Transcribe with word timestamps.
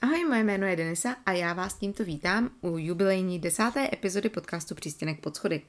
Ahoj, 0.00 0.24
moje 0.24 0.44
jméno 0.44 0.66
je 0.66 0.76
Denisa 0.76 1.16
a 1.26 1.32
já 1.32 1.52
vás 1.52 1.74
tímto 1.74 2.04
vítám 2.04 2.50
u 2.60 2.78
jubilejní 2.78 3.38
desáté 3.38 3.88
epizody 3.92 4.28
podcastu 4.28 4.74
Přístěnek 4.74 5.20
pod 5.20 5.36
schody. 5.36 5.62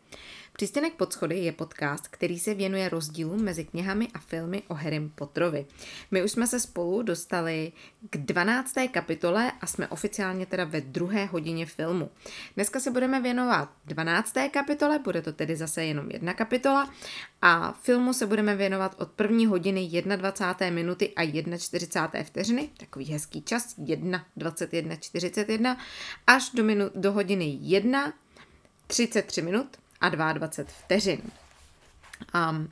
Přístěnek 0.57 0.93
pod 0.93 1.13
schody 1.13 1.37
je 1.37 1.51
podcast, 1.51 2.08
který 2.08 2.39
se 2.39 2.53
věnuje 2.53 2.89
rozdílům 2.89 3.43
mezi 3.43 3.66
knihami 3.66 4.07
a 4.13 4.19
filmy 4.19 4.64
o 4.67 4.73
Harrym 4.73 5.09
Potterovi. 5.09 5.66
My 6.11 6.23
už 6.23 6.32
jsme 6.32 6.48
se 6.48 6.59
spolu 6.59 7.01
dostali 7.01 7.71
k 8.09 8.18
12. 8.18 8.73
kapitole 8.91 9.52
a 9.62 9.68
jsme 9.68 9.88
oficiálně 9.88 10.46
teda 10.46 10.66
ve 10.66 10.82
druhé 10.82 11.25
hodině 11.25 11.66
filmu. 11.66 12.09
Dneska 12.55 12.80
se 12.80 12.91
budeme 12.91 13.21
věnovat 13.21 13.70
12. 13.86 14.34
kapitole, 14.52 15.00
bude 15.00 15.21
to 15.21 15.34
tedy 15.34 15.55
zase 15.55 15.86
jenom 15.86 16.12
jedna 16.12 16.34
kapitola 16.34 16.94
a 17.42 17.71
filmu 17.71 18.14
se 18.14 18.26
budeme 18.26 18.55
věnovat 18.55 18.96
od 19.00 19.12
první 19.12 19.46
hodiny 19.46 20.02
21. 20.02 20.76
minuty 20.76 21.14
a 21.16 21.44
41. 21.58 22.24
vteřiny, 22.24 22.70
takový 22.78 23.05
hezký 23.05 23.42
čas, 23.42 23.78
1.21.41, 23.78 25.77
až 26.27 26.49
do, 26.49 26.63
minu- 26.63 26.91
do 26.95 27.12
hodiny 27.12 27.58
1, 27.62 28.13
33 28.88 29.41
minut 29.41 29.77
a 30.02 30.10
22 30.10 30.74
vteřin. 30.84 31.22
Um, 32.50 32.70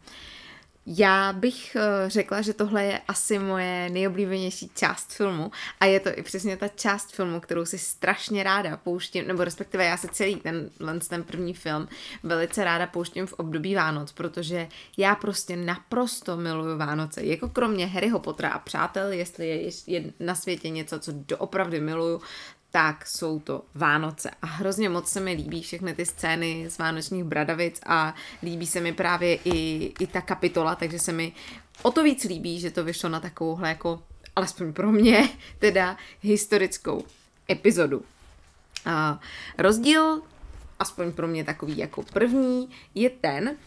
já 0.88 1.34
bych 1.34 1.76
eh, 1.76 2.10
řekla, 2.10 2.42
že 2.42 2.54
tohle 2.54 2.84
je 2.84 3.02
asi 3.08 3.40
moje 3.40 3.90
nejoblíbenější 3.90 4.72
část 4.76 5.14
filmu 5.14 5.52
a 5.80 5.86
je 5.86 6.00
to 6.00 6.10
i 6.16 6.24
přesně 6.24 6.58
ta 6.58 6.68
část 6.68 7.16
filmu, 7.16 7.40
kterou 7.40 7.66
si 7.66 7.78
strašně 7.78 8.44
ráda 8.44 8.78
pouštím, 8.78 9.28
nebo 9.28 9.44
respektive 9.44 9.86
já 9.86 9.98
se 9.98 10.08
celý 10.08 10.36
ten, 10.36 10.70
ten 11.10 11.24
první 11.24 11.54
film 11.54 11.88
velice 12.24 12.64
ráda 12.64 12.88
pouštím 12.88 13.28
v 13.28 13.34
období 13.34 13.76
Vánoc, 13.76 14.12
protože 14.12 14.68
já 14.98 15.16
prostě 15.16 15.56
naprosto 15.56 16.38
miluju 16.38 16.78
Vánoce. 16.78 17.24
Jako 17.24 17.50
kromě 17.50 17.88
Harryho 17.88 18.20
Pottera 18.20 18.50
a 18.50 18.60
přátel, 18.60 19.12
jestli 19.12 19.48
je, 19.48 19.72
je 19.88 20.04
na 20.20 20.36
světě 20.36 20.70
něco, 20.70 21.00
co 21.00 21.12
doopravdy 21.16 21.80
miluju, 21.82 22.22
tak 22.76 23.08
jsou 23.08 23.40
to 23.40 23.66
Vánoce. 23.76 24.32
A 24.42 24.48
hrozně 24.48 24.90
moc 24.90 25.10
se 25.10 25.20
mi 25.20 25.34
líbí 25.34 25.62
všechny 25.62 25.96
ty 25.96 26.06
scény 26.06 26.66
z 26.70 26.78
Vánočních 26.78 27.24
bradavic 27.24 27.80
a 27.86 28.16
líbí 28.44 28.68
se 28.68 28.82
mi 28.82 28.94
právě 28.94 29.36
i, 29.36 29.86
i 30.00 30.08
ta 30.08 30.22
kapitola, 30.22 30.76
takže 30.76 31.00
se 31.00 31.12
mi 31.12 31.34
o 31.82 31.92
to 31.92 32.04
víc 32.04 32.24
líbí, 32.24 32.60
že 32.60 32.72
to 32.72 32.84
vyšlo 32.84 33.10
na 33.10 33.20
takovouhle 33.20 33.70
jako, 33.70 34.04
alespoň 34.36 34.74
pro 34.74 34.92
mě, 34.92 35.30
teda 35.60 35.98
historickou 36.22 37.04
epizodu. 37.50 38.04
A 38.86 39.20
rozdíl, 39.58 40.22
aspoň 40.80 41.12
pro 41.12 41.28
mě 41.28 41.44
takový 41.44 41.78
jako 41.78 42.04
první, 42.04 42.70
je 42.96 43.10
ten, 43.10 43.58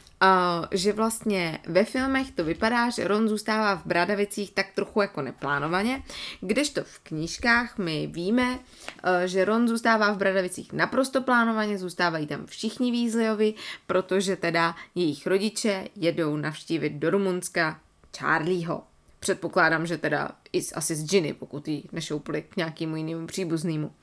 Že 0.71 0.93
vlastně 0.93 1.59
ve 1.67 1.85
filmech 1.85 2.31
to 2.31 2.45
vypadá, 2.45 2.91
že 2.91 3.09
Ron 3.09 3.29
zůstává 3.29 3.75
v 3.75 3.87
Bradavicích 3.87 4.53
tak 4.53 4.67
trochu 4.75 5.03
jako 5.03 5.23
neplánovaně, 5.23 6.03
kdežto 6.41 6.85
v 6.85 6.99
knížkách 6.99 7.79
my 7.79 8.07
víme, 8.07 8.59
uh, 8.59 9.11
že 9.25 9.45
Ron 9.45 9.69
zůstává 9.69 10.13
v 10.13 10.17
Bradavicích 10.17 10.73
naprosto 10.73 11.23
plánovaně, 11.23 11.79
zůstávají 11.79 12.27
tam 12.27 12.47
všichni 12.47 12.93
Weasleyovi, 12.93 13.55
protože 13.87 14.37
teda 14.37 14.75
jejich 14.95 15.27
rodiče 15.27 15.89
jedou 15.97 16.37
navštívit 16.37 16.91
do 16.91 17.11
Rumunska 17.11 17.81
Charlieho. 18.19 18.83
Předpokládám, 19.21 19.87
že 19.87 19.99
teda 19.99 20.31
i 20.53 20.61
asi 20.75 20.97
z 20.97 21.05
Ginny, 21.05 21.33
pokud 21.33 21.69
ji 21.69 21.83
nešoupli 21.93 22.43
k 22.43 22.57
nějakému 22.57 22.97
jinému 22.97 23.27
příbuznému. 23.27 23.95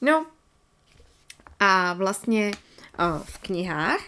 No 0.00 0.26
a 1.60 1.92
vlastně 1.92 2.50
uh, 2.98 3.22
v 3.22 3.38
knihách 3.38 4.00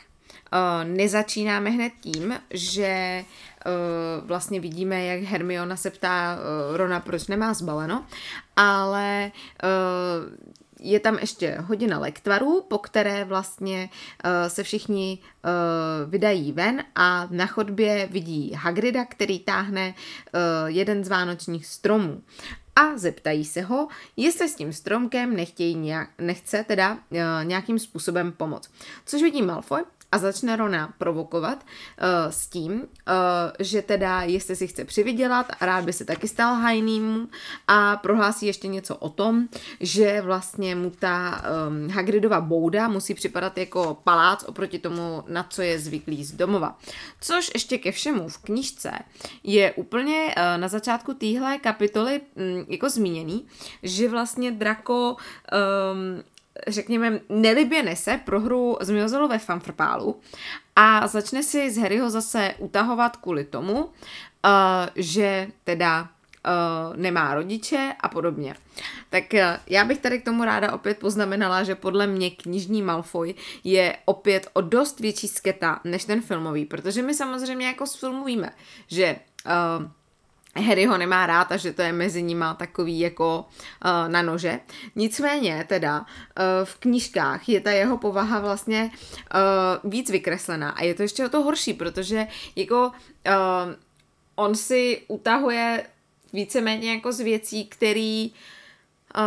nezačínáme 0.85 1.71
hned 1.71 1.93
tím, 2.01 2.41
že 2.51 3.25
uh, 3.67 4.29
vlastně 4.29 4.61
vidíme, 4.61 5.05
jak 5.05 5.23
Hermiona 5.23 5.77
se 5.77 5.91
ptá 5.91 6.37
uh, 6.37 6.77
Rona, 6.77 7.01
proč 7.01 7.27
nemá 7.27 7.55
zbaleno, 7.55 8.07
ale 8.57 9.33
je 10.81 11.01
tam 11.01 11.19
ještě 11.19 11.57
hodina 11.61 11.99
lektvarů, 11.99 12.61
po 12.69 12.79
které 12.79 13.25
vlastně 13.25 13.89
se 14.49 14.63
všichni 14.63 15.19
vydají 16.07 16.53
ven 16.53 16.85
a 16.95 17.29
na 17.31 17.47
chodbě 17.47 18.09
vidí 18.11 18.53
Hagrida, 18.57 19.05
který 19.05 19.39
táhne 19.39 19.95
jeden 20.67 21.05
z 21.05 21.09
vánočních 21.09 21.67
stromů 21.67 22.23
a 22.77 22.99
zeptají 22.99 23.45
se 23.45 23.63
ho, 23.63 23.89
jestli 24.17 24.49
s 24.49 24.55
tím 24.55 24.73
stromkem 24.73 25.37
nechtějí 25.37 25.75
nějak, 25.75 26.11
nechce 26.19 26.65
teda 26.65 26.99
nějakým 27.43 27.79
způsobem 27.79 28.33
pomoct. 28.33 28.71
Což 29.07 29.23
vidí 29.23 29.43
Malfoy 29.43 29.83
a 30.15 30.19
začne 30.19 30.57
Rona 30.57 30.95
provokovat 30.99 31.65
uh, 31.65 32.31
s 32.31 32.47
tím, 32.47 32.73
uh, 32.73 32.83
že 33.59 33.83
teda 33.83 34.23
jestli 34.23 34.57
si 34.57 34.67
chce 34.67 34.85
přivydělat 34.85 35.47
rád 35.61 35.85
by 35.85 35.93
se 35.93 36.05
taky 36.05 36.29
stal 36.29 36.55
hajným 36.55 37.29
a 37.69 37.97
prohlásí 37.97 38.47
ještě 38.47 38.69
něco 38.69 38.97
o 38.97 39.09
tom, 39.09 39.49
že 39.81 40.21
vlastně 40.21 40.75
mu 40.75 40.91
ta 40.91 41.43
um, 41.69 41.91
Hagridova 41.91 42.41
bouda 42.41 42.89
musí 42.89 43.15
připadat 43.15 43.59
jako 43.59 44.01
palác 44.05 44.45
oproti 44.45 44.79
tomu, 44.79 45.25
na 45.29 45.43
co 45.43 45.63
je 45.63 45.79
zvyklý 45.79 46.25
z 46.25 46.33
domova. 46.33 46.79
Což 47.21 47.51
ještě 47.55 47.79
ke 47.79 47.93
všemu 47.93 48.29
v 48.29 48.39
knížce 48.39 48.91
je 49.43 49.73
úplně 49.73 50.35
uh, 50.37 50.61
na 50.61 50.69
začátku 50.69 51.15
téhle 51.15 51.59
kapitoly 51.59 52.21
um, 52.21 52.67
jako 52.69 52.91
zmíněný, 52.91 53.47
že 53.83 54.09
vlastně 54.09 54.53
Draco 54.53 55.17
um, 55.17 56.25
řekněme, 56.69 57.21
nelibě 57.29 57.83
nese 57.83 58.21
prohru 58.25 58.77
z 58.81 58.91
Miozelu 58.91 59.29
ve 59.29 59.39
fanfrpálu 59.39 60.21
a 60.77 61.07
začne 61.07 61.43
si 61.43 61.71
z 61.71 61.79
Harryho 61.79 62.11
zase 62.11 62.55
utahovat 62.59 63.17
kvůli 63.17 63.45
tomu, 63.45 63.85
uh, 63.85 63.91
že 64.97 65.49
teda 65.65 66.03
uh, 66.03 66.97
nemá 66.97 67.35
rodiče 67.35 67.95
a 68.01 68.09
podobně. 68.09 68.55
Tak 69.11 69.25
uh, 69.33 69.41
já 69.67 69.85
bych 69.85 69.99
tady 69.99 70.19
k 70.19 70.25
tomu 70.25 70.45
ráda 70.45 70.73
opět 70.73 70.99
poznamenala, 70.99 71.63
že 71.63 71.75
podle 71.75 72.07
mě 72.07 72.31
knižní 72.31 72.83
Malfoy 72.83 73.35
je 73.65 73.97
opět 74.05 74.51
o 74.53 74.61
dost 74.61 75.01
větší 75.01 75.29
sketa 75.29 75.81
než 75.85 76.05
ten 76.05 76.21
filmový, 76.21 76.65
protože 76.65 77.03
my 77.03 77.15
samozřejmě 77.15 77.67
jako 77.67 77.87
z 77.87 77.97
filmu 77.97 78.25
víme, 78.25 78.51
že 78.89 79.17
uh, 79.47 79.87
Harry 80.57 80.87
ho 80.87 80.99
nemá 80.99 81.27
rád 81.27 81.53
a 81.53 81.57
že 81.57 81.73
to 81.73 81.83
je 81.83 81.93
mezi 81.93 82.23
nima 82.23 82.55
takový 82.55 83.01
jako 83.01 83.45
uh, 83.85 84.13
na 84.13 84.23
nože. 84.23 84.61
Nicméně 84.97 85.65
teda 85.69 86.01
uh, 86.01 86.07
v 86.65 86.75
knížkách 86.75 87.49
je 87.49 87.61
ta 87.61 87.71
jeho 87.71 87.99
povaha 87.99 88.41
vlastně 88.41 88.91
uh, 89.85 89.91
víc 89.91 90.11
vykreslená 90.11 90.71
a 90.71 90.83
je 90.83 90.95
to 90.95 91.03
ještě 91.03 91.27
o 91.27 91.29
to 91.29 91.43
horší, 91.43 91.75
protože 91.75 92.27
jako 92.57 92.87
uh, 92.87 92.93
on 94.37 94.55
si 94.55 95.03
utahuje 95.09 95.87
víceméně 96.33 96.91
jako 96.91 97.13
z 97.13 97.21
věcí, 97.21 97.67
který 97.67 98.33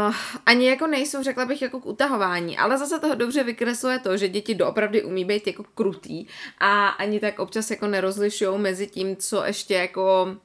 Uh, 0.07 0.15
ani 0.45 0.67
jako 0.67 0.87
nejsou, 0.87 1.23
řekla 1.23 1.45
bych, 1.45 1.61
jako 1.61 1.79
k 1.79 1.85
utahování, 1.85 2.57
ale 2.57 2.77
zase 2.77 2.99
toho 2.99 3.15
dobře 3.15 3.43
vykresluje 3.43 3.99
to, 3.99 4.17
že 4.17 4.29
děti 4.29 4.55
doopravdy 4.55 5.03
umí 5.03 5.25
být 5.25 5.47
jako 5.47 5.63
krutý 5.75 6.25
a 6.59 6.87
ani 6.87 7.19
tak 7.19 7.39
občas 7.39 7.71
jako 7.71 7.87
nerozlišují 7.87 8.59
mezi 8.59 8.87
tím, 8.87 9.15
co 9.15 9.43
ještě 9.43 9.73
jako 9.73 10.35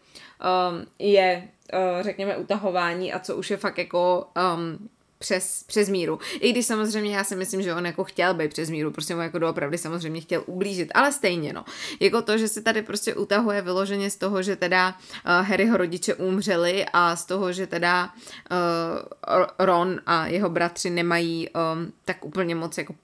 um, 0.42 0.86
je, 0.98 1.48
uh, 1.72 2.02
řekněme, 2.02 2.36
utahování 2.36 3.12
a 3.12 3.18
co 3.18 3.36
už 3.36 3.50
je 3.50 3.56
fakt 3.56 3.78
jako 3.78 4.26
um, 4.54 4.88
přes, 5.22 5.64
přes 5.66 5.88
míru. 5.88 6.18
I 6.40 6.52
když 6.52 6.66
samozřejmě 6.66 7.16
já 7.16 7.24
si 7.24 7.36
myslím, 7.36 7.62
že 7.62 7.74
on 7.74 7.86
jako 7.86 8.04
chtěl 8.04 8.34
být 8.34 8.50
přes 8.50 8.70
míru, 8.70 8.90
prostě 8.90 9.14
mu 9.14 9.20
jako 9.20 9.38
doopravdy 9.38 9.78
samozřejmě 9.78 10.20
chtěl 10.20 10.42
ublížit, 10.46 10.90
ale 10.94 11.12
stejně 11.12 11.52
no. 11.52 11.64
Jako 12.00 12.22
to, 12.22 12.38
že 12.38 12.48
se 12.48 12.62
tady 12.62 12.82
prostě 12.82 13.14
utahuje 13.14 13.62
vyloženě 13.62 14.10
z 14.10 14.16
toho, 14.16 14.42
že 14.42 14.56
teda 14.56 14.88
uh, 14.88 15.46
Harryho 15.46 15.76
rodiče 15.76 16.14
umřeli 16.14 16.86
a 16.92 17.16
z 17.16 17.24
toho, 17.24 17.52
že 17.52 17.66
teda 17.66 18.10
uh, 18.50 19.46
Ron 19.58 20.00
a 20.06 20.26
jeho 20.26 20.50
bratři 20.50 20.90
nemají 20.90 21.48
um, 21.48 21.92
tak 22.04 22.24
úplně 22.24 22.54
moc 22.54 22.78
jako 22.78 22.94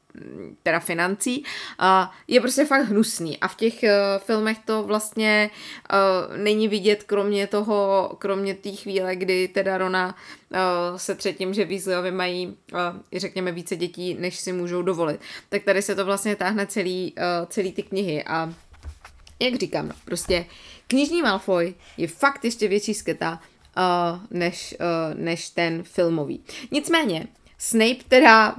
teda 0.62 0.80
financí, 0.80 1.44
je 2.28 2.40
prostě 2.40 2.64
fakt 2.64 2.84
hnusný 2.84 3.38
a 3.38 3.48
v 3.48 3.54
těch 3.54 3.74
uh, 3.82 3.88
filmech 4.18 4.58
to 4.64 4.82
vlastně 4.82 5.50
uh, 5.92 6.36
není 6.36 6.68
vidět 6.68 7.02
kromě 7.02 7.46
toho, 7.46 8.10
kromě 8.18 8.54
té 8.54 8.70
chvíle, 8.70 9.16
kdy 9.16 9.48
teda 9.48 9.78
Rona 9.78 10.14
uh, 10.50 10.58
se 10.96 11.14
třetím, 11.14 11.54
že 11.54 11.64
Weasleyovi 11.64 12.10
mají, 12.10 12.56
řekněme, 13.16 13.52
více 13.52 13.76
dětí, 13.76 14.14
než 14.14 14.36
si 14.36 14.52
můžou 14.52 14.82
dovolit. 14.82 15.20
Tak 15.48 15.62
tady 15.62 15.82
se 15.82 15.94
to 15.94 16.04
vlastně 16.04 16.36
táhne 16.36 16.66
celý, 16.66 17.14
celý 17.46 17.72
ty 17.72 17.82
knihy 17.82 18.24
a 18.24 18.54
jak 19.40 19.54
říkám, 19.54 19.88
no, 19.88 19.94
prostě 20.04 20.46
knižní 20.86 21.22
Malfoy 21.22 21.74
je 21.96 22.08
fakt 22.08 22.44
ještě 22.44 22.68
větší 22.68 22.94
sketa 22.94 23.40
než, 24.30 24.76
než 25.14 25.50
ten 25.50 25.82
filmový. 25.82 26.44
Nicméně, 26.70 27.26
Snape 27.58 28.04
teda 28.08 28.56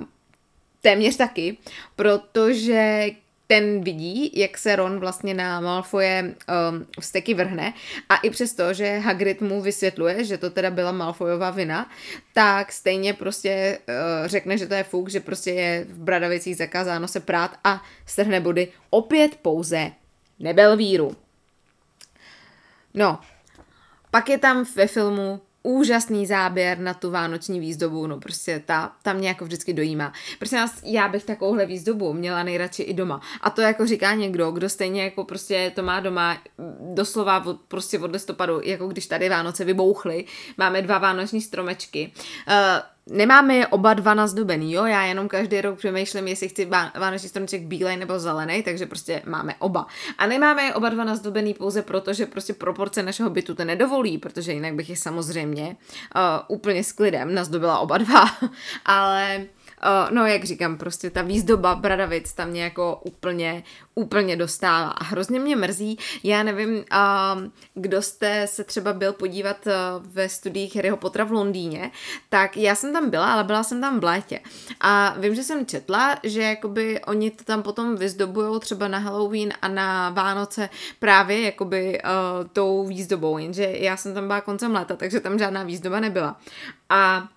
téměř 0.81 1.17
taky, 1.17 1.57
protože 1.95 3.09
ten 3.51 3.81
vidí, 3.81 4.31
jak 4.33 4.57
se 4.57 4.75
Ron 4.75 4.99
vlastně 4.99 5.33
na 5.33 5.59
Malfoje 5.59 6.23
um, 6.23 6.85
vzteky 6.99 7.33
vrhne 7.33 7.73
a 8.09 8.17
i 8.17 8.29
přesto, 8.29 8.73
že 8.73 8.97
Hagrid 8.97 9.41
mu 9.41 9.61
vysvětluje, 9.61 10.23
že 10.23 10.37
to 10.37 10.49
teda 10.49 10.71
byla 10.71 10.91
Malfoyova 10.91 11.49
vina, 11.49 11.89
tak 12.33 12.71
stejně 12.71 13.13
prostě 13.13 13.79
uh, 13.87 14.27
řekne, 14.27 14.57
že 14.57 14.67
to 14.67 14.73
je 14.73 14.83
fuk, 14.83 15.09
že 15.09 15.19
prostě 15.19 15.51
je 15.51 15.85
v 15.89 15.97
Bradavicích 15.97 16.57
zakázáno 16.57 17.07
se 17.07 17.19
prát 17.19 17.59
a 17.63 17.83
strhne 18.05 18.39
body 18.39 18.67
opět 18.89 19.35
pouze 19.35 19.91
nebel 20.39 20.77
víru. 20.77 21.15
No, 22.93 23.19
pak 24.11 24.29
je 24.29 24.37
tam 24.37 24.65
ve 24.75 24.87
filmu 24.87 25.41
úžasný 25.63 26.25
záběr 26.25 26.79
na 26.79 26.93
tu 26.93 27.11
vánoční 27.11 27.59
výzdobu, 27.59 28.07
no 28.07 28.19
prostě 28.19 28.63
ta, 28.65 28.91
ta 29.03 29.13
mě 29.13 29.27
jako 29.27 29.45
vždycky 29.45 29.73
dojímá. 29.73 30.13
Prostě 30.37 30.55
nás, 30.55 30.81
já 30.83 31.07
bych 31.07 31.23
takovouhle 31.23 31.65
výzdobu 31.65 32.13
měla 32.13 32.43
nejradši 32.43 32.83
i 32.83 32.93
doma. 32.93 33.21
A 33.41 33.49
to 33.49 33.61
jako 33.61 33.85
říká 33.85 34.13
někdo, 34.13 34.51
kdo 34.51 34.69
stejně 34.69 35.03
jako 35.03 35.23
prostě 35.23 35.71
to 35.75 35.83
má 35.83 35.99
doma 35.99 36.37
doslova 36.93 37.45
od, 37.45 37.61
prostě 37.61 37.99
od 37.99 38.11
listopadu, 38.11 38.61
jako 38.63 38.87
když 38.87 39.05
tady 39.05 39.29
Vánoce 39.29 39.65
vybouchly, 39.65 40.25
máme 40.57 40.81
dva 40.81 40.97
vánoční 40.97 41.41
stromečky. 41.41 42.11
Uh, 42.47 42.53
Nemáme 43.09 43.55
je 43.55 43.67
oba 43.67 43.93
dva 43.93 44.13
nazdobený, 44.13 44.73
jo, 44.73 44.85
já 44.85 45.03
jenom 45.03 45.27
každý 45.27 45.61
rok 45.61 45.77
přemýšlím, 45.77 46.27
jestli 46.27 46.49
chci 46.49 46.69
vánoční 46.99 47.29
stromček 47.29 47.61
bílej 47.61 47.97
nebo 47.97 48.19
zelený, 48.19 48.63
takže 48.63 48.85
prostě 48.85 49.21
máme 49.25 49.55
oba. 49.59 49.87
A 50.17 50.27
nemáme 50.27 50.63
je 50.63 50.73
oba 50.73 50.89
dva 50.89 51.03
nazdobený 51.03 51.53
pouze 51.53 51.81
proto, 51.81 52.13
že 52.13 52.25
prostě 52.25 52.53
proporce 52.53 53.03
našeho 53.03 53.29
bytu 53.29 53.55
to 53.55 53.65
nedovolí, 53.65 54.17
protože 54.17 54.53
jinak 54.53 54.73
bych 54.73 54.89
je 54.89 54.95
samozřejmě 54.95 55.63
uh, 55.67 56.21
úplně 56.47 56.83
s 56.83 56.91
klidem 56.91 57.35
nazdobila 57.35 57.79
oba 57.79 57.97
dva, 57.97 58.25
ale 58.85 59.45
Uh, 59.85 60.11
no, 60.11 60.25
jak 60.25 60.43
říkám, 60.43 60.77
prostě 60.77 61.09
ta 61.09 61.21
výzdoba 61.21 61.75
Bradavic 61.75 62.33
tam 62.33 62.49
mě 62.49 62.63
jako 62.63 63.01
úplně, 63.03 63.63
úplně 63.95 64.35
dostává. 64.35 64.89
A 64.89 65.03
hrozně 65.03 65.39
mě 65.39 65.55
mrzí, 65.55 65.97
já 66.23 66.43
nevím, 66.43 66.75
uh, 66.75 66.83
kdo 67.73 68.01
jste 68.01 68.47
se 68.47 68.63
třeba 68.63 68.93
byl 68.93 69.13
podívat 69.13 69.67
uh, 69.67 69.73
ve 70.05 70.29
studiích 70.29 70.75
Harryho 70.75 70.97
Pottera 70.97 71.25
v 71.25 71.31
Londýně, 71.31 71.91
tak 72.29 72.57
já 72.57 72.75
jsem 72.75 72.93
tam 72.93 73.09
byla, 73.09 73.33
ale 73.33 73.43
byla 73.43 73.63
jsem 73.63 73.81
tam 73.81 73.99
v 73.99 74.03
létě. 74.03 74.39
A 74.81 75.15
vím, 75.17 75.35
že 75.35 75.43
jsem 75.43 75.65
četla, 75.65 76.15
že 76.23 76.41
jakoby 76.41 76.99
oni 76.99 77.31
to 77.31 77.43
tam 77.43 77.63
potom 77.63 77.95
vyzdobujou 77.95 78.59
třeba 78.59 78.87
na 78.87 78.97
Halloween 78.97 79.53
a 79.61 79.67
na 79.67 80.09
Vánoce 80.09 80.69
právě 80.99 81.41
jakoby 81.41 82.01
uh, 82.03 82.47
tou 82.53 82.87
výzdobou, 82.87 83.37
jenže 83.37 83.63
já 83.63 83.97
jsem 83.97 84.13
tam 84.13 84.27
byla 84.27 84.41
koncem 84.41 84.73
léta, 84.73 84.95
takže 84.95 85.19
tam 85.19 85.39
žádná 85.39 85.63
výzdoba 85.63 85.99
nebyla. 85.99 86.39
A 86.89 87.29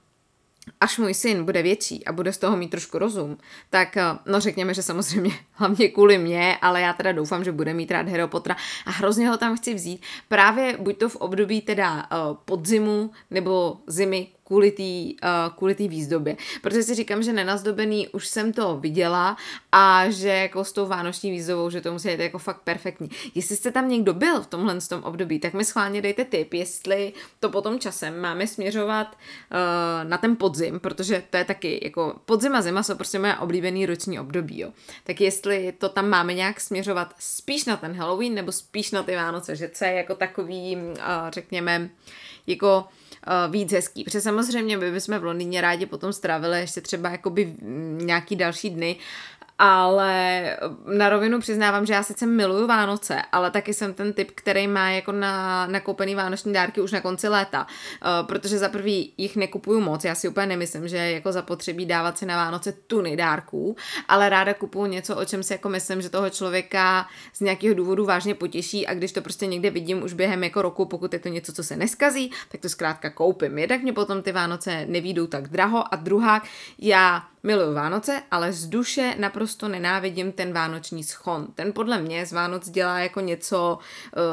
až 0.81 0.99
můj 0.99 1.15
syn 1.15 1.45
bude 1.45 1.63
větší 1.63 2.05
a 2.05 2.13
bude 2.13 2.33
z 2.33 2.39
toho 2.39 2.57
mít 2.57 2.69
trošku 2.69 2.99
rozum, 2.99 3.39
tak 3.71 3.97
eh, 3.97 4.03
no 4.27 4.41
řekněme, 4.41 4.75
že 4.75 4.83
samozřejmě 4.83 5.31
hlavně 5.53 5.89
kvůli 5.89 6.19
mě, 6.19 6.57
ale 6.63 6.81
já 6.81 6.93
teda 6.93 7.13
doufám, 7.13 7.45
že 7.45 7.53
bude 7.53 7.75
mít 7.75 7.91
rád 7.91 8.09
Harry 8.09 8.27
Pottera 8.27 8.57
a 8.87 8.91
hrozně 8.91 9.29
ho 9.29 9.37
tam 9.37 9.57
chci 9.57 9.75
vzít. 9.75 10.03
Právě 10.29 10.77
buď 10.81 10.99
to 10.99 11.09
v 11.09 11.17
období 11.17 11.61
teda 11.61 11.95
uh, 11.97 12.37
podzimu 12.45 13.11
nebo 13.31 13.77
zimy 13.87 14.29
kvůli 14.53 14.71
té 14.71 14.83
uh, 14.83 15.57
kvůli 15.57 15.75
tý 15.75 15.89
výzdobě. 15.89 16.37
Protože 16.63 16.83
si 16.83 16.95
říkám, 16.95 17.23
že 17.23 17.33
nenazdobený 17.33 18.09
už 18.09 18.27
jsem 18.27 18.53
to 18.53 18.77
viděla 18.77 19.37
a 19.73 20.11
že 20.11 20.29
jako 20.29 20.65
s 20.65 20.73
tou 20.73 20.87
vánoční 20.87 21.31
výzdobou, 21.31 21.71
že 21.71 21.81
to 21.81 21.93
musí 21.93 22.09
být 22.09 22.21
jako 22.21 22.39
fakt 22.39 22.61
perfektní. 22.61 23.11
Jestli 23.35 23.57
jste 23.57 23.71
tam 23.71 23.89
někdo 23.89 24.15
byl 24.15 24.41
v 24.41 24.47
tomhle 24.47 24.81
tom 24.81 25.05
období, 25.05 25.39
tak 25.39 25.55
mi 25.55 25.65
schválně 25.65 26.03
dejte 26.03 26.25
tip, 26.25 26.55
jestli 26.55 27.13
to 27.41 27.49
potom 27.49 27.79
časem 27.79 28.21
máme 28.21 28.47
směřovat 28.47 29.17
uh, 29.17 30.09
na 30.09 30.19
ten 30.19 30.37
podzim, 30.37 30.81
protože 30.81 31.23
to 31.31 31.37
je 31.37 31.45
taky 31.45 31.81
jako 31.83 32.15
podzim 32.25 32.55
a 32.55 32.63
zima 32.63 32.83
jsou 32.83 32.95
prostě 32.95 33.19
moje 33.19 33.37
oblíbený 33.37 33.87
roční 33.87 34.21
období, 34.21 34.61
jo. 34.61 34.73
Tak 35.05 35.21
jestli 35.21 35.73
to 35.79 35.89
tam 35.89 36.09
máme 36.09 36.35
nějak 36.35 36.61
směřovat 36.61 37.15
spíš 37.19 37.65
na 37.65 37.77
ten 37.77 37.93
Halloween 37.93 38.35
nebo 38.35 38.53
spíš 38.53 38.91
na 38.91 39.03
ty 39.03 39.17
Vánoce, 39.17 39.57
že 39.57 39.69
co 39.69 39.85
je 39.85 39.93
jako 39.93 40.15
takový, 40.15 40.77
uh, 40.77 40.93
řekněme, 41.31 41.91
jako 42.47 42.85
uh, 43.27 43.53
víc 43.53 43.73
hezký. 43.73 44.05
Protože 44.05 44.21
samozřejmě 44.21 44.77
my 44.77 44.91
bychom 44.91 45.19
v 45.19 45.25
Londýně 45.25 45.61
rádi 45.61 45.87
potom 45.87 46.13
strávili 46.13 46.61
ještě 46.61 46.81
třeba 46.81 47.11
jakoby 47.11 47.55
nějaký 47.97 48.37
další 48.37 48.71
dny, 48.71 48.97
ale 49.65 50.57
na 50.87 51.09
rovinu 51.09 51.41
přiznávám, 51.41 51.87
že 51.87 51.93
já 51.93 52.03
sice 52.03 52.27
miluju 52.27 52.67
Vánoce, 52.67 53.23
ale 53.33 53.51
taky 53.51 53.75
jsem 53.75 53.95
ten 53.95 54.13
typ, 54.13 54.31
který 54.35 54.69
má 54.69 54.91
jako 54.91 55.13
na 55.13 55.67
nakoupený 55.67 56.15
vánoční 56.15 56.53
dárky 56.53 56.81
už 56.81 56.93
na 56.93 57.01
konci 57.01 57.29
léta, 57.29 57.67
uh, 57.67 58.27
protože 58.27 58.59
za 58.59 58.69
prvý 58.69 59.13
jich 59.17 59.37
nekupuju 59.37 59.81
moc, 59.81 60.05
já 60.05 60.15
si 60.15 60.29
úplně 60.29 60.47
nemyslím, 60.47 60.89
že 60.89 60.97
jako 60.97 61.33
zapotřebí 61.33 61.87
dávat 61.87 62.19
si 62.19 62.27
na 62.27 62.37
Vánoce 62.37 62.73
tuny 62.73 63.17
dárků, 63.17 63.77
ale 64.09 64.29
ráda 64.29 64.55
kupuju 64.55 64.87
něco, 64.87 65.17
o 65.17 65.25
čem 65.25 65.43
si 65.43 65.53
jako 65.53 65.69
myslím, 65.69 66.03
že 66.03 66.11
toho 66.11 66.31
člověka 66.31 67.07
z 67.33 67.41
nějakého 67.41 67.75
důvodu 67.75 68.05
vážně 68.05 68.35
potěší. 68.35 68.87
A 68.87 68.95
když 68.95 69.13
to 69.13 69.23
prostě 69.23 69.47
někde 69.47 69.71
vidím 69.71 70.03
už 70.03 70.13
během 70.13 70.45
jako 70.45 70.63
roku, 70.63 70.85
pokud 70.85 71.13
je 71.13 71.19
to 71.19 71.29
něco, 71.29 71.53
co 71.53 71.65
se 71.65 71.77
neskazí, 71.77 72.31
tak 72.49 72.61
to 72.61 72.69
zkrátka 72.69 73.11
koupím. 73.11 73.59
Jednak 73.59 73.83
mě 73.83 73.93
potom 73.93 74.23
ty 74.23 74.33
Vánoce 74.33 74.87
nevídou 74.89 75.27
tak 75.27 75.49
draho. 75.49 75.95
A 75.95 75.97
druhá, 75.97 76.43
já 76.79 77.23
Miluju 77.45 77.75
Vánoce, 77.75 78.23
ale 78.31 78.53
z 78.53 78.67
duše 78.67 79.15
naprosto 79.19 79.69
nenávidím 79.69 80.33
ten 80.33 80.53
vánoční 80.53 81.05
schon. 81.05 81.47
Ten 81.55 81.73
podle 81.73 82.01
mě 82.03 82.27
z 82.27 82.33
Vánoc 82.33 82.69
dělá 82.69 82.99
jako 82.99 83.21
něco 83.21 83.79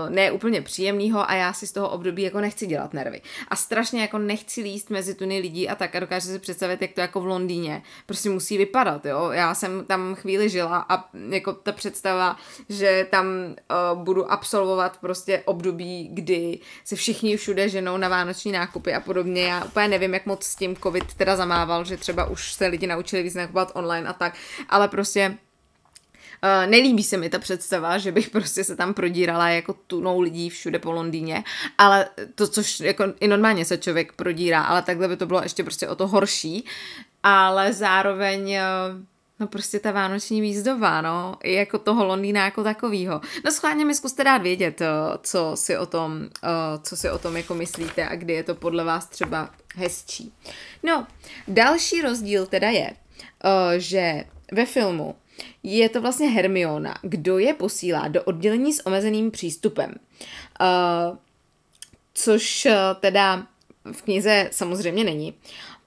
uh, 0.05 0.09
ne 0.09 0.31
úplně 0.31 0.61
příjemného 0.61 1.29
a 1.29 1.33
já 1.33 1.53
si 1.53 1.67
z 1.67 1.71
toho 1.71 1.89
období 1.89 2.21
jako 2.21 2.41
nechci 2.41 2.67
dělat 2.67 2.93
nervy. 2.93 3.21
A 3.47 3.55
strašně 3.55 4.01
jako 4.01 4.17
nechci 4.17 4.61
líst 4.61 4.89
mezi 4.89 5.15
tuny 5.15 5.39
lidí 5.39 5.69
a 5.69 5.75
tak 5.75 5.95
a 5.95 5.99
dokážu 5.99 6.27
si 6.27 6.39
představit, 6.39 6.81
jak 6.81 6.91
to 6.91 7.01
jako 7.01 7.21
v 7.21 7.25
Londýně 7.25 7.81
prostě 8.05 8.29
musí 8.29 8.57
vypadat, 8.57 9.05
jo. 9.05 9.29
Já 9.31 9.55
jsem 9.55 9.85
tam 9.85 10.15
chvíli 10.15 10.49
žila 10.49 10.85
a 10.89 11.09
jako 11.29 11.53
ta 11.53 11.71
představa, 11.71 12.37
že 12.69 13.07
tam 13.11 13.25
uh, 13.25 14.03
budu 14.03 14.31
absolvovat 14.31 14.97
prostě 14.97 15.43
období, 15.45 16.09
kdy 16.13 16.59
se 16.83 16.95
všichni 16.95 17.37
všude 17.37 17.69
ženou 17.69 17.97
na 17.97 18.09
vánoční 18.09 18.51
nákupy 18.51 18.93
a 18.93 18.99
podobně. 18.99 19.43
Já 19.43 19.65
úplně 19.65 19.87
nevím, 19.87 20.13
jak 20.13 20.25
moc 20.25 20.43
s 20.43 20.55
tím 20.55 20.75
covid 20.75 21.13
teda 21.13 21.35
zamával, 21.35 21.85
že 21.85 21.97
třeba 21.97 22.25
už 22.25 22.53
se 22.53 22.67
lidi 22.67 22.87
na 22.87 22.98
naučili 22.99 23.23
víc 23.23 23.35
nakupovat 23.35 23.71
online 23.73 24.09
a 24.09 24.13
tak, 24.13 24.33
ale 24.69 24.87
prostě 24.87 25.37
Uh, 26.43 26.71
nelíbí 26.71 27.03
se 27.03 27.17
mi 27.17 27.29
ta 27.29 27.39
představa, 27.39 27.97
že 27.97 28.11
bych 28.11 28.29
prostě 28.29 28.63
se 28.63 28.75
tam 28.75 28.93
prodírala 28.93 29.49
jako 29.49 29.73
tunou 29.73 30.21
lidí 30.21 30.49
všude 30.49 30.79
po 30.79 30.91
Londýně, 30.91 31.43
ale 31.77 32.09
to, 32.35 32.47
což 32.47 32.79
jako 32.79 33.03
i 33.19 33.27
normálně 33.27 33.65
se 33.65 33.77
člověk 33.77 34.13
prodírá, 34.13 34.63
ale 34.63 34.81
takhle 34.81 35.07
by 35.07 35.17
to 35.17 35.25
bylo 35.25 35.43
ještě 35.43 35.63
prostě 35.63 35.87
o 35.87 35.95
to 35.95 36.07
horší, 36.07 36.65
ale 37.23 37.73
zároveň 37.73 38.55
uh, 38.55 39.03
No 39.39 39.47
prostě 39.47 39.79
ta 39.79 39.91
vánoční 39.91 40.41
výzdoba, 40.41 41.01
no, 41.01 41.37
i 41.43 41.53
jako 41.53 41.79
toho 41.79 42.05
Londýna 42.05 42.45
jako 42.45 42.63
takovýho. 42.63 43.21
No 43.45 43.51
schválně 43.51 43.85
mi 43.85 43.95
zkuste 43.95 44.23
dát 44.23 44.41
vědět, 44.41 44.81
co 45.21 45.51
si 45.55 45.77
o 45.77 45.85
tom, 45.85 46.29
co 46.83 46.97
si 46.97 47.09
o 47.09 47.17
tom 47.17 47.37
jako 47.37 47.55
myslíte 47.55 48.07
a 48.07 48.15
kdy 48.15 48.33
je 48.33 48.43
to 48.43 48.55
podle 48.55 48.83
vás 48.83 49.05
třeba 49.05 49.49
hezčí. 49.75 50.33
No, 50.83 51.07
další 51.47 52.01
rozdíl 52.01 52.45
teda 52.45 52.69
je, 52.69 52.93
že 53.77 54.23
ve 54.51 54.65
filmu 54.65 55.15
je 55.63 55.89
to 55.89 56.01
vlastně 56.01 56.29
Hermiona, 56.29 56.95
kdo 57.01 57.37
je 57.37 57.53
posílá 57.53 58.07
do 58.07 58.23
oddělení 58.23 58.73
s 58.73 58.85
omezeným 58.85 59.31
přístupem. 59.31 59.93
Což 62.13 62.67
teda 62.99 63.47
v 63.91 64.01
knize 64.01 64.49
samozřejmě 64.51 65.03
není 65.03 65.33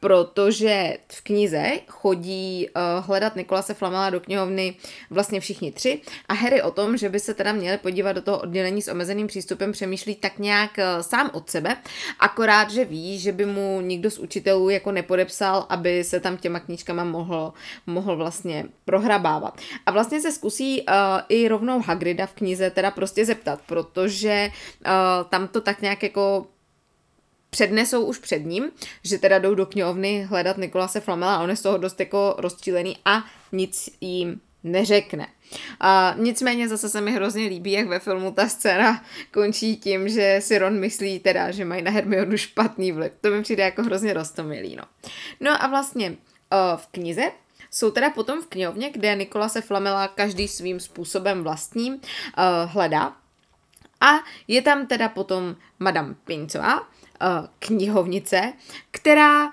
protože 0.02 0.99
v 1.08 1.20
knize 1.22 1.70
chodí 1.88 2.69
uh, 2.69 3.06
hledat 3.06 3.36
Nikolase 3.36 3.74
Flamela 3.74 4.10
do 4.10 4.20
knihovny 4.20 4.74
vlastně 5.10 5.41
všichni 5.41 5.72
tři 5.72 6.00
a 6.29 6.34
Harry 6.34 6.62
o 6.62 6.70
tom, 6.70 6.96
že 6.96 7.08
by 7.08 7.20
se 7.20 7.34
teda 7.34 7.53
měli 7.53 7.79
podívat 7.79 8.12
do 8.12 8.22
toho 8.22 8.38
oddělení 8.38 8.82
s 8.82 8.88
omezeným 8.88 9.26
přístupem, 9.26 9.72
přemýšlí 9.72 10.15
tak 10.15 10.38
nějak 10.38 10.70
uh, 10.79 11.03
sám 11.03 11.31
od 11.32 11.50
sebe, 11.50 11.76
akorát, 12.20 12.70
že 12.70 12.84
ví, 12.84 13.19
že 13.19 13.32
by 13.32 13.46
mu 13.46 13.81
nikdo 13.81 14.10
z 14.10 14.19
učitelů 14.19 14.70
jako 14.70 14.93
nepodepsal, 14.93 15.67
aby 15.69 16.05
se 16.05 16.20
tam 16.20 16.36
těma 16.36 16.60
knížkama 16.60 17.05
mohl, 17.05 17.53
mohl 17.86 18.17
vlastně 18.17 18.65
prohrabávat. 18.84 19.58
A 19.86 19.91
vlastně 19.91 20.20
se 20.20 20.32
zkusí 20.32 20.82
uh, 20.82 20.94
i 21.29 21.48
rovnou 21.48 21.81
Hagrida 21.81 22.26
v 22.26 22.32
knize 22.32 22.70
teda 22.70 22.91
prostě 22.91 23.24
zeptat, 23.24 23.60
protože 23.67 24.50
uh, 24.86 24.93
tam 25.29 25.48
to 25.48 25.60
tak 25.60 25.82
nějak 25.82 26.03
jako 26.03 26.46
přednesou 27.54 28.04
už 28.04 28.18
před 28.18 28.38
ním, 28.38 28.70
že 29.04 29.18
teda 29.18 29.38
jdou 29.38 29.54
do 29.54 29.66
knihovny 29.66 30.22
hledat 30.22 30.58
Nikolase 30.58 31.00
Flamela 31.00 31.36
a 31.36 31.42
on 31.42 31.50
je 31.50 31.56
z 31.56 31.62
toho 31.62 31.78
dost 31.78 32.00
jako 32.00 32.34
rozčílený 32.38 32.96
a 33.04 33.24
nic 33.52 33.88
jim 34.00 34.40
neřekne. 34.64 35.26
A 35.80 36.14
nicméně 36.18 36.68
zase 36.68 36.88
se 36.88 37.00
mi 37.00 37.12
hrozně 37.12 37.46
líbí, 37.46 37.72
jak 37.72 37.88
ve 37.88 37.98
filmu 37.98 38.32
ta 38.32 38.48
scéna 38.48 39.04
končí 39.30 39.76
tím, 39.76 40.08
že 40.08 40.38
si 40.42 40.58
Ron 40.58 40.80
myslí 40.80 41.18
teda, 41.18 41.50
že 41.50 41.64
mají 41.64 41.82
na 41.82 41.90
Hermionu 41.90 42.36
špatný 42.36 42.92
vliv. 42.92 43.12
To 43.20 43.30
mi 43.30 43.42
přijde 43.42 43.62
jako 43.62 43.82
hrozně 43.82 44.12
rostomilý, 44.12 44.76
no. 44.76 44.84
No 45.40 45.62
a 45.62 45.66
vlastně 45.66 46.10
uh, 46.10 46.16
v 46.76 46.86
knize 46.86 47.22
jsou 47.70 47.90
teda 47.90 48.10
potom 48.10 48.42
v 48.42 48.46
knihovně, 48.46 48.90
kde 48.90 49.16
Nikolase 49.16 49.60
Flamela 49.60 50.08
každý 50.08 50.48
svým 50.48 50.80
způsobem 50.80 51.42
vlastním 51.42 51.94
uh, 51.94 52.00
hledá. 52.66 53.16
A 54.00 54.10
je 54.48 54.62
tam 54.62 54.86
teda 54.86 55.08
potom 55.08 55.56
Madame 55.78 56.14
Pincová, 56.24 56.88
knihovnice, 57.58 58.52
která 58.91 59.46
uh, 59.46 59.50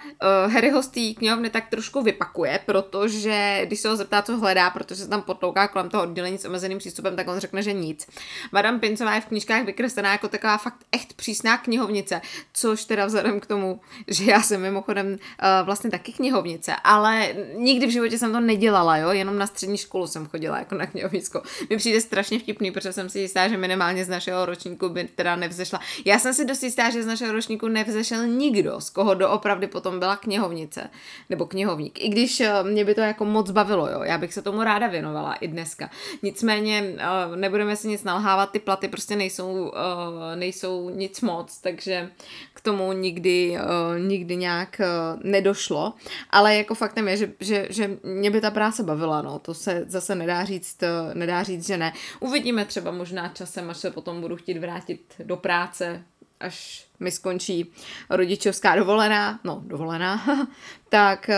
Harryho 0.54 0.84
z 0.84 0.88
té 0.88 1.14
knihovny 1.18 1.50
tak 1.50 1.70
trošku 1.70 2.02
vypakuje, 2.02 2.60
protože 2.66 3.62
když 3.66 3.80
se 3.80 3.90
ho 3.90 3.96
zeptá, 3.96 4.22
co 4.22 4.38
hledá, 4.38 4.70
protože 4.70 4.96
se 4.96 5.10
tam 5.10 5.22
potlouká 5.22 5.68
kolem 5.68 5.90
toho 5.90 6.04
oddělení 6.04 6.38
s 6.38 6.46
omezeným 6.46 6.78
přístupem, 6.78 7.16
tak 7.16 7.28
on 7.28 7.40
řekne, 7.40 7.64
že 7.64 7.74
nic. 7.74 8.08
Madame 8.52 8.80
Pincová 8.80 9.16
je 9.16 9.22
v 9.22 9.26
knížkách 9.26 9.66
vykreslená 9.66 10.12
jako 10.12 10.28
taková 10.28 10.58
fakt 10.58 10.86
echt 10.92 11.14
přísná 11.14 11.58
knihovnice, 11.58 12.22
což 12.54 12.86
teda 12.86 13.06
vzhledem 13.06 13.40
k 13.40 13.46
tomu, 13.46 13.80
že 14.08 14.32
já 14.32 14.42
jsem 14.42 14.62
mimochodem 14.62 15.08
uh, 15.08 15.18
vlastně 15.66 15.90
taky 15.90 16.14
knihovnice, 16.14 16.76
ale 16.84 17.30
nikdy 17.56 17.88
v 17.88 17.92
životě 17.92 18.20
jsem 18.20 18.32
to 18.32 18.40
nedělala, 18.40 18.98
jo, 18.98 19.12
jenom 19.12 19.38
na 19.38 19.48
střední 19.48 19.78
školu 19.78 20.08
jsem 20.08 20.28
chodila 20.28 20.60
jako 20.60 20.76
na 20.76 20.86
knihovnicko. 20.86 21.42
Mi 21.70 21.78
přijde 21.78 22.02
strašně 22.02 22.40
vtipný, 22.40 22.72
protože 22.72 22.94
jsem 22.94 23.10
si 23.10 23.20
jistá, 23.20 23.48
že 23.48 23.58
minimálně 23.58 24.06
z 24.06 24.10
našeho 24.10 24.46
ročníku 24.46 24.90
by 24.90 25.04
teda 25.04 25.36
nevzešla. 25.36 25.80
Já 26.06 26.20
jsem 26.20 26.34
si 26.34 26.46
dost 26.46 26.64
jistá, 26.64 26.90
že 26.90 27.04
z 27.04 27.06
našeho 27.06 27.32
ročníku 27.32 27.59
ročníku 27.60 27.68
nevzešel 27.68 28.28
nikdo, 28.28 28.82
z 28.82 28.90
koho 28.90 29.14
doopravdy 29.14 29.68
potom 29.68 30.00
byla 30.00 30.16
knihovnice 30.16 30.90
nebo 31.30 31.46
knihovník. 31.46 32.04
I 32.04 32.10
když 32.10 32.40
eh, 32.40 32.64
mě 32.64 32.86
by 32.86 32.96
to 32.96 33.02
jako 33.02 33.26
moc 33.26 33.52
bavilo, 33.52 33.90
jo, 33.90 34.04
já 34.04 34.18
bych 34.18 34.34
se 34.34 34.42
tomu 34.42 34.64
ráda 34.64 34.88
věnovala 34.88 35.34
i 35.34 35.48
dneska. 35.48 35.90
Nicméně 36.24 36.96
eh, 36.98 37.36
nebudeme 37.36 37.76
si 37.76 37.88
nic 37.88 38.04
nalhávat, 38.04 38.52
ty 38.52 38.60
platy 38.60 38.88
prostě 38.88 39.16
nejsou, 39.16 39.72
eh, 39.76 40.36
nejsou 40.36 40.90
nic 40.90 41.22
moc, 41.22 41.62
takže 41.62 42.12
k 42.54 42.62
tomu 42.62 42.94
nikdy, 42.94 43.58
nikdy 43.98 44.36
nějak 44.36 44.82
nedošlo. 45.24 45.94
Ale 46.30 46.56
jako 46.56 46.76
faktem 46.76 47.08
je, 47.08 47.18
že, 47.18 47.32
že, 47.40 47.68
že 47.70 47.98
mě 48.04 48.32
by 48.32 48.42
ta 48.42 48.52
práce 48.52 48.84
bavila, 48.84 49.22
no, 49.22 49.40
to 49.40 49.54
se 49.54 49.86
zase 49.88 50.16
nedá 50.16 50.46
říct, 50.46 50.84
nedá 51.14 51.44
říct, 51.44 51.68
že 51.68 51.78
ne. 51.78 51.94
Uvidíme 52.20 52.66
třeba 52.66 52.92
možná 52.92 53.28
časem, 53.30 53.70
až 53.70 53.78
se 53.78 53.92
potom 53.92 54.22
budu 54.22 54.36
chtít 54.36 54.58
vrátit 54.58 55.02
do 55.24 55.38
práce, 55.38 56.04
až 56.40 56.86
mi 57.00 57.12
skončí 57.12 57.72
rodičovská 58.10 58.76
dovolená, 58.76 59.40
no 59.44 59.62
dovolená, 59.66 60.26
tak 60.90 61.30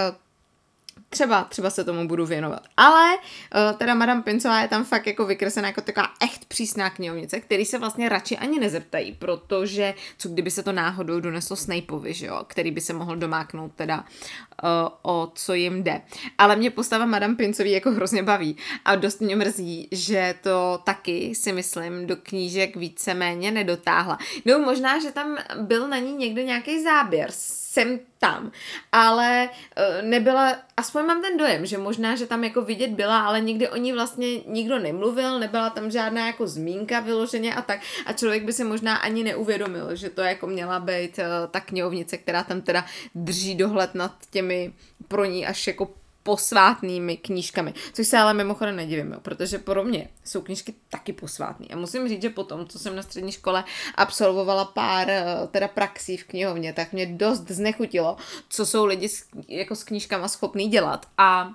třeba, 1.11 1.43
třeba 1.43 1.69
se 1.69 1.83
tomu 1.83 2.07
budu 2.07 2.25
věnovat. 2.25 2.63
Ale 2.77 3.15
uh, 3.15 3.77
teda 3.77 3.93
Madame 3.93 4.21
Pincová 4.21 4.61
je 4.61 4.67
tam 4.67 4.85
fakt 4.85 5.07
jako 5.07 5.25
vykreslená 5.25 5.67
jako 5.67 5.81
taková 5.81 6.07
echt 6.23 6.45
přísná 6.45 6.89
knihovnice, 6.89 7.39
který 7.39 7.65
se 7.65 7.77
vlastně 7.77 8.09
radši 8.09 8.37
ani 8.37 8.59
nezeptají, 8.59 9.11
protože 9.11 9.93
co 10.17 10.29
kdyby 10.29 10.51
se 10.51 10.63
to 10.63 10.71
náhodou 10.71 11.19
doneslo 11.19 11.55
Snapeovi, 11.55 12.13
že 12.13 12.25
jo, 12.25 12.41
který 12.47 12.71
by 12.71 12.81
se 12.81 12.93
mohl 12.93 13.15
domáknout 13.15 13.71
teda 13.75 13.97
uh, 13.97 14.69
o 15.01 15.31
co 15.35 15.53
jim 15.53 15.83
jde. 15.83 16.01
Ale 16.37 16.55
mě 16.55 16.69
postava 16.69 17.05
Madame 17.05 17.35
Pincový 17.35 17.71
jako 17.71 17.91
hrozně 17.91 18.23
baví 18.23 18.57
a 18.85 18.95
dost 18.95 19.21
mě 19.21 19.35
mrzí, 19.35 19.87
že 19.91 20.35
to 20.41 20.79
taky 20.83 21.35
si 21.35 21.51
myslím 21.51 22.07
do 22.07 22.15
knížek 22.15 22.75
víceméně 22.75 23.51
nedotáhla. 23.51 24.17
No 24.45 24.59
možná, 24.59 24.99
že 24.99 25.11
tam 25.11 25.37
byl 25.61 25.87
na 25.87 25.97
ní 25.97 26.13
někde 26.13 26.43
nějaký 26.43 26.83
záběr 26.83 27.31
jsem 27.71 27.99
tam, 28.19 28.51
ale 28.91 29.49
uh, 29.49 30.07
nebyla, 30.07 30.55
aspoň 30.77 31.05
mám 31.05 31.21
ten 31.21 31.37
dojem, 31.37 31.65
že 31.65 31.77
možná, 31.77 32.15
že 32.15 32.27
tam 32.27 32.43
jako 32.43 32.61
vidět 32.61 32.91
byla, 32.91 33.19
ale 33.19 33.41
nikdy 33.41 33.69
o 33.69 33.77
ní 33.77 33.93
vlastně 33.93 34.27
nikdo 34.47 34.79
nemluvil, 34.79 35.39
nebyla 35.39 35.69
tam 35.69 35.91
žádná 35.91 36.27
jako 36.27 36.47
zmínka 36.47 36.99
vyloženě 36.99 37.55
a 37.55 37.61
tak. 37.61 37.79
A 38.05 38.13
člověk 38.13 38.43
by 38.43 38.53
si 38.53 38.63
možná 38.63 38.95
ani 38.95 39.23
neuvědomil, 39.23 39.95
že 39.95 40.09
to 40.09 40.21
jako 40.21 40.47
měla 40.47 40.79
být 40.79 41.17
uh, 41.17 41.51
ta 41.51 41.59
knihovnice, 41.59 42.17
která 42.17 42.43
tam 42.43 42.61
teda 42.61 42.85
drží 43.15 43.55
dohled 43.55 43.95
nad 43.95 44.11
těmi 44.29 44.73
pro 45.07 45.25
ní 45.25 45.47
až 45.47 45.67
jako 45.67 46.00
posvátnými 46.23 47.17
knížkami, 47.17 47.73
což 47.93 48.07
se 48.07 48.17
ale 48.17 48.33
mimochodem 48.33 48.75
nedivím, 48.75 49.11
jo, 49.11 49.19
protože 49.21 49.57
pro 49.57 49.83
mě 49.83 50.09
jsou 50.23 50.41
knížky 50.41 50.73
taky 50.89 51.13
posvátné. 51.13 51.67
A 51.73 51.75
musím 51.75 52.07
říct, 52.07 52.21
že 52.21 52.29
potom, 52.29 52.67
co 52.67 52.79
jsem 52.79 52.95
na 52.95 53.01
střední 53.01 53.31
škole 53.31 53.63
absolvovala 53.95 54.65
pár 54.65 55.09
eh, 55.09 55.25
teda 55.51 55.67
praxí 55.67 56.17
v 56.17 56.23
knihovně, 56.23 56.73
tak 56.73 56.93
mě 56.93 57.05
dost 57.05 57.47
znechutilo, 57.47 58.17
co 58.49 58.65
jsou 58.65 58.85
lidi 58.85 59.09
s, 59.09 59.25
jako 59.47 59.75
s 59.75 59.83
knížkama 59.83 60.27
schopní 60.27 60.67
dělat. 60.67 61.05
A 61.17 61.51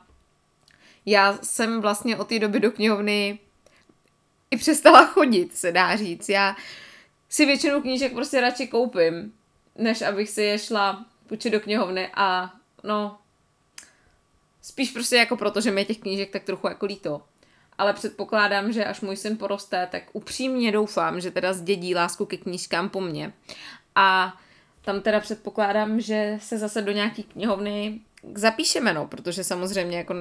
já 1.07 1.39
jsem 1.43 1.81
vlastně 1.81 2.17
od 2.17 2.29
té 2.29 2.39
doby 2.39 2.61
do 2.61 2.71
knihovny 2.71 3.39
i 4.51 4.57
přestala 4.57 5.07
chodit, 5.07 5.57
se 5.57 5.73
dá 5.73 5.97
říct. 5.97 6.29
Já 6.29 6.57
si 7.29 7.47
většinu 7.47 7.81
knížek 7.81 8.13
prostě 8.13 8.41
radši 8.41 8.67
koupím, 8.67 9.33
než 9.79 10.03
abych 10.03 10.31
si 10.31 10.43
je 10.43 10.59
šla 10.59 11.05
půjčit 11.27 11.53
do 11.53 11.61
knihovny 11.61 12.11
a 12.15 12.53
no, 12.85 13.19
Spíš 14.67 14.91
prostě 14.91 15.17
jako 15.17 15.37
proto, 15.37 15.61
že 15.61 15.71
mi 15.71 15.85
těch 15.85 15.99
knížek 15.99 16.31
tak 16.31 16.45
trochu 16.45 16.69
jako 16.69 16.87
líto. 16.87 17.23
Ale 17.79 17.93
předpokládám, 17.93 18.73
že 18.73 18.85
až 18.85 19.01
můj 19.01 19.17
syn 19.17 19.37
poroste, 19.37 19.89
tak 19.91 20.03
upřímně 20.13 20.73
doufám, 20.73 21.21
že 21.21 21.31
teda 21.31 21.53
zdědí 21.53 21.95
lásku 21.95 22.27
ke 22.27 22.37
knížkám 22.37 22.89
po 22.89 23.01
mně. 23.01 23.33
A 23.95 24.37
tam 24.85 25.01
teda 25.01 25.21
předpokládám, 25.21 26.01
že 26.01 26.39
se 26.41 26.59
zase 26.59 26.83
do 26.83 26.93
nějaký 26.93 27.23
knihovny 27.23 28.01
zapíšeme, 28.35 28.93
no, 28.93 29.07
protože 29.07 29.45
samozřejmě 29.45 29.99
jako 29.99 30.15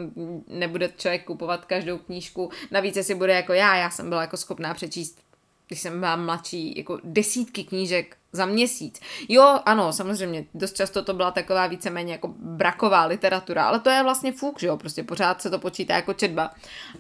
nebude 0.48 0.90
člověk 0.98 1.26
kupovat 1.26 1.66
každou 1.66 1.98
knížku, 1.98 2.50
navíc 2.72 2.98
si 3.06 3.16
bude 3.16 3.34
jako 3.34 3.54
já, 3.54 3.76
já 3.76 3.90
jsem 3.90 4.10
byla 4.10 4.22
jako 4.22 4.38
schopná 4.38 4.74
přečíst 4.74 5.24
když 5.68 5.80
jsem 5.80 6.00
byla 6.00 6.16
mladší, 6.16 6.78
jako 6.78 7.00
desítky 7.04 7.64
knížek 7.64 8.18
za 8.32 8.46
měsíc. 8.46 9.00
Jo, 9.30 9.60
ano, 9.66 9.94
samozřejmě, 9.94 10.46
dost 10.54 10.76
často 10.76 11.04
to 11.04 11.14
byla 11.14 11.32
taková 11.32 11.68
víceméně 11.68 12.12
jako 12.12 12.34
braková 12.38 13.06
literatura, 13.06 13.66
ale 13.66 13.80
to 13.80 13.90
je 13.90 14.04
vlastně 14.04 14.32
fuk, 14.32 14.60
že 14.60 14.68
jo, 14.68 14.78
prostě 14.78 15.04
pořád 15.04 15.42
se 15.42 15.50
to 15.50 15.60
počítá 15.60 15.96
jako 15.96 16.14
četba. 16.14 16.52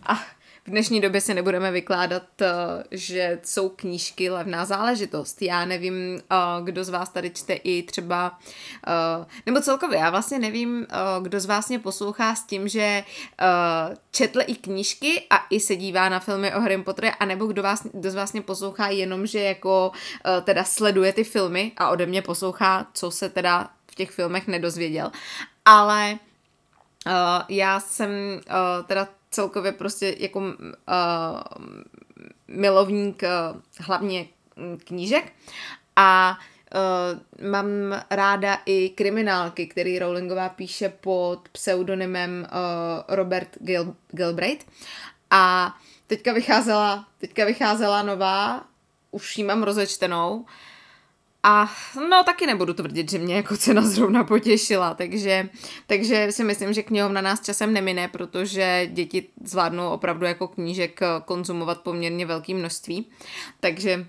A 0.04 0.22
v 0.68 0.70
dnešní 0.70 1.02
době 1.02 1.22
se 1.22 1.34
nebudeme 1.34 1.72
vykládat, 1.72 2.24
eh, 2.42 2.48
že 2.92 3.40
jsou 3.44 3.70
knížky 3.70 4.30
levná 4.30 4.66
záležitost. 4.66 5.42
Já 5.42 5.66
nevím, 5.66 6.20
eh, 6.20 6.36
kdo 6.64 6.84
z 6.84 6.90
vás 6.90 7.10
tady 7.10 7.30
čte 7.30 7.54
i 7.54 7.84
třeba, 7.84 8.40
eh, 8.88 9.26
nebo 9.46 9.62
celkově, 9.62 10.00
já 10.00 10.10
vlastně 10.10 10.40
nevím, 10.40 10.88
kdo 11.22 11.40
z 11.40 11.46
vás 11.46 11.70
mě 11.70 11.80
poslouchá 11.80 12.36
s 12.36 12.44
tím, 12.44 12.68
že 12.68 13.04
četl 14.12 14.40
i 14.48 14.56
knížky 14.56 15.28
a 15.30 15.46
i 15.50 15.60
se 15.60 15.76
dívá 15.76 16.10
na 16.10 16.20
filmy 16.20 16.54
o 16.54 16.60
Harry 16.60 16.84
Potteru, 16.84 17.08
anebo 17.20 17.46
kdo, 17.46 17.64
vás, 17.64 17.88
kdo 17.94 18.12
z 18.12 18.16
vás 18.16 18.34
mě 18.34 18.42
poslouchá 18.42 18.88
jenom, 18.88 19.28
že 19.28 19.40
jako 19.40 19.92
teda 20.44 20.64
sleduje 20.64 21.14
ty 21.14 21.24
filmy 21.24 21.72
a 21.78 21.90
ode 21.90 22.06
mě 22.06 22.22
poslouchá, 22.22 22.88
co 22.94 23.12
se 23.12 23.30
teda 23.30 23.70
v 23.92 23.96
těch 23.96 24.12
filmech 24.12 24.48
nedozvěděl. 24.48 25.12
Ale 25.66 26.20
Uh, 27.08 27.12
já 27.50 27.80
jsem 27.80 28.10
uh, 28.10 28.86
teda 28.88 29.08
celkově 29.32 29.72
prostě 29.72 30.16
jako 30.20 30.40
uh, 30.40 30.46
milovník 32.48 33.24
uh, 33.24 33.62
hlavně 33.80 34.28
knížek. 34.84 35.34
A 35.96 36.38
uh, 36.76 37.50
mám 37.50 37.68
ráda 38.10 38.58
i 38.66 38.90
kriminálky, 38.90 39.68
který 39.68 40.00
Rowlingová 40.00 40.50
píše 40.50 40.90
pod 40.90 41.50
pseudonymem 41.52 42.48
uh, 42.52 43.16
Robert 43.16 43.58
Gil- 43.58 43.96
Gilbreth 44.12 44.66
a 45.30 45.76
teďka 46.08 46.34
vycházela, 46.34 47.08
teďka 47.18 47.46
vycházela 47.46 48.04
nová, 48.04 48.66
už 49.12 49.38
ji 49.38 49.44
mám 49.44 49.64
rozečtenou 49.64 50.46
a 51.48 51.70
no 52.10 52.24
taky 52.24 52.46
nebudu 52.46 52.74
tvrdit, 52.74 53.12
že 53.12 53.18
mě 53.18 53.36
jako 53.36 53.58
cena 53.58 53.82
zrovna 53.82 54.24
potěšila, 54.24 54.94
takže, 54.94 55.50
takže 55.88 56.28
si 56.32 56.44
myslím, 56.44 56.74
že 56.74 56.84
knihovna 56.84 57.22
nás 57.22 57.42
časem 57.42 57.74
nemine, 57.74 58.08
protože 58.08 58.90
děti 58.92 59.28
zvládnou 59.44 59.90
opravdu 59.90 60.26
jako 60.26 60.48
knížek 60.48 61.00
konzumovat 61.26 61.82
poměrně 61.82 62.26
velké 62.26 62.54
množství, 62.54 63.06
takže, 63.60 64.06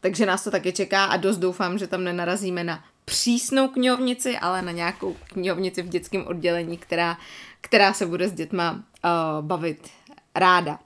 takže 0.00 0.26
nás 0.26 0.44
to 0.44 0.50
taky 0.50 0.72
čeká 0.72 1.04
a 1.04 1.16
dost 1.16 1.38
doufám, 1.38 1.78
že 1.78 1.86
tam 1.86 2.04
nenarazíme 2.04 2.64
na 2.64 2.84
přísnou 3.04 3.68
knihovnici, 3.68 4.38
ale 4.38 4.62
na 4.62 4.72
nějakou 4.72 5.16
knihovnici 5.26 5.82
v 5.82 5.88
dětském 5.88 6.26
oddělení, 6.26 6.78
která, 6.78 7.18
která 7.60 7.92
se 7.92 8.06
bude 8.06 8.28
s 8.28 8.32
dětma 8.32 8.72
uh, 8.72 8.80
bavit 9.40 9.90
ráda. 10.34 10.78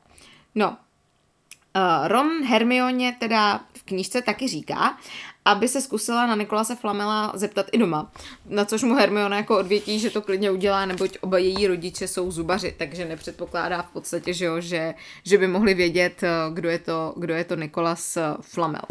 No, 0.54 0.70
uh, 0.70 2.08
Ron 2.08 2.44
Hermioně 2.44 3.16
teda 3.20 3.60
knížce 3.88 4.22
taky 4.22 4.48
říká, 4.48 4.98
aby 5.44 5.68
se 5.68 5.80
zkusila 5.80 6.26
na 6.26 6.34
Nikolase 6.34 6.76
Flamela 6.76 7.32
zeptat 7.34 7.66
i 7.72 7.78
doma. 7.78 8.12
Na 8.46 8.64
což 8.64 8.82
mu 8.82 8.94
Hermiona 8.94 9.36
jako 9.36 9.58
odvětí, 9.58 9.98
že 9.98 10.10
to 10.10 10.22
klidně 10.22 10.50
udělá, 10.50 10.86
neboť 10.86 11.18
oba 11.20 11.38
její 11.38 11.66
rodiče 11.66 12.08
jsou 12.08 12.30
zubaři, 12.30 12.74
takže 12.78 13.04
nepředpokládá 13.04 13.82
v 13.82 13.90
podstatě, 13.90 14.32
že, 14.32 14.44
jo, 14.44 14.60
že, 14.60 14.94
že 15.24 15.38
by 15.38 15.46
mohli 15.46 15.74
vědět, 15.74 16.22
eh, 16.22 16.28
kdo 16.52 16.68
je 16.68 16.78
to, 16.78 17.14
kdo 17.16 17.34
je 17.34 17.44
to 17.44 17.56
Nikolas 17.56 18.16
eh, 18.16 18.22
Flamel. 18.40 18.82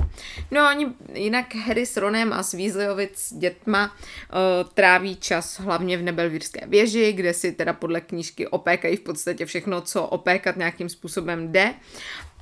No 0.51 0.61
a 0.61 0.69
oni 0.69 0.87
jinak 1.13 1.55
Harry 1.55 1.85
s 1.85 1.97
Ronem 1.97 2.33
a 2.33 2.43
s 2.43 2.53
Weasleyovic 2.53 3.33
dětma 3.37 3.91
uh, 3.93 4.69
tráví 4.73 5.15
čas 5.15 5.59
hlavně 5.59 5.97
v 5.97 6.01
Nebelvírské 6.01 6.67
věži, 6.67 7.13
kde 7.13 7.33
si 7.33 7.51
teda 7.51 7.73
podle 7.73 8.01
knížky 8.01 8.47
opékají 8.47 8.95
v 8.97 9.01
podstatě 9.01 9.45
všechno, 9.45 9.81
co 9.81 10.03
opékat 10.03 10.55
nějakým 10.55 10.89
způsobem 10.89 11.51
jde. 11.51 11.73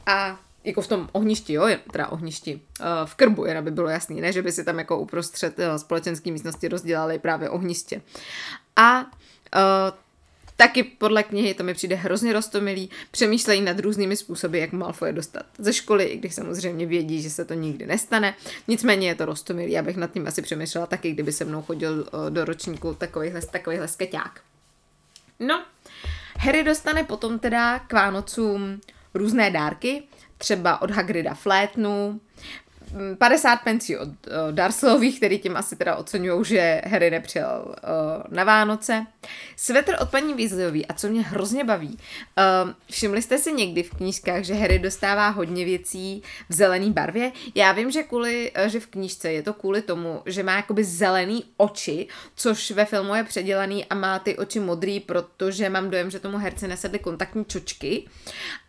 A 0.06 0.40
jako 0.66 0.82
v 0.82 0.88
tom 0.88 1.10
ohništi, 1.12 1.54
jo, 1.54 1.68
teda 1.92 2.08
ohništi, 2.08 2.62
uh, 2.80 2.86
v 3.06 3.16
krbu, 3.16 3.46
jen 3.46 3.58
aby 3.58 3.72
bylo 3.72 3.90
jasný, 3.90 4.22
ne, 4.22 4.34
že 4.34 4.42
by 4.42 4.52
si 4.52 4.64
tam 4.64 4.80
jako 4.80 5.00
uprostřed 5.00 5.60
uh, 5.60 5.76
společenské 5.76 6.32
místnosti 6.32 6.68
rozdělali 6.68 7.20
právě 7.20 7.50
ohniště. 7.50 8.02
A 8.76 9.02
uh, 9.02 9.08
taky 10.56 10.84
podle 10.84 11.24
knihy, 11.24 11.54
to 11.54 11.64
mi 11.64 11.74
přijde 11.74 11.96
hrozně 11.96 12.34
rostomilý, 12.34 12.90
přemýšlejí 13.12 13.62
nad 13.62 13.80
různými 13.80 14.18
způsoby, 14.18 14.60
jak 14.60 14.72
Malfoje 14.72 15.14
dostat 15.14 15.46
ze 15.58 15.74
školy, 15.74 16.04
i 16.04 16.18
když 16.18 16.36
samozřejmě 16.36 16.86
vědí, 16.86 17.22
že 17.22 17.30
se 17.30 17.46
to 17.46 17.54
nikdy 17.54 17.86
nestane. 17.86 18.36
Nicméně 18.68 19.08
je 19.08 19.16
to 19.16 19.26
rostomilý, 19.26 19.72
já 19.72 19.82
bych 19.82 19.98
nad 19.98 20.12
tím 20.12 20.28
asi 20.28 20.42
přemýšlela 20.42 20.88
taky, 20.88 21.12
kdyby 21.12 21.32
se 21.32 21.46
mnou 21.46 21.62
chodil 21.62 22.08
do 22.30 22.46
ročníku 22.46 22.94
takovýhle, 22.94 23.42
takovýhle 23.42 23.88
skeťák. 23.88 24.42
No, 25.40 25.66
Harry 26.40 26.64
dostane 26.64 27.04
potom 27.04 27.40
teda 27.40 27.80
k 27.80 27.94
Vánocům 27.94 28.82
různé 29.14 29.52
dárky, 29.52 30.04
třeba 30.46 30.82
od 30.82 30.92
Hagrida 30.92 31.34
flétnu, 31.34 32.20
50 33.18 33.56
pencí 33.56 33.98
od 33.98 34.10
Darslových, 34.52 35.18
který 35.18 35.40
tím 35.40 35.58
asi 35.58 35.76
teda 35.76 35.96
oceňují, 35.96 36.46
že 36.46 36.82
Harry 36.86 37.12
nepřijel 37.12 37.76
na 38.30 38.44
Vánoce. 38.44 39.06
Svetr 39.56 39.96
od 40.02 40.10
paní 40.10 40.34
Weasleyový 40.34 40.86
a 40.86 40.94
co 40.94 41.08
mě 41.08 41.22
hrozně 41.22 41.64
baví. 41.64 41.98
Všimli 42.92 43.22
jste 43.22 43.38
si 43.38 43.54
někdy 43.54 43.84
v 43.84 43.90
knížkách, 43.90 44.44
že 44.44 44.54
Harry 44.54 44.80
dostává 44.80 45.30
hodně 45.30 45.66
věcí 45.66 46.24
v 46.50 46.54
zelené 46.54 46.90
barvě? 46.90 47.32
Já 47.56 47.72
vím, 47.72 47.92
že, 47.92 48.04
kvůli, 48.04 48.52
že 48.68 48.80
v 48.80 48.88
knížce 48.88 49.32
je 49.32 49.44
to 49.44 49.54
kvůli 49.54 49.82
tomu, 49.82 50.22
že 50.26 50.44
má 50.44 50.56
jakoby 50.56 50.84
zelený 50.84 51.44
oči, 51.58 52.08
což 52.36 52.72
ve 52.72 52.86
filmu 52.86 53.16
je 53.16 53.24
předělaný 53.24 53.86
a 53.86 53.96
má 53.96 54.20
ty 54.20 54.38
oči 54.38 54.60
modrý, 54.60 55.00
protože 55.00 55.70
mám 55.70 55.90
dojem, 55.90 56.12
že 56.12 56.20
tomu 56.20 56.38
herci 56.38 56.68
nesedly 56.68 57.00
kontaktní 57.00 57.46
čočky. 57.46 58.08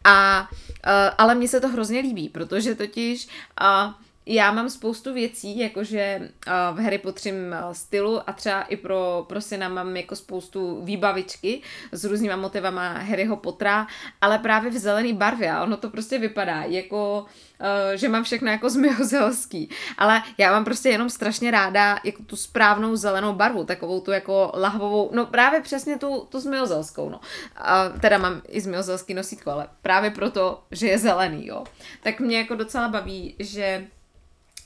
A, 0.07 0.49
uh, 0.51 1.15
ale 1.19 1.35
mně 1.35 1.49
se 1.49 1.61
to 1.61 1.69
hrozně 1.69 2.01
líbí, 2.01 2.29
protože 2.29 2.75
totiž 2.75 3.29
uh, 3.61 3.93
já 4.27 4.53
mám 4.53 4.71
spoustu 4.71 5.15
věcí, 5.15 5.59
jakože 5.59 6.19
uh, 6.21 6.79
v 6.79 6.83
Harry 6.83 6.99
Potterem 6.99 7.37
uh, 7.67 7.73
stylu 7.73 8.31
a 8.31 8.33
třeba 8.33 8.63
i 8.63 8.77
pro, 8.77 9.25
pro 9.29 9.41
syna 9.41 9.69
mám 9.69 9.97
jako 9.97 10.17
spoustu 10.17 10.81
výbavičky 10.85 11.63
s 11.93 12.05
různýma 12.05 12.37
motivama 12.37 12.89
Harryho 12.93 13.37
Pottera, 13.37 13.87
ale 14.21 14.39
právě 14.39 14.71
v 14.71 14.79
zelený 14.79 15.13
barvě 15.13 15.53
a 15.53 15.63
ono 15.63 15.77
to 15.77 15.91
prostě 15.91 16.19
vypadá 16.19 16.63
jako, 16.63 17.27
uh, 17.61 17.67
že 17.95 18.09
mám 18.09 18.25
všechno 18.25 18.51
jako 18.51 18.71
zmiozelský, 18.71 19.71
ale 19.99 20.23
já 20.39 20.53
mám 20.53 20.65
prostě 20.65 20.89
jenom 20.89 21.11
strašně 21.11 21.51
ráda 21.51 21.99
jako 22.05 22.23
tu 22.23 22.37
správnou 22.37 22.97
zelenou 22.97 23.33
barvu, 23.33 23.65
takovou 23.65 24.01
tu 24.01 24.11
jako 24.11 24.53
lahvovou, 24.55 25.11
no 25.15 25.27
právě 25.27 25.61
přesně 25.61 25.99
tu, 25.99 26.27
tu 26.29 26.41
zmiozelskou, 26.41 27.09
no. 27.09 27.21
A 27.57 27.89
teda 27.89 28.19
mám 28.19 28.43
i 28.49 28.61
zmiozelský 28.61 29.15
nosítko, 29.15 29.51
ale 29.51 29.69
právě 29.83 30.11
proto, 30.11 30.63
že 30.71 30.87
je 30.87 30.99
zelený, 30.99 31.47
jo. 31.47 31.65
Tak 32.03 32.21
mě 32.21 32.39
jako 32.39 32.55
docela 32.55 32.89
baví, 32.89 33.37
že 33.39 33.87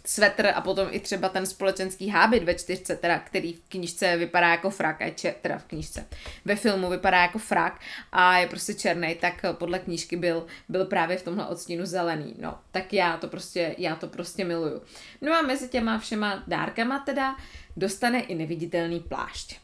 svetr 0.04 0.46
a 0.54 0.60
potom 0.60 0.88
i 0.90 1.00
třeba 1.00 1.28
ten 1.28 1.46
společenský 1.46 2.08
hábit 2.08 2.42
ve 2.42 2.54
čtyřce, 2.54 2.96
teda, 2.96 3.18
který 3.18 3.52
v 3.52 3.60
knižce 3.68 4.16
vypadá 4.16 4.48
jako 4.48 4.70
frak, 4.70 5.02
a 5.02 5.10
če, 5.10 5.34
teda 5.42 5.58
v 5.58 5.64
knižce, 5.64 6.06
ve 6.44 6.56
filmu 6.56 6.90
vypadá 6.90 7.22
jako 7.22 7.38
frak 7.38 7.80
a 8.12 8.36
je 8.36 8.46
prostě 8.46 8.74
černý, 8.74 9.14
tak 9.14 9.44
podle 9.52 9.78
knížky 9.78 10.16
byl, 10.16 10.46
byl 10.68 10.84
právě 10.84 11.16
v 11.16 11.22
tomhle 11.22 11.46
odstínu 11.46 11.86
zelený. 11.86 12.34
No, 12.38 12.58
tak 12.70 12.92
já 12.92 13.16
to 13.16 13.28
prostě, 13.28 13.74
já 13.78 13.96
to 13.96 14.08
prostě 14.08 14.44
miluju. 14.44 14.82
No 15.20 15.32
a 15.32 15.42
mezi 15.42 15.68
těma 15.68 15.98
všema 15.98 16.42
dárkama 16.46 16.98
teda 16.98 17.36
dostane 17.76 18.20
i 18.20 18.34
neviditelný 18.34 19.00
plášť. 19.00 19.60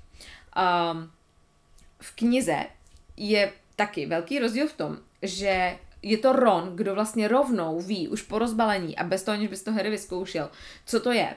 Um, 0.57 1.11
v 2.01 2.17
knize 2.17 2.67
je 3.17 3.53
taky 3.77 4.07
velký 4.07 4.39
rozdíl 4.39 4.69
v 4.69 4.73
tom, 4.73 4.99
že 5.23 5.79
je 6.07 6.19
to 6.19 6.33
Ron, 6.33 6.77
kdo 6.77 6.95
vlastně 6.95 7.29
rovnou 7.29 7.81
ví 7.81 8.09
už 8.09 8.23
po 8.23 8.39
rozbalení 8.39 8.97
a 8.97 9.05
bez 9.05 9.23
toho, 9.23 9.35
aniž 9.35 9.49
bys 9.49 9.63
to 9.63 9.73
Harry 9.73 9.91
vyzkoušel, 9.91 10.51
co 10.87 11.01
to 11.01 11.13
je. 11.13 11.37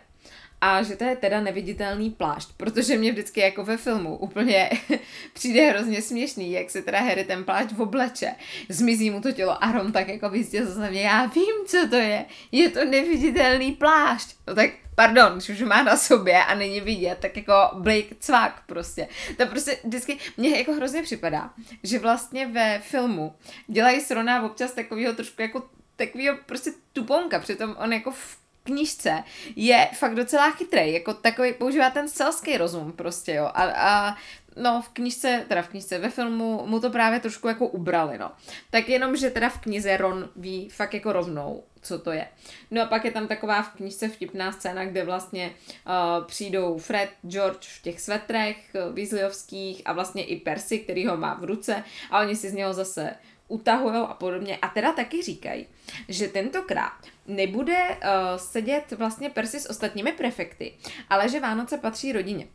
A 0.61 0.83
že 0.83 0.95
to 0.95 1.03
je 1.03 1.15
teda 1.15 1.41
neviditelný 1.41 2.09
plášť, 2.09 2.49
protože 2.57 2.97
mě 2.97 3.11
vždycky 3.11 3.39
jako 3.39 3.63
ve 3.63 3.77
filmu 3.77 4.17
úplně 4.17 4.69
přijde 5.33 5.69
hrozně 5.69 6.01
směšný, 6.01 6.51
jak 6.51 6.69
se 6.69 6.81
teda 6.81 6.99
Harry 6.99 7.23
ten 7.23 7.43
plášť 7.43 7.69
obleče, 7.77 8.35
zmizí 8.69 9.09
mu 9.09 9.21
to 9.21 9.31
tělo 9.31 9.63
a 9.63 9.71
Ron 9.71 9.91
tak 9.91 10.07
jako 10.07 10.29
vyzdě 10.29 10.65
za 10.65 10.89
mě, 10.89 11.01
já 11.01 11.25
vím, 11.25 11.65
co 11.67 11.87
to 11.89 11.95
je, 11.95 12.25
je 12.51 12.69
to 12.69 12.85
neviditelný 12.85 13.71
plášť. 13.71 14.35
No 14.47 14.55
tak 14.55 14.69
pardon, 14.95 15.33
když 15.33 15.49
už 15.49 15.61
má 15.61 15.83
na 15.83 15.97
sobě 15.97 16.43
a 16.43 16.55
není 16.55 16.81
vidět, 16.81 17.17
tak 17.21 17.37
jako 17.37 17.53
Blake 17.73 18.15
cvak 18.19 18.63
prostě. 18.65 19.07
To 19.37 19.45
prostě 19.45 19.77
vždycky, 19.83 20.17
mně 20.37 20.57
jako 20.57 20.73
hrozně 20.73 21.03
připadá, 21.03 21.53
že 21.83 21.99
vlastně 21.99 22.47
ve 22.47 22.79
filmu 22.79 23.35
dělají 23.67 24.01
s 24.01 24.11
Rona 24.11 24.45
občas 24.45 24.71
takového 24.71 25.13
trošku 25.13 25.41
jako 25.41 25.63
takového 25.95 26.37
prostě 26.45 26.71
tuponka, 26.93 27.39
přitom 27.39 27.75
on 27.79 27.93
jako 27.93 28.11
v 28.11 28.37
knížce 28.63 29.23
je 29.55 29.89
fakt 29.93 30.15
docela 30.15 30.51
chytrý, 30.51 30.93
jako 30.93 31.13
takový, 31.13 31.53
používá 31.53 31.89
ten 31.89 32.07
selský 32.07 32.57
rozum 32.57 32.91
prostě, 32.91 33.33
jo, 33.33 33.45
a, 33.45 33.63
a 33.63 34.15
no 34.55 34.81
v 34.81 34.89
knižce, 34.89 35.45
teda 35.47 35.61
v 35.61 35.69
knižce, 35.69 35.99
ve 35.99 36.09
filmu 36.09 36.63
mu 36.65 36.79
to 36.79 36.89
právě 36.89 37.19
trošku 37.19 37.47
jako 37.47 37.67
ubrali, 37.67 38.17
no. 38.17 38.31
Tak 38.69 38.89
jenom, 38.89 39.15
že 39.15 39.29
teda 39.29 39.49
v 39.49 39.59
knize 39.59 39.97
Ron 39.97 40.29
ví 40.35 40.69
fakt 40.69 40.93
jako 40.93 41.13
rovnou, 41.13 41.63
co 41.81 41.99
to 41.99 42.11
je. 42.11 42.27
No 42.71 42.81
a 42.81 42.85
pak 42.85 43.05
je 43.05 43.11
tam 43.11 43.27
taková 43.27 43.61
v 43.61 43.69
knižce 43.69 44.09
vtipná 44.09 44.51
scéna, 44.51 44.85
kde 44.85 45.05
vlastně 45.05 45.51
uh, 45.51 46.25
přijdou 46.25 46.77
Fred, 46.77 47.09
George 47.27 47.67
v 47.67 47.81
těch 47.81 48.01
svetrech 48.01 48.57
uh, 48.73 48.95
Weasleyovských 48.95 49.81
a 49.85 49.93
vlastně 49.93 50.23
i 50.23 50.39
Percy, 50.39 50.79
který 50.79 51.05
ho 51.05 51.17
má 51.17 51.33
v 51.33 51.43
ruce 51.43 51.83
a 52.11 52.19
oni 52.19 52.35
si 52.35 52.49
z 52.49 52.53
něho 52.53 52.73
zase 52.73 53.15
utahují 53.49 53.95
a 53.95 54.13
podobně. 54.13 54.57
A 54.61 54.67
teda 54.67 54.91
taky 54.91 55.21
říkají, 55.21 55.67
že 56.07 56.27
tentokrát 56.27 56.93
nebude 57.27 57.89
uh, 57.89 57.97
sedět 58.37 58.91
vlastně 58.91 59.29
Percy 59.29 59.59
s 59.59 59.69
ostatními 59.69 60.11
prefekty, 60.11 60.73
ale 61.09 61.29
že 61.29 61.39
Vánoce 61.39 61.77
patří 61.77 62.11
rodině. 62.11 62.47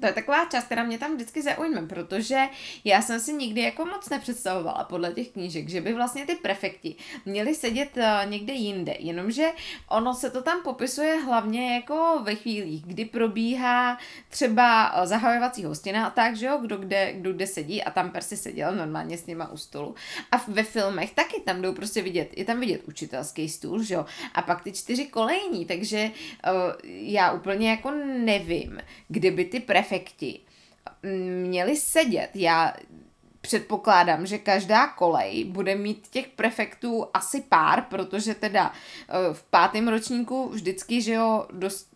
To 0.00 0.06
je 0.06 0.12
taková 0.12 0.44
část, 0.44 0.64
která 0.64 0.84
mě 0.84 0.98
tam 0.98 1.14
vždycky 1.14 1.42
zaujme, 1.42 1.86
protože 1.86 2.42
já 2.84 3.02
jsem 3.02 3.20
si 3.20 3.32
nikdy 3.32 3.60
jako 3.60 3.84
moc 3.84 4.08
nepředstavovala 4.08 4.84
podle 4.84 5.12
těch 5.12 5.28
knížek, 5.28 5.68
že 5.68 5.80
by 5.80 5.92
vlastně 5.92 6.26
ty 6.26 6.34
prefekti 6.34 6.94
měli 7.24 7.54
sedět 7.54 7.96
uh, 7.96 8.30
někde 8.30 8.52
jinde, 8.52 8.96
jenomže 8.98 9.50
ono 9.88 10.14
se 10.14 10.30
to 10.30 10.42
tam 10.42 10.62
popisuje 10.62 11.16
hlavně 11.16 11.74
jako 11.74 12.20
ve 12.22 12.34
chvílích, 12.34 12.84
kdy 12.86 13.04
probíhá 13.04 13.98
třeba 14.28 14.96
uh, 15.00 15.06
zahajovací 15.06 15.64
hostina 15.64 16.06
a 16.06 16.10
tak, 16.10 16.36
že 16.36 16.46
jo, 16.46 16.58
kdo 16.58 16.76
kde, 16.76 17.12
kdo 17.12 17.32
kde 17.32 17.46
sedí 17.46 17.82
a 17.82 17.90
tam 17.90 18.10
Persi 18.10 18.36
seděl 18.36 18.74
normálně 18.74 19.18
s 19.18 19.26
nima 19.26 19.52
u 19.52 19.56
stolu. 19.56 19.94
A 20.32 20.36
ve 20.48 20.62
filmech 20.62 21.14
taky 21.14 21.40
tam 21.40 21.62
jdou 21.62 21.72
prostě 21.72 22.02
vidět, 22.02 22.38
je 22.38 22.44
tam 22.44 22.60
vidět 22.60 22.82
učitelský 22.88 23.48
stůl, 23.48 23.82
že 23.82 23.94
jo, 23.94 24.06
a 24.34 24.42
pak 24.42 24.62
ty 24.62 24.72
čtyři 24.72 25.06
kolejní, 25.06 25.66
takže 25.66 26.10
uh, 26.10 26.72
já 26.84 27.32
úplně 27.32 27.70
jako 27.70 27.90
nevím, 28.06 28.80
kdyby 29.08 29.44
ty 29.44 29.60
prefekti 29.76 30.40
měli 31.42 31.76
sedět. 31.76 32.30
Já 32.34 32.74
předpokládám, 33.40 34.26
že 34.26 34.38
každá 34.38 34.86
kolej 34.86 35.44
bude 35.44 35.74
mít 35.74 36.08
těch 36.08 36.28
prefektů 36.28 37.06
asi 37.14 37.40
pár, 37.40 37.82
protože 37.82 38.34
teda 38.34 38.72
eh, 38.72 39.34
v 39.34 39.42
pátém 39.42 39.88
ročníku 39.88 40.48
vždycky, 40.48 41.02
že 41.02 41.12
jo, 41.12 41.46
dost, 41.52 41.88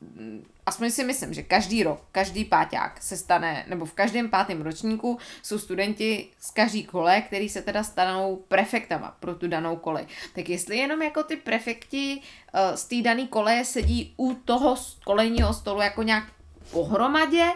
aspoň 0.67 0.91
si 0.91 1.05
myslím, 1.05 1.35
že 1.35 1.43
každý 1.43 1.83
rok, 1.83 2.05
každý 2.13 2.45
páťák 2.45 3.03
se 3.03 3.17
stane, 3.17 3.65
nebo 3.69 3.85
v 3.85 3.93
každém 3.93 4.31
pátém 4.31 4.63
ročníku 4.63 5.19
jsou 5.43 5.59
studenti 5.59 6.29
z 6.41 6.51
každý 6.51 6.85
kole, 6.85 7.21
který 7.21 7.49
se 7.49 7.63
teda 7.63 7.83
stanou 7.83 8.45
prefektama 8.49 9.17
pro 9.21 9.35
tu 9.35 9.49
danou 9.49 9.77
kolej. 9.77 10.07
Tak 10.35 10.49
jestli 10.49 10.77
jenom 10.77 11.03
jako 11.03 11.23
ty 11.23 11.37
prefekti 11.37 12.21
uh, 12.21 12.77
z 12.77 12.85
té 12.85 13.03
dané 13.03 13.27
koleje 13.27 13.65
sedí 13.65 14.15
u 14.17 14.35
toho 14.35 14.77
kolejního 15.05 15.55
stolu 15.55 15.81
jako 15.81 16.03
nějak 16.03 16.25
pohromadě, 16.71 17.53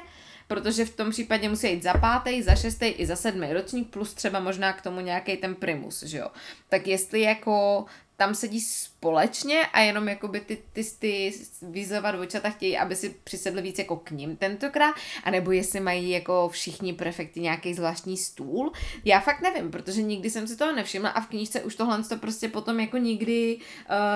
protože 0.48 0.84
v 0.84 0.96
tom 0.96 1.10
případě 1.10 1.48
musí 1.48 1.70
jít 1.70 1.82
za 1.82 1.94
pátý, 1.94 2.42
za 2.42 2.54
šestý 2.54 2.86
i 2.86 3.06
za 3.06 3.16
sedmý 3.16 3.52
ročník, 3.52 3.90
plus 3.90 4.14
třeba 4.14 4.40
možná 4.40 4.72
k 4.72 4.82
tomu 4.82 5.00
nějaký 5.00 5.36
ten 5.36 5.54
primus, 5.54 6.02
že 6.02 6.18
jo. 6.18 6.28
Tak 6.68 6.86
jestli 6.86 7.20
jako 7.20 7.84
tam 8.16 8.34
sedí 8.34 8.60
společně 8.60 9.66
a 9.66 9.80
jenom 9.80 10.08
jakoby 10.08 10.40
ty, 10.40 10.58
ty, 10.72 10.84
ty 10.98 11.32
výzova 11.62 12.10
dvojčata 12.10 12.50
chtějí, 12.50 12.78
aby 12.78 12.96
si 12.96 13.14
přisedli 13.24 13.62
víc 13.62 13.78
jako 13.78 13.96
k 13.96 14.10
ním 14.10 14.36
tentokrát, 14.36 14.94
anebo 15.24 15.52
jestli 15.52 15.80
mají 15.80 16.10
jako 16.10 16.48
všichni 16.48 16.92
prefekty 16.92 17.40
nějaký 17.40 17.74
zvláštní 17.74 18.16
stůl. 18.16 18.72
Já 19.04 19.20
fakt 19.20 19.40
nevím, 19.40 19.70
protože 19.70 20.02
nikdy 20.02 20.30
jsem 20.30 20.46
si 20.46 20.56
toho 20.56 20.72
nevšimla 20.72 21.10
a 21.10 21.20
v 21.20 21.26
knížce 21.26 21.62
už 21.62 21.74
tohle 21.74 22.04
to 22.04 22.16
prostě 22.16 22.48
potom 22.48 22.80
jako 22.80 22.96
nikdy, 22.96 23.58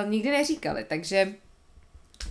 uh, 0.04 0.10
nikdy 0.10 0.30
neříkali, 0.30 0.84
takže 0.84 1.34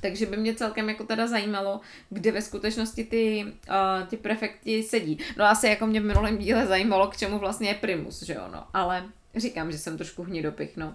takže 0.02 0.26
by 0.26 0.38
mě 0.38 0.56
celkem 0.56 0.90
jako 0.90 1.04
teda 1.04 1.28
zajímalo, 1.28 1.82
kde 2.10 2.32
ve 2.32 2.42
skutečnosti 2.42 3.04
ty, 3.04 3.46
uh, 3.70 4.08
ty 4.08 4.18
prefekti 4.18 4.84
sedí. 4.84 5.20
No 5.38 5.46
asi 5.46 5.68
jako 5.68 5.88
mě 5.88 6.02
v 6.02 6.06
minulém 6.06 6.38
díle 6.38 6.68
zajímalo, 6.68 7.08
k 7.08 7.18
čemu 7.18 7.40
vlastně 7.40 7.70
je 7.70 7.74
primus, 7.74 8.24
že 8.24 8.34
jo, 8.34 8.42
no. 8.54 8.64
Ale 8.74 9.06
říkám, 9.36 9.72
že 9.72 9.78
jsem 9.78 9.98
trošku 9.98 10.24
hnidopich, 10.24 10.78
no. 10.78 10.94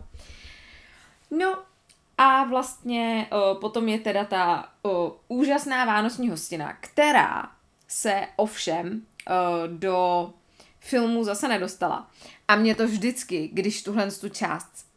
No 1.30 1.62
a 2.18 2.44
vlastně 2.44 3.26
uh, 3.32 3.60
potom 3.60 3.88
je 3.88 3.98
teda 3.98 4.24
ta 4.24 4.68
uh, 4.82 5.10
úžasná 5.28 5.84
vánoční 5.84 6.28
hostina, 6.28 6.76
která 6.80 7.50
se 7.88 8.26
ovšem 8.36 9.02
uh, 9.30 9.78
do 9.78 10.30
filmu 10.80 11.24
zase 11.24 11.48
nedostala. 11.48 12.10
A 12.48 12.56
mě 12.56 12.74
to 12.74 12.86
vždycky, 12.86 13.50
když 13.52 13.82
tuhle 13.82 14.10
tu 14.10 14.28
část 14.28 14.91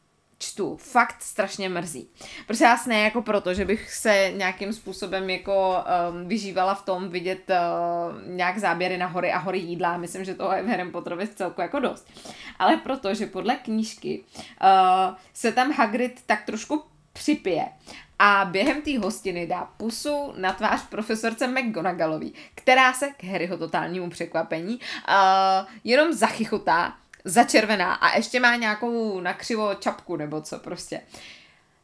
čtu, 0.45 0.77
fakt 0.77 1.21
strašně 1.21 1.69
mrzí. 1.69 2.09
Prostě 2.45 2.63
já 2.63 2.77
ne 2.87 2.99
jako 2.99 3.21
proto, 3.21 3.53
že 3.53 3.65
bych 3.65 3.93
se 3.93 4.31
nějakým 4.35 4.73
způsobem 4.73 5.29
jako 5.29 5.75
um, 6.11 6.27
vyžívala 6.27 6.75
v 6.75 6.85
tom 6.85 7.09
vidět 7.09 7.49
uh, 7.49 7.55
nějak 8.27 8.57
záběry 8.57 8.97
na 8.97 9.07
hory 9.07 9.31
a 9.31 9.37
hory 9.37 9.59
jídla. 9.59 9.97
Myslím, 9.97 10.25
že 10.25 10.33
to 10.33 10.51
je 10.53 10.63
v 10.63 10.67
Harry 10.67 10.91
Potterovi 10.91 11.27
celku 11.27 11.61
jako 11.61 11.79
dost. 11.79 12.07
Ale 12.59 12.77
proto, 12.77 13.13
že 13.13 13.25
podle 13.25 13.55
knížky 13.55 14.23
uh, 14.61 15.15
se 15.33 15.51
tam 15.51 15.71
Hagrid 15.71 16.21
tak 16.25 16.45
trošku 16.45 16.83
připije 17.13 17.65
a 18.19 18.45
během 18.45 18.81
té 18.81 18.99
hostiny 18.99 19.47
dá 19.47 19.69
pusu 19.77 20.33
na 20.37 20.53
tvář 20.53 20.87
profesorce 20.89 21.47
McGonagallový, 21.47 22.33
která 22.55 22.93
se 22.93 23.07
k 23.17 23.23
Harryho 23.23 23.57
totálnímu 23.57 24.09
překvapení 24.09 24.75
uh, 24.75 25.67
jenom 25.83 26.13
zachychotá 26.13 26.93
začervená 27.25 27.93
a 27.93 28.15
ještě 28.15 28.39
má 28.39 28.55
nějakou 28.55 29.19
nakřivo 29.19 29.75
čapku 29.75 30.15
nebo 30.15 30.41
co 30.41 30.59
prostě. 30.59 31.01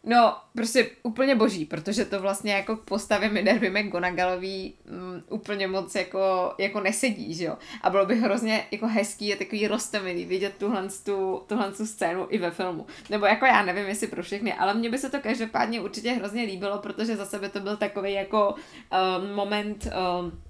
No, 0.04 0.36
prostě 0.56 0.90
úplně 1.04 1.36
boží, 1.36 1.66
protože 1.66 2.06
to 2.06 2.20
vlastně 2.20 2.54
jako 2.54 2.76
k 2.76 2.84
postavě 2.84 3.30
Minervy 3.30 3.70
McGonagallový 3.70 4.74
um, 4.90 5.24
úplně 5.30 5.68
moc 5.68 5.96
jako, 5.96 6.54
jako 6.58 6.80
nesedí, 6.80 7.34
že 7.34 7.46
jo. 7.46 7.58
A 7.82 7.90
bylo 7.90 8.06
by 8.06 8.16
hrozně 8.16 8.68
jako 8.72 8.88
hezký 8.88 9.34
a 9.34 9.38
takový 9.38 9.68
roztomilý 9.68 10.26
vidět 10.26 10.54
tuhle, 10.58 10.88
tu, 11.06 11.44
tuhle 11.48 11.72
tu 11.72 11.86
scénu 11.86 12.28
i 12.30 12.38
ve 12.38 12.52
filmu. 12.52 12.86
Nebo 13.10 13.26
jako 13.26 13.46
já 13.46 13.64
nevím, 13.64 13.86
jestli 13.86 14.08
pro 14.08 14.24
všechny, 14.24 14.54
ale 14.54 14.74
mně 14.74 14.90
by 14.90 14.98
se 14.98 15.10
to 15.10 15.20
každopádně 15.20 15.82
určitě 15.82 16.12
hrozně 16.12 16.44
líbilo, 16.44 16.78
protože 16.78 17.16
za 17.16 17.26
sebe 17.26 17.50
to 17.50 17.60
byl 17.60 17.78
takový 17.78 18.14
jako 18.14 18.56
um, 19.20 19.32
moment 19.36 19.88
um, 20.22 20.42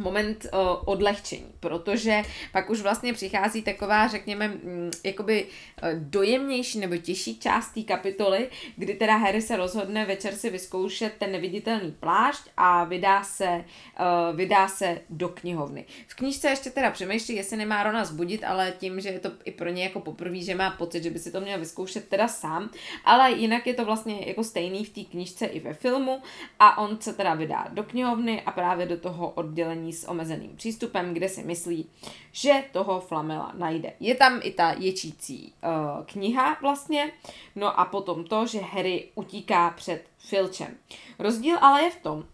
moment 0.00 0.46
uh, 0.52 0.58
odlehčení, 0.84 1.52
protože 1.60 2.22
pak 2.52 2.70
už 2.70 2.80
vlastně 2.80 3.12
přichází 3.12 3.62
taková, 3.62 4.08
řekněme, 4.08 4.48
mm, 4.48 4.90
jakoby 5.04 5.44
uh, 5.44 5.88
dojemnější 5.94 6.78
nebo 6.78 6.96
těžší 6.96 7.38
část 7.38 7.74
té 7.74 7.82
kapitoly, 7.82 8.48
kdy 8.76 8.94
teda 8.94 9.16
Harry 9.16 9.42
se 9.42 9.56
rozhodne 9.56 10.06
večer 10.06 10.34
si 10.34 10.50
vyzkoušet 10.50 11.12
ten 11.18 11.32
neviditelný 11.32 11.92
plášť 12.00 12.42
a 12.56 12.84
vydá 12.84 13.22
se, 13.22 13.48
uh, 13.50 14.36
vydá 14.36 14.68
se 14.68 15.00
do 15.10 15.28
knihovny. 15.28 15.84
V 16.06 16.14
knížce 16.14 16.48
ještě 16.48 16.70
teda 16.70 16.90
přemýšlí, 16.90 17.34
jestli 17.34 17.56
nemá 17.56 17.82
Rona 17.82 18.04
zbudit, 18.04 18.44
ale 18.44 18.72
tím, 18.78 19.00
že 19.00 19.08
je 19.08 19.20
to 19.20 19.30
i 19.44 19.50
pro 19.50 19.68
ně 19.68 19.84
jako 19.84 20.00
poprvé, 20.00 20.40
že 20.40 20.54
má 20.54 20.70
pocit, 20.70 21.02
že 21.02 21.10
by 21.10 21.18
si 21.18 21.32
to 21.32 21.40
měl 21.40 21.58
vyzkoušet 21.58 22.08
teda 22.08 22.28
sám, 22.28 22.70
ale 23.04 23.32
jinak 23.32 23.66
je 23.66 23.74
to 23.74 23.84
vlastně 23.84 24.26
jako 24.26 24.44
stejný 24.44 24.84
v 24.84 24.90
té 24.90 25.00
knížce 25.10 25.46
i 25.46 25.60
ve 25.60 25.74
filmu 25.74 26.22
a 26.58 26.78
on 26.78 27.00
se 27.00 27.12
teda 27.12 27.34
vydá 27.34 27.66
do 27.72 27.82
knihovny 27.82 28.42
a 28.42 28.50
právě 28.50 28.86
do 28.86 28.96
toho 28.96 29.30
oddělení 29.30 29.89
s 29.92 30.08
omezeným 30.08 30.56
přístupem, 30.56 31.14
kde 31.14 31.28
si 31.28 31.42
myslí, 31.42 31.90
že 32.32 32.64
toho 32.72 33.00
Flamela 33.00 33.52
najde. 33.58 33.92
Je 34.00 34.14
tam 34.14 34.40
i 34.42 34.52
ta 34.52 34.72
ječící 34.78 35.52
uh, 35.62 36.04
kniha 36.04 36.58
vlastně, 36.60 37.12
no 37.56 37.80
a 37.80 37.84
potom 37.84 38.24
to, 38.24 38.46
že 38.46 38.60
Harry 38.60 39.08
utíká 39.14 39.70
před 39.70 40.04
Filčem. 40.18 40.76
Rozdíl 41.18 41.58
ale 41.60 41.82
je 41.82 41.90
v 41.90 42.02
tom, 42.02 42.24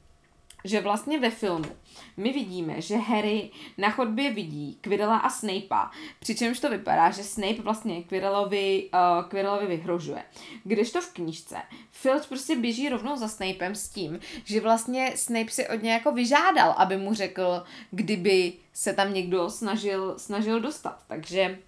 že 0.64 0.80
vlastně 0.80 1.20
ve 1.20 1.30
filmu 1.30 1.70
my 2.16 2.32
vidíme, 2.32 2.80
že 2.80 2.96
Harry 2.96 3.50
na 3.78 3.90
chodbě 3.90 4.30
vidí 4.30 4.78
Quirrella 4.80 5.16
a 5.16 5.30
Snape'a, 5.30 5.90
přičemž 6.20 6.60
to 6.60 6.70
vypadá, 6.70 7.10
že 7.10 7.24
Snape 7.24 7.62
vlastně 7.62 8.02
Quirrellovi, 8.02 8.90
uh, 8.94 9.28
Quirrellovi 9.28 9.66
vyhrožuje. 9.66 10.22
Když 10.64 10.90
to 10.90 11.00
v 11.00 11.12
knížce, 11.12 11.56
Filch 11.90 12.26
prostě 12.28 12.56
běží 12.56 12.88
rovnou 12.88 13.16
za 13.16 13.28
Snapem 13.28 13.74
s 13.74 13.88
tím, 13.88 14.20
že 14.44 14.60
vlastně 14.60 15.12
Snape 15.16 15.50
si 15.50 15.68
od 15.68 15.82
něj 15.82 15.92
jako 15.92 16.12
vyžádal, 16.12 16.74
aby 16.76 16.96
mu 16.96 17.14
řekl, 17.14 17.62
kdyby 17.90 18.52
se 18.72 18.92
tam 18.92 19.14
někdo 19.14 19.50
snažil, 19.50 20.14
snažil 20.18 20.60
dostat. 20.60 21.04
Takže 21.06 21.58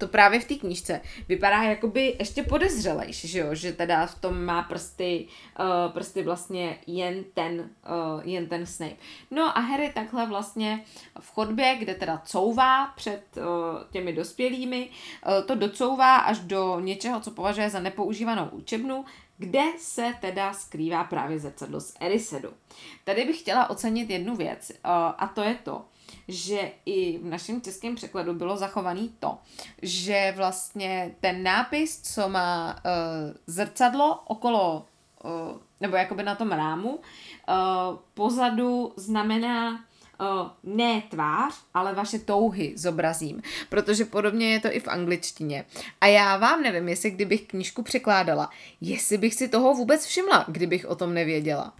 to 0.00 0.08
právě 0.08 0.40
v 0.40 0.44
té 0.44 0.54
knížce 0.54 1.00
vypadá 1.28 1.62
jakoby 1.62 2.16
ještě 2.18 2.42
podezřelejší, 2.42 3.28
že 3.28 3.38
jo, 3.38 3.54
že 3.54 3.72
teda 3.72 4.06
v 4.06 4.20
tom 4.20 4.44
má 4.44 4.62
prsty, 4.62 5.26
uh, 5.60 5.92
prsty 5.92 6.22
vlastně 6.22 6.78
jen 6.86 7.24
ten, 7.34 7.60
uh, 7.60 8.22
jen 8.24 8.46
ten 8.46 8.66
Snape. 8.66 8.96
No 9.30 9.58
a 9.58 9.60
Harry 9.60 9.92
takhle 9.94 10.26
vlastně 10.26 10.84
v 11.20 11.30
chodbě, 11.34 11.76
kde 11.78 11.94
teda 11.94 12.22
couvá 12.24 12.86
před 12.86 13.22
uh, 13.36 13.44
těmi 13.90 14.12
dospělými, 14.12 14.88
uh, 14.88 15.46
to 15.46 15.54
docouvá 15.54 16.16
až 16.16 16.38
do 16.38 16.80
něčeho, 16.80 17.20
co 17.20 17.30
považuje 17.30 17.70
za 17.70 17.80
nepoužívanou 17.80 18.48
učebnu, 18.52 19.04
kde 19.38 19.62
se 19.78 20.14
teda 20.20 20.52
skrývá 20.52 21.04
právě 21.04 21.38
zrcadlo 21.38 21.80
z 21.80 21.94
Erisedu. 22.00 22.52
Tady 23.04 23.24
bych 23.24 23.38
chtěla 23.38 23.70
ocenit 23.70 24.10
jednu 24.10 24.36
věc 24.36 24.70
uh, 24.70 24.90
a 25.18 25.32
to 25.34 25.42
je 25.42 25.54
to, 25.54 25.84
že 26.28 26.70
i 26.86 27.18
v 27.18 27.24
našem 27.24 27.60
českém 27.60 27.94
překladu 27.94 28.34
bylo 28.34 28.56
zachovaný 28.56 29.14
to, 29.18 29.38
že 29.82 30.34
vlastně 30.36 31.14
ten 31.20 31.42
nápis, 31.42 32.00
co 32.14 32.28
má 32.28 32.74
uh, 32.74 32.80
zrcadlo 33.46 34.20
okolo, 34.26 34.86
uh, 35.24 35.30
nebo 35.80 35.96
jakoby 35.96 36.22
na 36.22 36.34
tom 36.34 36.52
rámu, 36.52 36.90
uh, 36.90 36.98
pozadu 38.14 38.92
znamená 38.96 39.84
ne 40.64 41.02
tvář, 41.08 41.54
ale 41.74 41.94
vaše 41.94 42.18
touhy 42.18 42.72
zobrazím, 42.76 43.42
protože 43.68 44.04
podobně 44.04 44.52
je 44.52 44.60
to 44.60 44.68
i 44.72 44.80
v 44.80 44.88
angličtině. 44.88 45.64
A 46.00 46.06
já 46.06 46.36
vám 46.36 46.62
nevím, 46.62 46.88
jestli 46.88 47.10
kdybych 47.10 47.42
knížku 47.42 47.82
překládala, 47.82 48.50
jestli 48.80 49.18
bych 49.18 49.34
si 49.34 49.48
toho 49.48 49.74
vůbec 49.74 50.06
všimla, 50.06 50.44
kdybych 50.48 50.86
o 50.86 50.94
tom 50.94 51.14
nevěděla. 51.14 51.74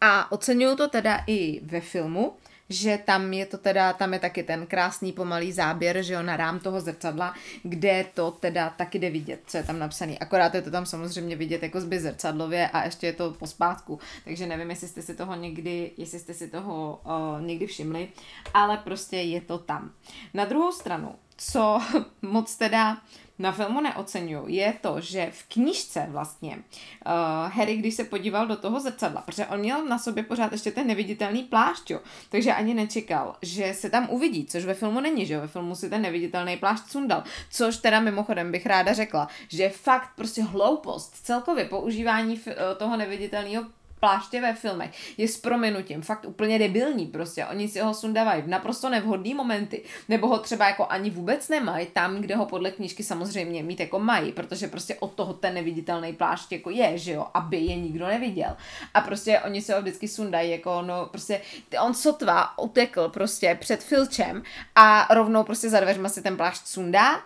A 0.00 0.32
oceňuju 0.32 0.76
to 0.76 0.88
teda 0.88 1.24
i 1.26 1.60
ve 1.64 1.80
filmu, 1.80 2.32
že 2.68 2.98
tam 3.04 3.32
je 3.32 3.46
to 3.46 3.58
teda, 3.58 3.92
tam 3.92 4.12
je 4.12 4.18
taky 4.18 4.42
ten 4.42 4.66
krásný 4.66 5.12
pomalý 5.12 5.52
záběr, 5.52 6.02
že 6.02 6.14
jo, 6.14 6.22
na 6.22 6.36
rám 6.36 6.58
toho 6.58 6.80
zrcadla, 6.80 7.34
kde 7.62 8.04
to 8.14 8.30
teda 8.30 8.70
taky 8.70 8.98
jde 8.98 9.10
vidět, 9.10 9.40
co 9.46 9.56
je 9.56 9.62
tam 9.62 9.78
napsaný. 9.78 10.18
Akorát 10.18 10.54
je 10.54 10.62
to 10.62 10.70
tam 10.70 10.86
samozřejmě 10.86 11.36
vidět 11.36 11.62
jako 11.62 11.80
zby 11.80 12.00
zrcadlově 12.00 12.68
a 12.68 12.84
ještě 12.84 13.06
je 13.06 13.12
to 13.12 13.30
pospátku, 13.30 13.98
takže 14.24 14.46
nevím, 14.46 14.70
jestli 14.70 14.88
jste 14.88 15.02
si 15.02 15.14
toho 15.14 15.36
někdy, 15.36 15.90
jestli 15.96 16.18
jste 16.18 16.34
si 16.34 16.48
toho 16.48 17.00
uh, 17.04 17.46
někdy 17.46 17.66
všimli, 17.66 18.08
ale 18.54 18.76
prostě 18.76 19.16
je 19.16 19.40
to 19.40 19.58
tam. 19.58 19.90
Na 20.34 20.44
druhou 20.44 20.72
stranu, 20.72 21.14
co 21.36 21.80
moc 22.22 22.56
teda 22.56 22.96
na 23.38 23.52
filmu 23.52 23.80
neocenuju, 23.80 24.44
je 24.46 24.74
to, 24.80 25.00
že 25.00 25.30
v 25.32 25.44
knížce 25.48 26.06
vlastně 26.08 26.50
uh, 26.56 27.52
Harry, 27.52 27.76
když 27.76 27.94
se 27.94 28.04
podíval 28.04 28.46
do 28.46 28.56
toho 28.56 28.80
zrcadla, 28.80 29.20
protože 29.20 29.46
on 29.46 29.60
měl 29.60 29.84
na 29.84 29.98
sobě 29.98 30.22
pořád 30.22 30.52
ještě 30.52 30.70
ten 30.70 30.86
neviditelný 30.86 31.42
plášť, 31.42 31.90
jo, 31.90 32.00
takže 32.28 32.52
ani 32.52 32.74
nečekal, 32.74 33.36
že 33.42 33.74
se 33.74 33.90
tam 33.90 34.10
uvidí, 34.10 34.46
což 34.46 34.64
ve 34.64 34.74
filmu 34.74 35.00
není, 35.00 35.26
že 35.26 35.34
jo, 35.34 35.40
ve 35.40 35.48
filmu 35.48 35.74
si 35.74 35.90
ten 35.90 36.02
neviditelný 36.02 36.56
plášť 36.56 36.88
sundal, 36.88 37.24
což 37.50 37.76
teda 37.76 38.00
mimochodem 38.00 38.52
bych 38.52 38.66
ráda 38.66 38.92
řekla, 38.92 39.28
že 39.48 39.68
fakt 39.68 40.08
prostě 40.16 40.42
hloupost, 40.42 41.14
celkově 41.22 41.64
používání 41.64 42.40
toho 42.78 42.96
neviditelného 42.96 43.64
pláště 44.00 44.40
ve 44.40 44.54
filmech 44.54 45.18
je 45.18 45.28
s 45.28 45.38
prominutím 45.38 46.02
fakt 46.02 46.24
úplně 46.24 46.58
debilní 46.58 47.06
prostě. 47.06 47.46
Oni 47.46 47.68
si 47.68 47.80
ho 47.80 47.94
sundávají 47.94 48.42
v 48.42 48.48
naprosto 48.48 48.88
nevhodný 48.88 49.34
momenty, 49.34 49.82
nebo 50.08 50.28
ho 50.28 50.38
třeba 50.38 50.68
jako 50.68 50.86
ani 50.88 51.10
vůbec 51.10 51.48
nemají 51.48 51.86
tam, 51.86 52.16
kde 52.16 52.36
ho 52.36 52.46
podle 52.46 52.70
knížky 52.70 53.02
samozřejmě 53.02 53.62
mít 53.62 53.80
jako 53.80 53.98
mají, 53.98 54.32
protože 54.32 54.68
prostě 54.68 54.94
od 54.94 55.12
toho 55.12 55.32
ten 55.34 55.54
neviditelný 55.54 56.12
plášť 56.12 56.52
jako 56.52 56.70
je, 56.70 56.98
že 56.98 57.12
jo, 57.12 57.26
aby 57.34 57.56
je 57.56 57.76
nikdo 57.76 58.06
neviděl. 58.06 58.56
A 58.94 59.00
prostě 59.00 59.40
oni 59.40 59.62
se 59.62 59.74
ho 59.74 59.80
vždycky 59.80 60.08
sundají 60.08 60.50
jako, 60.50 60.82
no 60.82 61.06
prostě 61.06 61.40
on 61.80 61.94
sotva 61.94 62.58
utekl 62.58 63.08
prostě 63.08 63.56
před 63.60 63.84
filčem 63.84 64.42
a 64.74 65.14
rovnou 65.14 65.44
prostě 65.44 65.70
za 65.70 65.80
dveřma 65.80 66.08
si 66.08 66.22
ten 66.22 66.36
plášť 66.36 66.66
sundá 66.66 67.22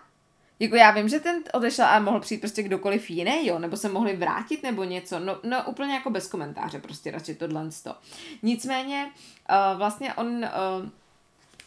jako 0.60 0.76
já 0.76 0.90
vím, 0.90 1.08
že 1.08 1.20
ten 1.20 1.42
odešel 1.52 1.84
a 1.84 2.00
mohl 2.00 2.20
přijít 2.20 2.40
prostě 2.40 2.62
kdokoliv 2.62 3.10
jiný, 3.10 3.46
jo, 3.46 3.58
nebo 3.58 3.76
se 3.76 3.88
mohli 3.88 4.16
vrátit 4.16 4.62
nebo 4.62 4.84
něco, 4.84 5.18
no, 5.18 5.38
no 5.42 5.64
úplně 5.66 5.94
jako 5.94 6.10
bez 6.10 6.28
komentáře, 6.28 6.78
prostě 6.78 7.10
radši 7.10 7.34
tohle 7.34 7.68
to. 7.82 7.94
Nicméně 8.42 9.10
uh, 9.50 9.78
vlastně 9.78 10.14
on 10.14 10.28
uh, 10.28 10.44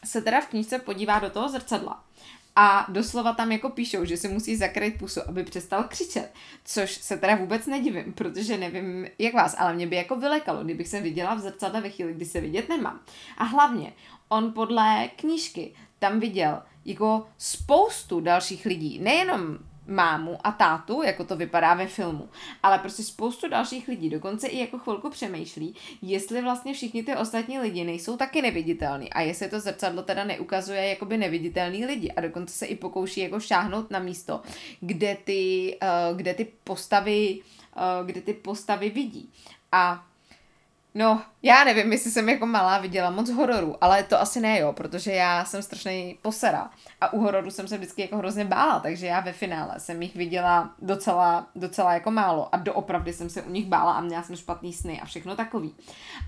se 0.03 0.21
teda 0.21 0.41
v 0.41 0.47
knížce 0.47 0.79
podívá 0.79 1.19
do 1.19 1.29
toho 1.29 1.49
zrcadla 1.49 2.03
a 2.55 2.85
doslova 2.89 3.33
tam 3.33 3.51
jako 3.51 3.69
píšou, 3.69 4.05
že 4.05 4.17
si 4.17 4.27
musí 4.27 4.55
zakrýt 4.55 4.97
pusu, 4.97 5.21
aby 5.27 5.43
přestal 5.43 5.83
křičet. 5.83 6.33
Což 6.65 6.91
se 6.91 7.17
teda 7.17 7.35
vůbec 7.35 7.65
nedivím, 7.65 8.13
protože 8.13 8.57
nevím, 8.57 9.07
jak 9.19 9.33
vás, 9.33 9.55
ale 9.59 9.73
mě 9.73 9.87
by 9.87 9.95
jako 9.95 10.15
vylekalo, 10.15 10.63
kdybych 10.63 10.87
se 10.87 11.01
viděla 11.01 11.33
v 11.33 11.39
zrcadle 11.39 11.81
ve 11.81 11.89
chvíli, 11.89 12.13
kdy 12.13 12.25
se 12.25 12.41
vidět 12.41 12.69
nemám. 12.69 12.99
A 13.37 13.43
hlavně, 13.43 13.93
on 14.29 14.53
podle 14.53 15.09
knížky 15.15 15.73
tam 15.99 16.19
viděl 16.19 16.61
jako 16.85 17.27
spoustu 17.37 18.19
dalších 18.19 18.65
lidí, 18.65 18.99
nejenom 18.99 19.57
mámu 19.87 20.37
a 20.43 20.51
tátu, 20.51 21.01
jako 21.01 21.23
to 21.23 21.35
vypadá 21.35 21.73
ve 21.73 21.87
filmu, 21.87 22.29
ale 22.63 22.79
prostě 22.79 23.03
spoustu 23.03 23.49
dalších 23.49 23.87
lidí, 23.87 24.09
dokonce 24.09 24.47
i 24.47 24.59
jako 24.59 24.79
chvilku 24.79 25.09
přemýšlí, 25.09 25.75
jestli 26.01 26.41
vlastně 26.41 26.73
všichni 26.73 27.03
ty 27.03 27.15
ostatní 27.15 27.59
lidi 27.59 27.83
nejsou 27.83 28.17
taky 28.17 28.41
neviditelní. 28.41 29.13
A 29.13 29.21
jestli 29.21 29.49
to 29.49 29.59
zrcadlo 29.59 30.03
teda 30.03 30.23
neukazuje 30.23 30.89
jakoby 30.89 31.17
neviditelný 31.17 31.85
lidi. 31.85 32.11
A 32.11 32.21
dokonce 32.21 32.53
se 32.53 32.65
i 32.65 32.75
pokouší 32.75 33.19
jako 33.19 33.39
šáhnout 33.39 33.91
na 33.91 33.99
místo, 33.99 34.41
kde 34.79 35.17
ty, 35.23 35.77
uh, 35.83 36.17
kde 36.17 36.33
ty 36.33 36.47
postavy 36.63 37.39
uh, 37.75 38.07
kde 38.07 38.21
ty 38.21 38.33
postavy 38.33 38.89
vidí. 38.89 39.29
A 39.71 40.05
No, 40.95 41.21
já 41.41 41.63
nevím, 41.63 41.91
jestli 41.91 42.11
jsem 42.11 42.29
jako 42.29 42.45
malá 42.45 42.77
viděla 42.77 43.09
moc 43.09 43.29
hororů, 43.29 43.75
ale 43.81 44.03
to 44.03 44.21
asi 44.21 44.39
ne 44.39 44.59
jo, 44.59 44.73
protože 44.73 45.11
já 45.11 45.45
jsem 45.45 45.61
strašný 45.61 46.17
posera 46.21 46.69
a 47.01 47.13
u 47.13 47.19
hororu 47.19 47.51
jsem 47.51 47.67
se 47.67 47.77
vždycky 47.77 48.01
jako 48.01 48.17
hrozně 48.17 48.45
bála, 48.45 48.79
takže 48.79 49.07
já 49.07 49.19
ve 49.19 49.33
finále 49.33 49.79
jsem 49.79 50.01
jich 50.01 50.15
viděla 50.15 50.73
docela, 50.81 51.47
docela 51.55 51.93
jako 51.93 52.11
málo 52.11 52.55
a 52.55 52.57
doopravdy 52.57 53.13
jsem 53.13 53.29
se 53.29 53.41
u 53.41 53.49
nich 53.49 53.65
bála 53.65 53.93
a 53.93 54.01
měla 54.01 54.23
jsem 54.23 54.35
špatný 54.35 54.73
sny 54.73 55.01
a 55.01 55.05
všechno 55.05 55.35
takový. 55.35 55.75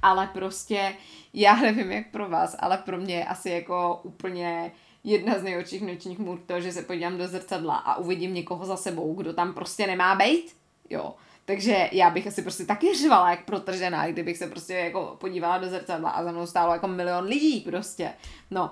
Ale 0.01 0.27
prostě 0.27 0.95
já 1.33 1.55
nevím 1.55 1.91
jak 1.91 2.11
pro 2.11 2.29
vás, 2.29 2.55
ale 2.59 2.77
pro 2.77 2.97
mě 2.97 3.15
je 3.15 3.25
asi 3.25 3.49
jako 3.49 3.99
úplně 4.03 4.71
jedna 5.03 5.39
z 5.39 5.43
nejhorších 5.43 5.81
nočních 5.81 6.19
můr 6.19 6.39
to, 6.45 6.61
že 6.61 6.71
se 6.71 6.81
podívám 6.81 7.17
do 7.17 7.27
zrcadla 7.27 7.75
a 7.75 7.97
uvidím 7.97 8.33
někoho 8.33 8.65
za 8.65 8.77
sebou, 8.77 9.13
kdo 9.13 9.33
tam 9.33 9.53
prostě 9.53 9.87
nemá 9.87 10.15
být. 10.15 10.55
Jo, 10.89 11.15
takže 11.45 11.89
já 11.91 12.09
bych 12.09 12.27
asi 12.27 12.41
prostě 12.41 12.65
taky 12.65 12.95
řvala 12.97 13.29
jak 13.29 13.45
protržená, 13.45 14.07
kdybych 14.07 14.37
se 14.37 14.47
prostě 14.47 14.73
jako 14.73 15.17
podívala 15.19 15.57
do 15.57 15.69
zrcadla 15.69 16.09
a 16.09 16.23
za 16.23 16.31
mnou 16.31 16.47
stálo 16.47 16.73
jako 16.73 16.87
milion 16.87 17.23
lidí 17.25 17.61
prostě. 17.61 18.13
No, 18.51 18.71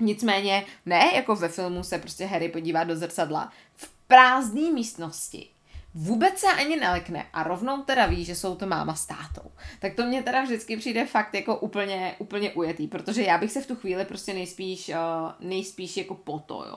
nicméně 0.00 0.64
ne, 0.86 1.10
jako 1.14 1.36
ve 1.36 1.48
filmu 1.48 1.82
se 1.82 1.98
prostě 1.98 2.26
Harry 2.26 2.48
podívá 2.48 2.84
do 2.84 2.96
zrcadla 2.96 3.52
v 3.76 3.90
prázdné 4.06 4.70
místnosti 4.72 5.48
vůbec 5.94 6.38
se 6.38 6.46
ani 6.46 6.76
nelekne 6.76 7.26
a 7.32 7.42
rovnou 7.42 7.82
teda 7.82 8.06
ví, 8.06 8.24
že 8.24 8.34
jsou 8.34 8.54
to 8.54 8.66
máma 8.66 8.94
s 8.94 9.06
tátou. 9.06 9.50
Tak 9.80 9.94
to 9.94 10.06
mě 10.06 10.22
teda 10.22 10.42
vždycky 10.42 10.76
přijde 10.76 11.06
fakt 11.06 11.34
jako 11.34 11.56
úplně, 11.56 12.14
úplně 12.18 12.52
ujetý, 12.52 12.86
protože 12.86 13.22
já 13.22 13.38
bych 13.38 13.52
se 13.52 13.60
v 13.60 13.66
tu 13.66 13.76
chvíli 13.76 14.04
prostě 14.04 14.34
nejspíš, 14.34 14.88
uh, 14.88 15.32
nejspíš 15.40 15.96
jako 15.96 16.14
po 16.14 16.38
to, 16.38 16.64
jo. 16.68 16.76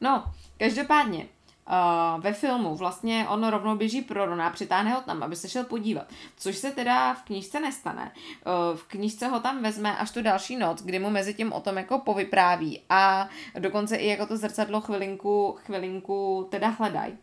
No, 0.00 0.24
každopádně, 0.58 1.26
uh, 1.68 2.22
ve 2.22 2.32
filmu 2.32 2.76
vlastně 2.76 3.26
on 3.28 3.46
rovnou 3.46 3.76
běží 3.76 4.02
pro 4.02 4.26
Rona, 4.26 4.50
přitáhne 4.50 4.90
ho 4.92 5.00
tam, 5.00 5.22
aby 5.22 5.36
se 5.36 5.48
šel 5.48 5.64
podívat. 5.64 6.06
Což 6.36 6.56
se 6.56 6.70
teda 6.70 7.14
v 7.14 7.22
knížce 7.22 7.60
nestane. 7.60 8.12
Uh, 8.12 8.76
v 8.76 8.84
knížce 8.84 9.28
ho 9.28 9.40
tam 9.40 9.62
vezme 9.62 9.96
až 9.96 10.10
tu 10.10 10.22
další 10.22 10.56
noc, 10.56 10.82
kdy 10.82 10.98
mu 10.98 11.10
mezi 11.10 11.34
tím 11.34 11.52
o 11.52 11.60
tom 11.60 11.76
jako 11.76 11.98
povypráví 11.98 12.80
a 12.88 13.28
dokonce 13.58 13.96
i 13.96 14.06
jako 14.06 14.26
to 14.26 14.36
zrcadlo 14.36 14.80
chvilinku, 14.80 15.56
chvilinku 15.58 16.48
teda 16.50 16.68
hledají. 16.68 17.18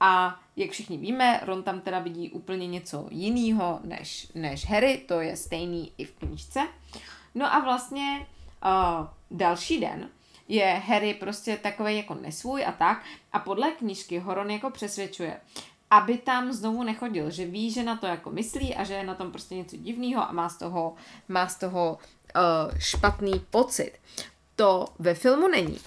A 0.00 0.40
jak 0.56 0.70
všichni 0.70 0.98
víme, 0.98 1.40
Ron 1.42 1.62
tam 1.62 1.80
teda 1.80 1.98
vidí 1.98 2.30
úplně 2.30 2.66
něco 2.66 3.06
jiného 3.10 3.80
než, 3.84 4.32
než 4.34 4.66
Harry, 4.66 5.04
to 5.08 5.20
je 5.20 5.36
stejný 5.36 5.92
i 5.98 6.04
v 6.04 6.12
knížce. 6.12 6.68
No 7.34 7.54
a 7.54 7.58
vlastně 7.58 8.26
uh, 8.64 9.06
další 9.30 9.80
den 9.80 10.08
je 10.48 10.82
Harry 10.86 11.14
prostě 11.14 11.56
takový 11.56 11.96
jako 11.96 12.14
nesvůj 12.14 12.64
a 12.66 12.72
tak 12.72 13.04
a 13.32 13.38
podle 13.38 13.70
knížky 13.70 14.18
Horon 14.18 14.50
jako 14.50 14.70
přesvědčuje, 14.70 15.40
aby 15.90 16.18
tam 16.18 16.52
znovu 16.52 16.82
nechodil, 16.82 17.30
že 17.30 17.46
ví, 17.46 17.70
že 17.70 17.82
na 17.82 17.96
to 17.96 18.06
jako 18.06 18.30
myslí 18.30 18.74
a 18.74 18.84
že 18.84 18.94
je 18.94 19.04
na 19.04 19.14
tom 19.14 19.30
prostě 19.30 19.54
něco 19.54 19.76
divného 19.76 20.28
a 20.28 20.32
má 20.32 20.48
z 20.48 20.58
toho, 20.58 20.94
má 21.28 21.48
z 21.48 21.56
toho 21.56 21.98
uh, 22.36 22.78
špatný 22.78 23.32
pocit 23.50 23.92
to 24.58 24.86
ve 24.98 25.14
filmu 25.14 25.48
není. 25.48 25.78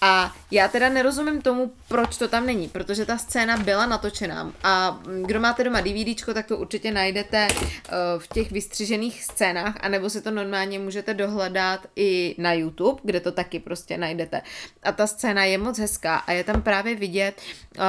A 0.00 0.34
já 0.50 0.68
teda 0.68 0.88
nerozumím 0.88 1.42
tomu, 1.42 1.72
proč 1.88 2.16
to 2.16 2.28
tam 2.28 2.46
není, 2.46 2.68
protože 2.68 3.06
ta 3.06 3.18
scéna 3.18 3.56
byla 3.56 3.86
natočená 3.86 4.52
a 4.64 5.00
kdo 5.24 5.40
máte 5.40 5.64
doma 5.64 5.80
DVDčko, 5.80 6.34
tak 6.34 6.46
to 6.46 6.56
určitě 6.56 6.92
najdete 6.92 7.48
uh, 7.50 7.62
v 8.18 8.26
těch 8.26 8.52
vystřižených 8.52 9.24
scénách, 9.24 9.74
anebo 9.80 10.10
si 10.10 10.22
to 10.22 10.30
normálně 10.30 10.78
můžete 10.78 11.14
dohledat 11.14 11.80
i 11.96 12.34
na 12.38 12.52
YouTube, 12.52 13.00
kde 13.04 13.20
to 13.20 13.32
taky 13.32 13.58
prostě 13.58 13.98
najdete. 13.98 14.42
A 14.82 14.92
ta 14.92 15.06
scéna 15.06 15.44
je 15.44 15.58
moc 15.58 15.78
hezká 15.78 16.16
a 16.16 16.32
je 16.32 16.44
tam 16.44 16.62
právě 16.62 16.94
vidět, 16.94 17.40
uh, 17.78 17.84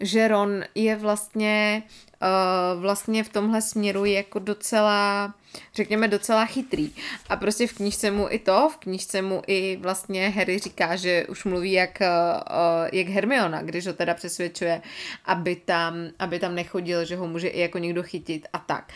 že 0.00 0.28
Ron 0.28 0.64
je 0.74 0.96
vlastně 0.96 1.82
uh, 2.22 2.80
vlastně 2.80 3.24
v 3.24 3.28
tomhle 3.28 3.62
směru 3.62 4.04
jako 4.04 4.38
docela, 4.38 5.34
řekněme, 5.74 6.08
docela 6.08 6.46
chytrý. 6.46 6.90
A 7.28 7.36
prostě 7.36 7.66
v 7.66 7.72
knížce 7.72 8.10
mu 8.10 8.26
i 8.30 8.38
to, 8.38 8.70
v 8.72 8.76
knížce 8.76 9.22
mu 9.22 9.42
i 9.46 9.76
vlastně 9.76 10.28
Harry 10.28 10.58
říká, 10.58 10.96
že 10.96 11.26
už 11.30 11.44
mluví 11.44 11.72
jak, 11.72 11.98
uh, 12.00 12.88
jak 12.92 13.08
Hermiona, 13.08 13.62
když 13.62 13.86
ho 13.86 13.92
teda 13.92 14.14
přesvědčuje, 14.14 14.82
aby 15.24 15.56
tam, 15.56 15.94
aby 16.18 16.38
tam 16.38 16.54
nechodil, 16.54 17.04
že 17.04 17.16
ho 17.16 17.26
může 17.26 17.48
i 17.48 17.60
jako 17.60 17.78
někdo 17.78 18.02
chytit 18.02 18.48
a 18.52 18.58
tak. 18.58 18.92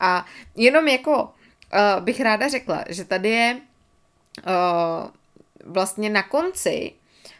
A 0.00 0.26
jenom 0.56 0.88
jako 0.88 1.22
uh, 1.22 2.04
bych 2.04 2.20
ráda 2.20 2.48
řekla, 2.48 2.84
že 2.88 3.04
tady 3.04 3.28
je 3.28 3.60
vlastně 5.64 6.10
na 6.10 6.22
konci 6.22 6.92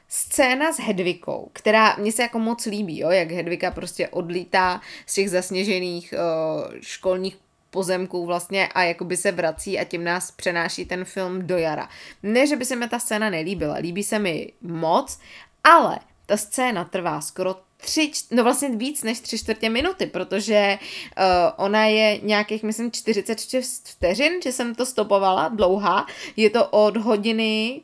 scéna 0.08 0.72
s 0.72 0.78
Hedvikou, 0.78 1.50
která 1.52 1.96
mně 1.96 2.12
se 2.12 2.22
jako 2.22 2.38
moc 2.38 2.66
líbí, 2.66 2.98
jo, 2.98 3.10
jak 3.10 3.30
Hedvika 3.30 3.70
prostě 3.70 4.08
odlítá 4.08 4.80
z 5.06 5.14
těch 5.14 5.30
zasněžených 5.30 6.14
uh, 6.16 6.74
školních 6.80 7.38
pozemků 7.70 8.26
vlastně 8.26 8.68
a 8.68 8.82
jakoby 8.82 9.16
se 9.16 9.32
vrací 9.32 9.78
a 9.78 9.84
tím 9.84 10.04
nás 10.04 10.30
přenáší 10.30 10.84
ten 10.84 11.04
film 11.04 11.46
do 11.46 11.58
jara. 11.58 11.88
Ne, 12.22 12.46
že 12.46 12.56
by 12.56 12.64
se 12.64 12.76
mi 12.76 12.88
ta 12.88 12.98
scéna 12.98 13.30
nelíbila, 13.30 13.74
líbí 13.74 14.02
se 14.02 14.18
mi 14.18 14.52
moc, 14.62 15.18
ale 15.64 15.98
ta 16.26 16.36
scéna 16.36 16.84
trvá 16.84 17.20
skoro 17.20 17.56
tři, 17.76 18.12
no 18.30 18.44
vlastně 18.44 18.68
víc 18.68 19.02
než 19.02 19.20
tři 19.20 19.38
čtvrtě 19.38 19.68
minuty, 19.68 20.06
protože 20.06 20.78
uh, 21.18 21.24
ona 21.56 21.84
je 21.84 22.18
nějakých, 22.22 22.62
myslím, 22.62 22.92
46 22.92 23.88
vteřin, 23.88 24.32
že 24.42 24.52
jsem 24.52 24.74
to 24.74 24.86
stopovala, 24.86 25.48
dlouhá. 25.48 26.06
Je 26.36 26.50
to 26.50 26.68
od 26.68 26.96
hodiny 26.96 27.80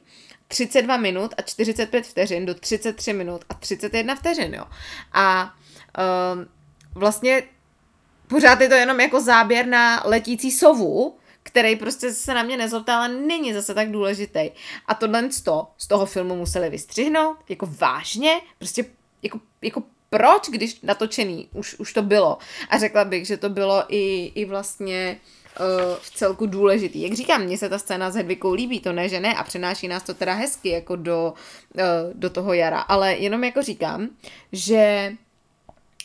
32 0.49 0.97
minut 0.97 1.35
a 1.39 1.43
45 1.43 2.07
vteřin 2.07 2.47
do 2.47 2.55
33 2.55 3.13
minut 3.13 3.45
a 3.49 3.55
31 3.55 4.15
vteřin, 4.15 4.55
jo. 4.55 4.65
A 5.13 5.55
um, 6.35 6.47
vlastně 6.95 7.43
pořád 8.35 8.61
je 8.61 8.69
to 8.69 8.75
jenom 8.75 9.01
jako 9.01 9.21
záběr 9.21 9.67
na 9.67 10.03
letící 10.05 10.51
sovu, 10.51 11.17
který 11.43 11.77
prostě 11.77 12.13
se 12.13 12.35
na 12.35 12.43
mě 12.43 12.57
nezlobte, 12.57 12.93
ale 12.93 13.09
není 13.09 13.55
zase 13.55 13.75
tak 13.75 13.91
důležitý. 13.91 14.51
A 14.87 14.95
tohle 14.95 15.29
z 15.79 15.87
toho 15.89 16.07
filmu 16.07 16.37
museli 16.37 16.71
vystřihnout, 16.71 17.37
jako 17.49 17.69
vážně, 17.79 18.41
prostě 18.59 18.85
jako, 19.23 19.41
jako 19.63 19.83
proč, 20.11 20.49
když 20.51 20.81
natočený 20.83 21.49
už, 21.53 21.75
už 21.79 21.93
to 21.93 22.03
bylo. 22.03 22.39
A 22.71 22.79
řekla 22.79 23.05
bych, 23.05 23.27
že 23.27 23.37
to 23.37 23.49
bylo 23.49 23.85
i, 23.89 24.33
i 24.35 24.45
vlastně 24.45 25.21
uh, 25.61 25.97
v 26.01 26.11
celku 26.11 26.47
důležitý. 26.47 27.03
Jak 27.03 27.13
říkám, 27.13 27.43
mně 27.43 27.59
se 27.59 27.69
ta 27.69 27.79
scéna 27.79 28.11
s 28.11 28.15
Hedvikou 28.15 28.53
líbí, 28.53 28.81
to 28.81 28.93
ne, 28.93 29.09
že 29.09 29.21
ne, 29.21 29.35
a 29.35 29.45
přenáší 29.45 29.89
nás 29.89 30.03
to 30.03 30.15
teda 30.15 30.35
hezky 30.35 30.69
jako 30.69 30.97
do, 30.97 31.35
uh, 31.75 31.83
do 32.15 32.31
toho 32.31 32.53
jara, 32.53 32.81
ale 32.81 33.15
jenom 33.15 33.45
jako 33.45 33.63
říkám, 33.63 34.09
že 34.53 35.13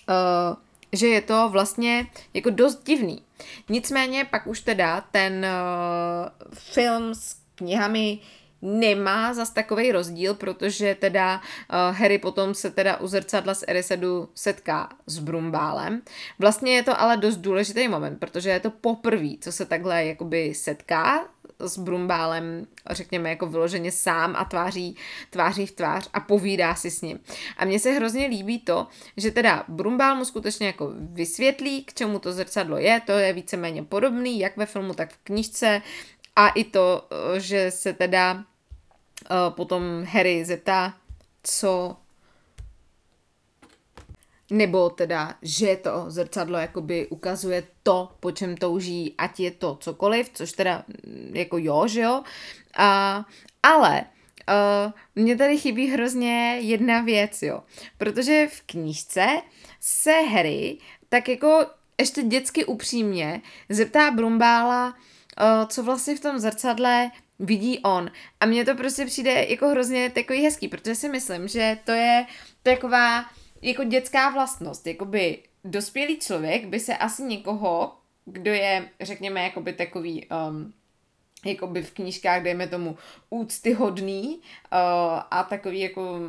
uh, 0.09 0.57
že 0.93 1.07
je 1.07 1.21
to 1.21 1.49
vlastně 1.49 2.07
jako 2.33 2.49
dost 2.49 2.83
divný. 2.83 3.23
Nicméně 3.69 4.25
pak 4.25 4.47
už 4.47 4.61
teda 4.61 5.01
ten 5.11 5.45
uh, 5.45 6.49
film 6.53 7.15
s 7.15 7.35
knihami 7.55 8.19
nemá 8.61 9.33
zas 9.33 9.49
takový 9.49 9.91
rozdíl, 9.91 10.33
protože 10.33 10.95
teda 10.95 11.35
uh, 11.37 11.97
Harry 11.97 12.17
potom 12.17 12.53
se 12.53 12.71
teda 12.71 12.97
u 12.97 13.07
zrcadla 13.07 13.53
z 13.53 13.63
Erisedu 13.67 14.29
setká 14.35 14.89
s 15.05 15.19
Brumbálem. 15.19 16.01
Vlastně 16.39 16.75
je 16.75 16.83
to 16.83 17.01
ale 17.01 17.17
dost 17.17 17.37
důležitý 17.37 17.87
moment, 17.87 18.19
protože 18.19 18.49
je 18.49 18.59
to 18.59 18.71
poprvé, 18.71 19.29
co 19.41 19.51
se 19.51 19.65
takhle 19.65 20.05
jakoby 20.05 20.53
setká 20.55 21.27
s 21.59 21.77
Brumbálem, 21.77 22.67
řekněme, 22.89 23.29
jako 23.29 23.45
vyloženě 23.45 23.91
sám 23.91 24.35
a 24.35 24.45
tváří, 24.45 24.95
tváří 25.29 25.65
v 25.65 25.71
tvář 25.71 26.09
a 26.13 26.19
povídá 26.19 26.75
si 26.75 26.91
s 26.91 27.01
ním. 27.01 27.19
A 27.57 27.65
mně 27.65 27.79
se 27.79 27.91
hrozně 27.91 28.25
líbí 28.25 28.59
to, 28.59 28.87
že 29.17 29.31
teda 29.31 29.63
Brumbál 29.67 30.15
mu 30.15 30.25
skutečně 30.25 30.67
jako 30.67 30.91
vysvětlí, 30.95 31.83
k 31.83 31.93
čemu 31.93 32.19
to 32.19 32.33
zrcadlo 32.33 32.77
je, 32.77 33.01
to 33.05 33.11
je 33.11 33.33
víceméně 33.33 33.83
podobný, 33.83 34.39
jak 34.39 34.57
ve 34.57 34.65
filmu, 34.65 34.93
tak 34.93 35.13
v 35.13 35.17
knižce, 35.23 35.81
a 36.35 36.49
i 36.49 36.63
to, 36.63 37.07
že 37.37 37.71
se 37.71 37.93
teda 37.93 38.33
uh, 38.33 38.43
potom 39.49 39.83
Harry 40.03 40.45
zeptá, 40.45 40.93
co 41.43 41.95
nebo 44.49 44.89
teda, 44.89 45.35
že 45.41 45.75
to 45.75 46.05
zrcadlo 46.07 46.57
jakoby 46.57 47.07
ukazuje 47.07 47.63
to, 47.83 48.11
po 48.19 48.31
čem 48.31 48.57
touží, 48.57 49.15
ať 49.17 49.39
je 49.39 49.51
to 49.51 49.75
cokoliv, 49.75 50.29
což 50.33 50.51
teda 50.51 50.83
mm, 50.87 51.35
jako 51.35 51.57
jo, 51.57 51.87
že 51.87 52.01
jo. 52.01 52.23
A, 52.77 53.25
ale 53.63 54.03
uh, 54.05 54.91
mně 55.15 55.35
tady 55.37 55.57
chybí 55.57 55.87
hrozně 55.87 56.57
jedna 56.61 57.01
věc, 57.01 57.41
jo. 57.41 57.63
Protože 57.97 58.47
v 58.47 58.61
knížce 58.61 59.27
se 59.79 60.11
Harry 60.11 60.77
tak 61.09 61.29
jako 61.29 61.65
ještě 61.99 62.23
dětsky 62.23 62.65
upřímně 62.65 63.41
zeptá 63.69 64.11
Brumbála, 64.11 64.87
uh, 64.87 65.67
co 65.67 65.83
vlastně 65.83 66.15
v 66.15 66.19
tom 66.19 66.39
zrcadle 66.39 67.11
vidí 67.39 67.79
on. 67.79 68.11
A 68.39 68.45
mně 68.45 68.65
to 68.65 68.75
prostě 68.75 69.05
přijde 69.05 69.45
jako 69.49 69.67
hrozně 69.67 70.09
takový 70.09 70.43
hezký, 70.43 70.67
protože 70.67 70.95
si 70.95 71.09
myslím, 71.09 71.47
že 71.47 71.77
to 71.83 71.91
je 71.91 72.25
taková 72.63 73.25
jako 73.61 73.83
dětská 73.83 74.29
vlastnost, 74.29 74.87
jakoby 74.87 75.43
dospělý 75.63 76.19
člověk 76.19 76.65
by 76.65 76.79
se 76.79 76.97
asi 76.97 77.23
někoho, 77.23 77.93
kdo 78.25 78.53
je, 78.53 78.89
řekněme, 79.01 79.43
jakoby 79.43 79.73
takový, 79.73 80.27
um, 80.49 80.73
jakoby 81.45 81.83
v 81.83 81.91
knížkách, 81.91 82.43
dejme 82.43 82.67
tomu, 82.67 82.97
úctyhodný 83.29 84.35
uh, 84.37 84.41
a 85.31 85.45
takový 85.49 85.79
jako 85.79 86.19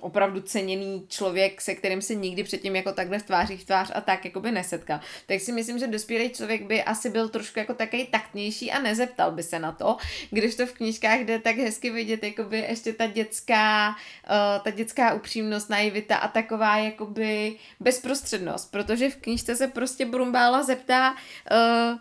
opravdu 0.00 0.40
ceněný 0.40 1.06
člověk, 1.08 1.60
se 1.60 1.74
kterým 1.74 2.02
se 2.02 2.14
nikdy 2.14 2.44
předtím 2.44 2.76
jako 2.76 2.92
takhle 2.92 3.18
v 3.18 3.22
tváří 3.22 3.56
v 3.56 3.64
tvář 3.64 3.90
a 3.94 4.00
tak 4.00 4.24
jako 4.24 4.40
by 4.40 4.52
nesetkal. 4.52 5.00
Tak 5.26 5.40
si 5.40 5.52
myslím, 5.52 5.78
že 5.78 5.86
dospělý 5.86 6.30
člověk 6.30 6.62
by 6.62 6.82
asi 6.82 7.10
byl 7.10 7.28
trošku 7.28 7.58
jako 7.58 7.74
takový 7.74 8.06
taktnější 8.06 8.72
a 8.72 8.78
nezeptal 8.78 9.30
by 9.30 9.42
se 9.42 9.58
na 9.58 9.72
to, 9.72 9.96
když 10.30 10.54
to 10.54 10.66
v 10.66 10.72
knížkách 10.72 11.20
jde 11.20 11.38
tak 11.38 11.56
hezky 11.56 11.90
vidět, 11.90 12.24
jakoby 12.24 12.58
ještě 12.58 12.92
ta 12.92 13.06
dětská, 13.06 13.88
uh, 13.88 14.62
ta 14.64 14.70
dětská 14.70 15.14
upřímnost, 15.14 15.70
naivita 15.70 16.16
a 16.16 16.28
taková 16.28 16.76
jakoby 16.76 17.56
bezprostřednost, 17.80 18.70
protože 18.70 19.10
v 19.10 19.16
knížce 19.16 19.56
se 19.56 19.68
prostě 19.68 20.06
Brumbála 20.06 20.62
zeptá 20.62 21.12
uh, 21.12 21.98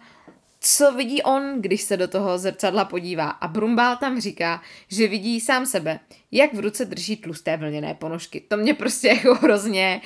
co 0.59 0.91
vidí 0.91 1.21
on, 1.23 1.61
když 1.61 1.81
se 1.81 1.97
do 1.97 2.07
toho 2.07 2.37
zrcadla 2.37 2.85
podívá. 2.85 3.29
A 3.29 3.47
Brumbál 3.47 3.97
tam 3.97 4.21
říká, 4.21 4.61
že 4.87 5.07
vidí 5.07 5.41
sám 5.41 5.65
sebe, 5.65 5.99
jak 6.31 6.53
v 6.53 6.59
ruce 6.59 6.85
drží 6.85 7.17
tlusté 7.17 7.57
vlněné 7.57 7.93
ponožky. 7.93 8.41
To 8.47 8.57
mě 8.57 8.73
prostě 8.73 9.07
jako 9.23 9.35
hrozně, 9.35 10.01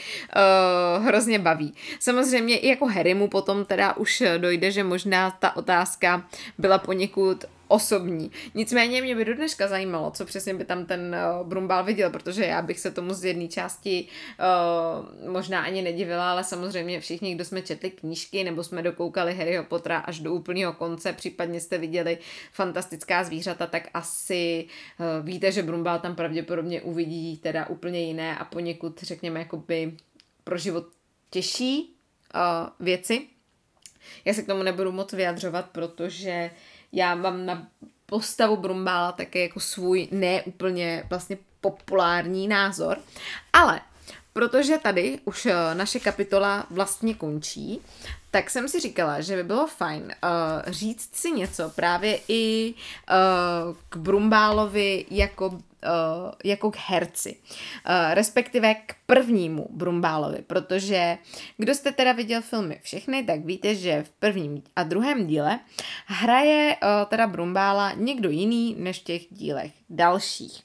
uh, 0.97 1.05
hrozně 1.05 1.39
baví. 1.39 1.73
Samozřejmě 1.99 2.57
i 2.57 2.67
jako 2.67 2.85
Harry 2.85 3.13
mu 3.13 3.27
potom 3.27 3.65
teda 3.65 3.97
už 3.97 4.23
dojde, 4.37 4.71
že 4.71 4.83
možná 4.83 5.31
ta 5.31 5.55
otázka 5.55 6.27
byla 6.57 6.77
poněkud 6.77 7.45
osobní. 7.67 8.31
Nicméně 8.53 9.01
mě 9.01 9.15
by 9.15 9.25
do 9.25 9.33
dneška 9.33 9.67
zajímalo, 9.67 10.11
co 10.11 10.25
přesně 10.25 10.53
by 10.53 10.65
tam 10.65 10.85
ten 10.85 11.15
uh, 11.39 11.47
Brumbál 11.47 11.83
viděl, 11.83 12.09
protože 12.09 12.45
já 12.45 12.61
bych 12.61 12.79
se 12.79 12.91
tomu 12.91 13.13
z 13.13 13.25
jedné 13.25 13.47
části 13.47 14.07
uh, 15.27 15.29
možná 15.31 15.61
ani 15.61 15.81
nedivila, 15.81 16.31
ale 16.31 16.43
samozřejmě 16.43 16.99
všichni, 16.99 17.35
kdo 17.35 17.45
jsme 17.45 17.61
četli 17.61 17.91
knížky 17.91 18.43
nebo 18.43 18.63
jsme 18.63 18.81
dokoukali 18.81 19.35
Harryho 19.35 19.63
Pottera 19.63 19.99
až 19.99 20.19
do 20.19 20.33
úplného 20.33 20.73
konce, 20.73 21.13
případně 21.13 21.61
jste 21.61 21.77
viděli 21.77 22.17
fantastická 22.51 23.23
zvířata, 23.23 23.67
tak 23.67 23.89
asi 23.93 24.65
uh, 24.99 25.25
víte, 25.25 25.51
že 25.51 25.63
Brumbál 25.63 25.99
tam 25.99 26.15
pravděpodobně 26.15 26.81
uvidí 26.81 27.37
teda 27.37 27.69
úplně 27.69 27.99
jiné 27.99 28.37
a 28.37 28.45
poněkud, 28.45 29.03
řekněme, 29.03 29.39
jakoby 29.39 29.93
pro 30.43 30.57
život 30.57 30.85
těžší 31.29 31.95
uh, 32.35 32.85
věci. 32.85 33.27
Já 34.25 34.33
se 34.33 34.41
k 34.41 34.47
tomu 34.47 34.63
nebudu 34.63 34.91
moc 34.91 35.13
vyjadřovat, 35.13 35.69
protože 35.69 36.51
já 36.93 37.15
mám 37.15 37.45
na 37.45 37.67
postavu 38.05 38.57
Brumbála 38.57 39.11
také 39.11 39.39
jako 39.39 39.59
svůj 39.59 40.07
neúplně 40.11 41.03
vlastně 41.09 41.37
populární 41.61 42.47
názor, 42.47 42.97
ale 43.53 43.81
protože 44.33 44.77
tady 44.77 45.19
už 45.25 45.45
eh, 45.45 45.75
naše 45.75 45.99
kapitola 45.99 46.67
vlastně 46.69 47.13
končí, 47.13 47.81
tak 48.33 48.49
jsem 48.49 48.67
si 48.67 48.79
říkala, 48.79 49.21
že 49.21 49.35
by 49.35 49.43
bylo 49.43 49.67
fajn 49.67 50.03
uh, 50.03 50.71
říct 50.71 51.15
si 51.15 51.31
něco 51.31 51.69
právě 51.69 52.19
i 52.27 52.73
uh, 52.73 53.75
k 53.89 53.97
Brumbálovi 53.97 55.05
jako, 55.11 55.47
uh, 55.47 55.61
jako 56.43 56.71
k 56.71 56.77
herci. 56.77 57.35
Uh, 57.35 58.13
respektive 58.13 58.75
k 58.75 58.95
prvnímu 59.05 59.67
Brumbálovi, 59.69 60.41
protože 60.47 61.17
kdo 61.57 61.75
jste 61.75 61.91
teda 61.91 62.11
viděl 62.11 62.41
filmy 62.41 62.79
všechny, 62.83 63.23
tak 63.23 63.45
víte, 63.45 63.75
že 63.75 64.03
v 64.03 64.09
prvním 64.09 64.63
a 64.75 64.83
druhém 64.83 65.27
díle 65.27 65.59
hraje 66.05 66.75
uh, 66.75 67.09
teda 67.09 67.27
Brumbála 67.27 67.91
někdo 67.95 68.29
jiný 68.29 68.75
než 68.79 68.99
v 68.99 69.03
těch 69.03 69.21
dílech 69.29 69.71
dalších. 69.89 70.61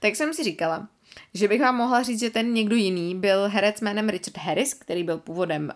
Tak 0.00 0.16
jsem 0.16 0.34
si 0.34 0.44
říkala, 0.44 0.88
že 1.34 1.48
bych 1.48 1.60
vám 1.60 1.76
mohla 1.76 2.02
říct, 2.02 2.20
že 2.20 2.30
ten 2.30 2.52
někdo 2.52 2.76
jiný 2.76 3.14
byl 3.14 3.48
herec 3.48 3.80
jménem 3.80 4.08
Richard 4.08 4.38
Harris, 4.38 4.74
který 4.74 5.04
byl 5.04 5.18
původem 5.18 5.72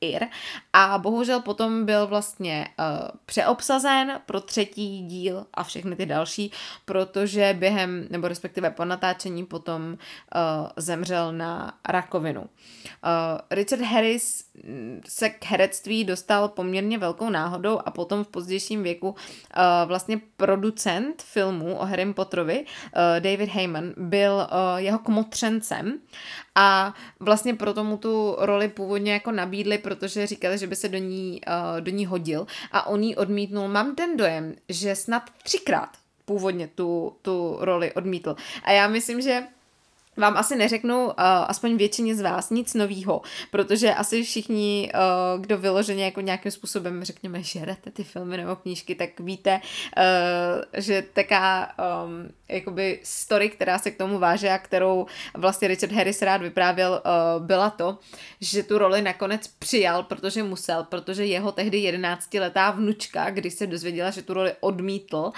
Ir 0.00 0.26
a 0.72 0.98
bohužel 0.98 1.40
potom 1.40 1.84
byl 1.84 2.06
vlastně 2.06 2.68
uh, 2.78 3.08
přeobsazen 3.26 4.20
pro 4.26 4.40
třetí 4.40 5.02
díl 5.02 5.46
a 5.54 5.64
všechny 5.64 5.96
ty 5.96 6.06
další, 6.06 6.52
protože 6.84 7.56
během, 7.58 8.06
nebo 8.10 8.28
respektive 8.28 8.70
po 8.70 8.84
natáčení 8.84 9.46
potom 9.46 9.82
uh, 9.92 9.98
zemřel 10.76 11.32
na 11.32 11.78
rakovinu. 11.88 12.40
Uh, 12.40 12.46
Richard 13.50 13.82
Harris 13.82 14.44
se 15.08 15.28
k 15.30 15.44
herectví 15.44 16.04
dostal 16.04 16.48
poměrně 16.48 16.98
velkou 16.98 17.30
náhodou 17.30 17.80
a 17.84 17.90
potom 17.90 18.24
v 18.24 18.28
pozdějším 18.28 18.82
věku 18.82 19.08
uh, 19.08 19.16
vlastně 19.84 20.20
producent 20.36 21.22
filmu 21.22 21.76
o 21.76 21.84
Harry 21.84 22.12
Potterovi, 22.14 22.60
uh, 22.60 22.66
David 23.20 23.48
Heyman, 23.48 23.92
byl 23.96 24.32
uh, 24.34 24.76
jeho 24.76 24.98
kmotřencem 24.98 26.00
a 26.54 26.94
vlastně 27.20 27.54
proto 27.54 27.84
mu 27.84 27.96
tu 27.96 28.36
roli 28.38 28.68
původně 28.68 29.12
jako 29.12 29.32
nabídli, 29.32 29.78
protože 29.90 30.26
říkali, 30.26 30.58
že 30.58 30.66
by 30.66 30.76
se 30.76 30.88
do 30.88 30.98
ní, 30.98 31.40
uh, 31.48 31.80
do 31.80 31.90
ní 31.90 32.06
hodil 32.06 32.46
a 32.72 32.86
on 32.86 33.02
ji 33.02 33.16
odmítnul. 33.16 33.68
Mám 33.68 33.94
ten 33.94 34.16
dojem, 34.16 34.54
že 34.68 34.94
snad 34.96 35.22
třikrát 35.42 35.90
původně 36.24 36.68
tu, 36.74 37.16
tu 37.22 37.56
roli 37.60 37.92
odmítl. 37.92 38.36
A 38.62 38.72
já 38.72 38.88
myslím, 38.88 39.20
že 39.20 39.42
vám 40.16 40.36
asi 40.36 40.56
neřeknu, 40.56 41.06
uh, 41.06 41.12
aspoň 41.18 41.76
většině 41.76 42.14
z 42.14 42.20
vás, 42.20 42.50
nic 42.50 42.74
novýho, 42.74 43.22
protože 43.50 43.94
asi 43.94 44.22
všichni, 44.22 44.92
uh, 44.94 45.42
kdo 45.42 45.58
vyloženě 45.58 46.04
jako 46.04 46.20
nějakým 46.20 46.52
způsobem, 46.52 47.04
řekněme, 47.04 47.42
žerete 47.42 47.90
ty 47.90 48.04
filmy 48.04 48.36
nebo 48.36 48.56
knížky, 48.56 48.94
tak 48.94 49.20
víte, 49.20 49.60
uh, 49.60 50.82
že 50.82 51.04
taká 51.12 51.72
um, 52.04 52.28
jakoby 52.50 53.00
story, 53.02 53.48
která 53.48 53.78
se 53.78 53.90
k 53.90 53.96
tomu 53.96 54.18
váže 54.18 54.50
a 54.50 54.58
kterou 54.58 55.06
vlastně 55.34 55.68
Richard 55.68 55.92
Harris 55.92 56.22
rád 56.22 56.42
vyprávěl, 56.42 57.02
uh, 57.04 57.46
byla 57.46 57.70
to, 57.70 57.98
že 58.40 58.62
tu 58.62 58.78
roli 58.78 59.02
nakonec 59.02 59.48
přijal, 59.48 60.02
protože 60.02 60.42
musel, 60.42 60.84
protože 60.84 61.24
jeho 61.24 61.52
tehdy 61.52 61.78
11-letá 61.78 62.70
vnučka, 62.70 63.30
když 63.30 63.54
se 63.54 63.66
dozvěděla, 63.66 64.10
že 64.10 64.22
tu 64.22 64.34
roli 64.34 64.52
odmítl, 64.60 65.16
uh, 65.16 65.32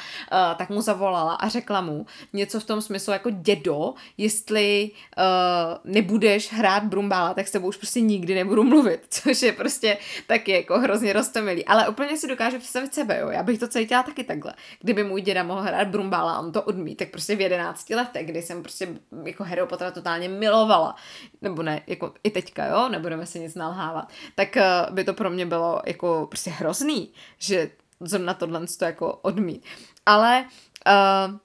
tak 0.56 0.70
mu 0.70 0.80
zavolala 0.80 1.34
a 1.34 1.48
řekla 1.48 1.80
mu 1.80 2.06
něco 2.32 2.60
v 2.60 2.64
tom 2.64 2.82
smyslu 2.82 3.12
jako 3.12 3.30
dědo, 3.30 3.94
jestli 4.18 4.90
uh, 5.18 5.92
nebudeš 5.92 6.52
hrát 6.52 6.84
Brumbála, 6.84 7.34
tak 7.34 7.48
s 7.48 7.50
tebou 7.50 7.68
už 7.68 7.76
prostě 7.76 8.00
nikdy 8.00 8.34
nebudu 8.34 8.64
mluvit, 8.64 9.00
což 9.10 9.42
je 9.42 9.52
prostě 9.52 9.98
taky 10.26 10.52
jako 10.52 10.78
hrozně 10.78 11.12
roztomilý. 11.12 11.64
Ale 11.64 11.88
úplně 11.88 12.16
si 12.16 12.28
dokážu 12.28 12.58
představit 12.58 12.94
sebe, 12.94 13.18
jo. 13.18 13.28
Já 13.30 13.42
bych 13.42 13.58
to 13.58 13.68
cítila 13.68 14.02
taky 14.02 14.24
takhle. 14.24 14.54
Kdyby 14.80 15.04
můj 15.04 15.22
děda 15.22 15.42
mohl 15.42 15.60
hrát 15.60 15.88
Brumbála 15.88 16.32
a 16.32 16.38
on 16.38 16.52
to 16.52 16.62
odmít, 16.62 17.00
tak 17.02 17.10
prostě 17.10 17.36
v 17.36 17.40
11 17.40 17.90
letech, 17.90 18.26
kdy 18.26 18.42
jsem 18.42 18.62
prostě 18.62 18.88
jako 19.24 19.44
Harry 19.44 19.66
Pottera 19.66 19.90
totálně 19.90 20.28
milovala, 20.28 20.96
nebo 21.40 21.62
ne, 21.62 21.82
jako 21.86 22.14
i 22.24 22.30
teďka, 22.30 22.66
jo, 22.66 22.88
nebudeme 22.88 23.26
se 23.26 23.38
nic 23.38 23.54
nalhávat, 23.54 24.12
tak 24.34 24.56
uh, 24.56 24.94
by 24.94 25.04
to 25.04 25.14
pro 25.14 25.30
mě 25.30 25.46
bylo 25.46 25.82
jako 25.86 26.26
prostě 26.28 26.50
hrozný, 26.50 27.12
že 27.38 27.70
zrovna 28.00 28.34
tohle 28.34 28.66
to 28.78 28.84
jako 28.84 29.12
odmít. 29.12 29.64
Ale 30.06 30.44
uh, 30.86 31.38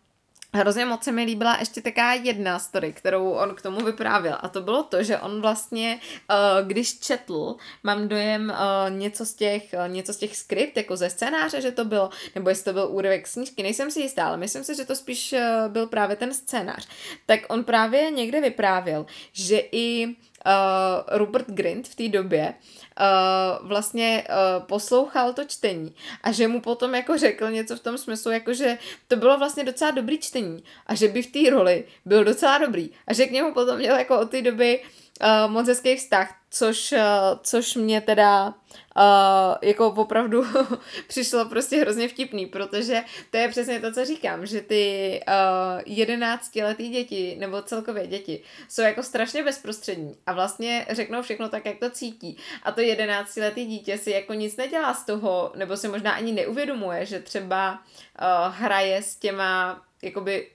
Hrozně 0.57 0.85
moc 0.85 1.03
se 1.03 1.11
mi 1.11 1.23
líbila 1.23 1.57
ještě 1.59 1.81
taká 1.81 2.13
jedna 2.13 2.59
story, 2.59 2.93
kterou 2.93 3.29
on 3.29 3.55
k 3.55 3.61
tomu 3.61 3.85
vyprávěl. 3.85 4.37
A 4.39 4.49
to 4.49 4.61
bylo 4.61 4.83
to, 4.83 5.03
že 5.03 5.19
on 5.19 5.41
vlastně, 5.41 5.99
uh, 6.29 6.67
když 6.67 6.99
četl, 6.99 7.55
mám 7.83 8.07
dojem 8.07 8.49
uh, 8.49 8.97
něco, 8.97 9.25
z 9.25 9.33
těch, 9.33 9.63
uh, 9.73 9.93
něco 9.93 10.13
z 10.13 10.17
těch 10.17 10.37
skript, 10.37 10.77
jako 10.77 10.97
ze 10.97 11.09
scénáře, 11.09 11.61
že 11.61 11.71
to 11.71 11.85
bylo, 11.85 12.09
nebo 12.35 12.49
jestli 12.49 12.63
to 12.63 12.73
byl 12.73 12.87
úryvek 12.91 13.27
snížky, 13.27 13.63
nejsem 13.63 13.91
si 13.91 14.01
jistá, 14.01 14.27
ale 14.27 14.37
myslím 14.37 14.63
si, 14.63 14.75
že 14.75 14.85
to 14.85 14.95
spíš 14.95 15.35
byl 15.67 15.87
právě 15.87 16.15
ten 16.15 16.33
scénář. 16.33 16.87
Tak 17.25 17.39
on 17.49 17.63
právě 17.63 18.11
někde 18.11 18.41
vyprávěl, 18.41 19.05
že 19.33 19.61
i 19.71 20.15
uh, 20.47 21.17
Rupert 21.17 21.47
Grint 21.47 21.87
v 21.87 21.95
té 21.95 22.07
době 22.07 22.53
uh, 22.53 23.67
vlastně 23.67 24.23
uh, 24.29 24.63
poslouchal 24.65 25.33
to 25.33 25.45
čtení 25.45 25.95
a 26.23 26.31
že 26.31 26.47
mu 26.47 26.61
potom 26.61 26.95
jako 26.95 27.17
řekl 27.17 27.51
něco 27.51 27.75
v 27.75 27.79
tom 27.79 27.97
smyslu, 27.97 28.31
jako 28.31 28.53
že 28.53 28.77
to 29.07 29.15
bylo 29.15 29.37
vlastně 29.37 29.63
docela 29.63 29.91
dobrý 29.91 30.17
čtení 30.17 30.63
a 30.87 30.95
že 30.95 31.07
by 31.07 31.21
v 31.21 31.31
té 31.31 31.49
roli 31.49 31.83
byl 32.05 32.23
docela 32.23 32.57
dobrý. 32.57 32.89
A 33.07 33.13
že 33.13 33.25
k 33.25 33.31
němu 33.31 33.53
potom 33.53 33.77
měl 33.77 33.95
jako 33.95 34.19
od 34.19 34.29
té 34.29 34.41
doby 34.41 34.83
uh, 35.21 35.51
moc 35.51 35.67
hezký 35.67 35.95
vztah, 35.95 36.35
což, 36.57 36.91
uh, 36.91 36.99
což 37.41 37.75
mě 37.75 38.01
teda 38.01 38.47
uh, 38.47 38.53
jako 39.61 39.87
opravdu 39.87 40.45
přišlo 41.07 41.45
prostě 41.45 41.77
hrozně 41.77 42.07
vtipný, 42.07 42.45
protože 42.45 43.03
to 43.31 43.37
je 43.37 43.47
přesně 43.47 43.79
to, 43.79 43.91
co 43.91 44.05
říkám, 44.05 44.45
že 44.45 44.61
ty 44.61 45.19
uh, 45.27 45.81
jedenáctiletý 45.85 46.89
děti, 46.89 47.35
nebo 47.39 47.61
celkově 47.61 48.07
děti, 48.07 48.43
jsou 48.69 48.81
jako 48.81 49.03
strašně 49.03 49.43
bezprostřední 49.43 50.17
a 50.25 50.33
vlastně 50.33 50.85
řeknou 50.89 51.21
všechno 51.21 51.49
tak, 51.49 51.65
jak 51.65 51.79
to 51.79 51.89
cítí. 51.89 52.37
A 52.63 52.71
to 52.71 52.81
jedenáctiletý 52.81 53.65
dítě 53.65 53.97
si 53.97 54.11
jako 54.11 54.33
nic 54.33 54.57
nedělá 54.57 54.93
z 54.93 55.05
toho, 55.05 55.51
nebo 55.55 55.77
si 55.77 55.87
možná 55.87 56.11
ani 56.11 56.31
neuvědomuje, 56.31 57.05
že 57.05 57.19
třeba 57.19 57.73
uh, 57.73 58.53
hraje 58.55 59.03
s 59.03 59.15
těma 59.15 59.81
jakoby 60.01 60.47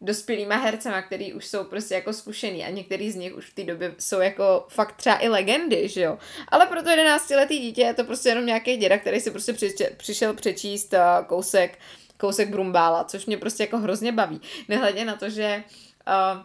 dospělýma 0.00 0.56
hercema, 0.56 1.02
který 1.02 1.32
už 1.32 1.46
jsou 1.46 1.64
prostě 1.64 1.94
jako 1.94 2.12
zkušený 2.12 2.64
a 2.64 2.70
některý 2.70 3.10
z 3.10 3.14
nich 3.14 3.36
už 3.36 3.50
v 3.50 3.54
té 3.54 3.64
době 3.64 3.94
jsou 3.98 4.20
jako 4.20 4.66
fakt 4.68 4.96
třeba 4.96 5.18
i 5.22 5.28
legendy, 5.28 5.88
že 5.88 6.00
jo. 6.00 6.18
Ale 6.48 6.66
pro 6.66 6.82
to 6.82 6.90
11 6.90 7.30
letý 7.30 7.58
dítě 7.58 7.82
je 7.82 7.94
to 7.94 8.04
prostě 8.04 8.28
jenom 8.28 8.46
nějaký 8.46 8.76
děda, 8.76 8.98
který 8.98 9.20
si 9.20 9.30
prostě 9.30 9.54
přišel 9.96 10.34
přečíst 10.34 10.92
uh, 10.92 11.26
kousek, 11.26 11.78
kousek 12.16 12.48
Brumbála, 12.48 13.04
což 13.04 13.26
mě 13.26 13.36
prostě 13.36 13.62
jako 13.62 13.78
hrozně 13.78 14.12
baví. 14.12 14.40
Nehledě 14.68 15.04
na 15.04 15.16
to, 15.16 15.30
že 15.30 15.64
uh, 16.08 16.42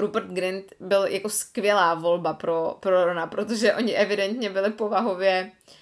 Rupert 0.00 0.26
Grint 0.26 0.72
byl 0.80 1.04
jako 1.04 1.28
skvělá 1.28 1.94
volba 1.94 2.34
pro, 2.34 2.76
pro 2.80 3.04
Rona, 3.04 3.26
protože 3.26 3.74
oni 3.74 3.94
evidentně 3.94 4.50
byli 4.50 4.70
povahově 4.70 5.50
uh, 5.52 5.79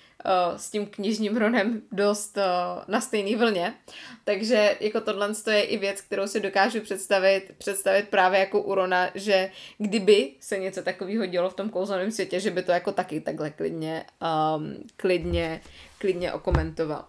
s 0.57 0.71
tím 0.71 0.87
knižním 0.87 1.37
Ronem 1.37 1.83
dost 1.93 2.37
uh, 2.37 2.43
na 2.89 3.01
stejné 3.01 3.37
vlně. 3.37 3.75
Takže 4.25 4.77
jako 4.81 5.01
tohle 5.01 5.33
je 5.51 5.63
i 5.63 5.77
věc, 5.77 6.01
kterou 6.01 6.27
si 6.27 6.41
dokážu 6.41 6.81
představit, 6.81 7.53
představit 7.59 8.09
právě 8.09 8.41
jako 8.41 8.63
u 8.63 8.75
Rona, 8.75 9.11
že 9.15 9.51
kdyby 9.79 10.33
se 10.41 10.59
něco 10.59 10.83
takového 10.83 11.27
dělo 11.27 11.51
v 11.51 11.55
tom 11.55 11.71
kouzelném 11.71 12.11
světě, 12.11 12.41
že 12.41 12.51
by 12.51 12.63
to 12.63 12.73
jako 12.73 12.93
taky 12.93 13.21
takhle 13.21 13.51
klidně, 13.51 14.05
um, 14.57 14.75
klidně, 14.97 15.61
klidně 15.99 16.33
okomentoval. 16.33 17.05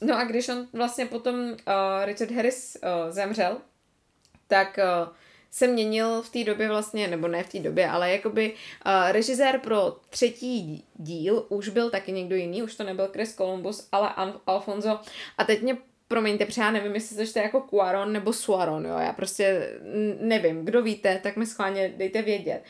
No 0.00 0.18
a 0.18 0.24
když 0.24 0.48
on 0.48 0.66
vlastně 0.72 1.06
potom 1.06 1.34
uh, 1.34 1.54
Richard 2.04 2.30
Harris 2.30 2.76
uh, 2.76 3.10
zemřel, 3.10 3.56
tak 4.48 4.78
uh, 4.78 5.14
se 5.54 5.66
měnil 5.66 6.22
v 6.22 6.30
té 6.30 6.44
době 6.44 6.68
vlastně, 6.68 7.08
nebo 7.08 7.28
ne 7.28 7.42
v 7.42 7.48
té 7.48 7.58
době, 7.58 7.88
ale 7.88 8.12
jakoby 8.12 8.52
uh, 8.52 9.12
režisér 9.12 9.58
pro 9.58 9.96
třetí 10.10 10.84
díl 10.94 11.46
už 11.48 11.68
byl 11.68 11.90
taky 11.90 12.12
někdo 12.12 12.36
jiný, 12.36 12.62
už 12.62 12.74
to 12.74 12.84
nebyl 12.84 13.08
Chris 13.12 13.34
Columbus, 13.34 13.88
ale 13.92 14.08
Al- 14.08 14.40
Alfonso. 14.46 15.00
A 15.38 15.44
teď 15.44 15.62
mě 15.62 15.76
promiňte, 16.08 16.46
protože 16.46 16.60
já 16.60 16.70
nevím, 16.70 16.94
jestli 16.94 17.26
to 17.26 17.38
jako 17.38 17.60
Cuaron 17.60 18.12
nebo 18.12 18.32
Suaron, 18.32 18.86
jo, 18.86 18.98
já 18.98 19.12
prostě 19.12 19.70
nevím, 20.20 20.64
kdo 20.64 20.82
víte, 20.82 21.20
tak 21.22 21.36
mi 21.36 21.46
schválně 21.46 21.94
dejte 21.96 22.22
vědět. 22.22 22.62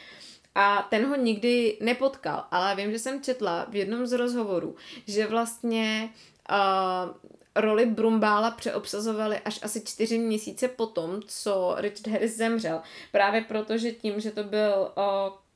A 0.54 0.86
ten 0.90 1.06
ho 1.06 1.16
nikdy 1.16 1.78
nepotkal, 1.80 2.44
ale 2.50 2.76
vím, 2.76 2.92
že 2.92 2.98
jsem 2.98 3.22
četla 3.22 3.66
v 3.70 3.76
jednom 3.76 4.06
z 4.06 4.12
rozhovorů, 4.12 4.76
že 5.06 5.26
vlastně 5.26 6.08
uh, 6.50 7.33
roli 7.56 7.86
Brumbála 7.86 8.50
přeobsazovali 8.50 9.38
až 9.38 9.60
asi 9.62 9.80
čtyři 9.84 10.18
měsíce 10.18 10.68
potom, 10.68 11.20
co 11.26 11.74
Richard 11.78 12.12
Harris 12.12 12.36
zemřel. 12.36 12.80
Právě 13.12 13.40
proto, 13.40 13.78
že 13.78 13.92
tím, 13.92 14.20
že 14.20 14.30
to 14.30 14.44
byl 14.44 14.92
uh, 14.96 15.04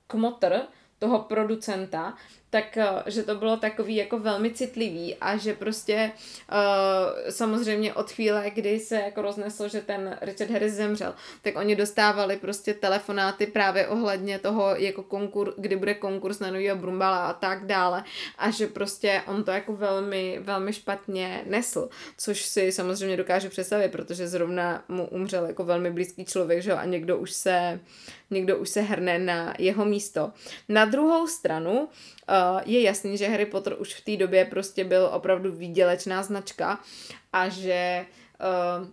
kmotr 0.06 0.60
toho 0.98 1.18
producenta, 1.18 2.14
tak 2.50 2.76
eh, 2.76 2.86
že 3.06 3.22
to 3.22 3.34
bylo 3.34 3.56
takový 3.56 3.96
jako 3.96 4.18
velmi 4.18 4.50
citlivý 4.50 5.14
a 5.20 5.36
že 5.36 5.54
prostě 5.54 6.12
uh, 6.52 7.30
samozřejmě 7.30 7.94
od 7.94 8.12
chvíle, 8.12 8.50
kdy 8.54 8.80
se 8.80 8.94
jako 8.94 9.22
rozneslo, 9.22 9.68
že 9.68 9.80
ten 9.80 10.18
Richard 10.20 10.50
Harris 10.50 10.72
zemřel, 10.72 11.14
tak 11.42 11.56
oni 11.56 11.76
dostávali 11.76 12.36
prostě 12.36 12.74
telefonáty 12.74 13.46
právě 13.46 13.88
ohledně 13.88 14.38
toho, 14.38 14.76
jako 14.76 15.02
konkur, 15.02 15.54
kdy 15.56 15.76
bude 15.76 15.94
konkurs 15.94 16.38
na 16.38 16.50
novýho 16.50 16.76
Brumbala 16.76 17.26
a 17.26 17.32
tak 17.32 17.66
dále 17.66 18.04
a 18.38 18.50
že 18.50 18.66
prostě 18.66 19.22
on 19.26 19.44
to 19.44 19.50
jako 19.50 19.76
velmi, 19.76 20.38
velmi 20.42 20.72
špatně 20.72 21.42
nesl, 21.46 21.88
což 22.18 22.42
si 22.42 22.72
samozřejmě 22.72 23.16
dokážu 23.16 23.48
představit, 23.48 23.92
protože 23.92 24.28
zrovna 24.28 24.84
mu 24.88 25.08
umřel 25.08 25.46
jako 25.46 25.64
velmi 25.64 25.90
blízký 25.90 26.24
člověk, 26.24 26.62
že 26.62 26.72
a 26.72 26.84
někdo 26.84 27.18
už 27.18 27.32
se 27.32 27.80
někdo 28.30 28.56
už 28.58 28.68
se 28.68 28.80
hrne 28.80 29.18
na 29.18 29.54
jeho 29.58 29.84
místo. 29.84 30.32
Na 30.68 30.84
druhou 30.84 31.26
stranu 31.26 31.80
uh, 31.80 31.88
je 32.64 32.82
jasný, 32.82 33.18
že 33.18 33.28
Harry 33.28 33.46
Potter 33.46 33.76
už 33.78 33.94
v 33.94 34.04
té 34.04 34.16
době 34.16 34.44
prostě 34.44 34.84
byl 34.84 35.10
opravdu 35.12 35.52
výdělečná 35.52 36.22
značka 36.22 36.80
a 37.32 37.48
že 37.48 38.06
uh, 38.80 38.88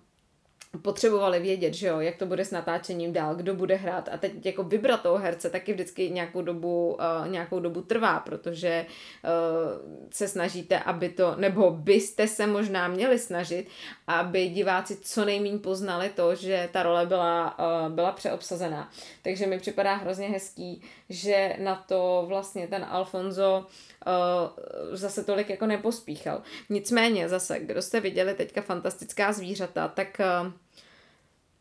potřebovali 0.81 1.39
vědět, 1.39 1.73
že 1.73 1.87
jo, 1.87 1.99
jak 1.99 2.15
to 2.15 2.25
bude 2.25 2.45
s 2.45 2.51
natáčením 2.51 3.13
dál, 3.13 3.35
kdo 3.35 3.53
bude 3.53 3.75
hrát 3.75 4.09
a 4.11 4.17
teď 4.17 4.45
jako 4.45 4.63
vybrat 4.63 5.01
toho 5.01 5.17
herce 5.17 5.49
taky 5.49 5.73
vždycky 5.73 6.09
nějakou 6.09 6.41
dobu, 6.41 6.93
uh, 6.93 7.27
nějakou 7.27 7.59
dobu 7.59 7.81
trvá, 7.81 8.19
protože 8.19 8.85
uh, 8.85 10.09
se 10.11 10.27
snažíte, 10.27 10.79
aby 10.79 11.09
to, 11.09 11.35
nebo 11.35 11.71
byste 11.71 12.27
se 12.27 12.47
možná 12.47 12.87
měli 12.87 13.19
snažit, 13.19 13.67
aby 14.07 14.47
diváci 14.47 14.97
co 15.01 15.25
nejméně 15.25 15.57
poznali 15.57 16.09
to, 16.09 16.35
že 16.35 16.69
ta 16.71 16.83
role 16.83 17.05
byla, 17.05 17.59
uh, 17.59 17.93
byla 17.93 18.11
přeobsazená. 18.11 18.89
Takže 19.21 19.47
mi 19.47 19.59
připadá 19.59 19.95
hrozně 19.95 20.27
hezký, 20.27 20.81
že 21.09 21.55
na 21.59 21.75
to 21.87 22.25
vlastně 22.27 22.67
ten 22.67 22.85
Alfonso 22.89 23.65
uh, 24.07 24.95
zase 24.95 25.23
tolik 25.23 25.49
jako 25.49 25.65
nepospíchal. 25.65 26.41
Nicméně 26.69 27.29
zase, 27.29 27.59
kdo 27.59 27.81
jste 27.81 27.99
viděli 27.99 28.33
teďka 28.33 28.61
fantastická 28.61 29.33
zvířata, 29.33 29.87
tak 29.87 30.21
uh, 30.43 30.51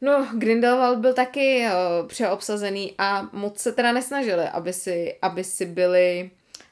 No, 0.01 0.29
Grindelwald 0.35 0.99
byl 0.99 1.15
taky 1.15 1.67
uh, 1.67 2.09
přeobsazený 2.09 2.95
a 2.99 3.29
moc 3.33 3.59
se 3.59 3.73
teda 3.73 3.93
nesnažili, 3.93 4.45
aby 4.45 4.73
si, 4.73 5.19
aby 5.23 5.45
si 5.45 5.67
byli 5.67 6.31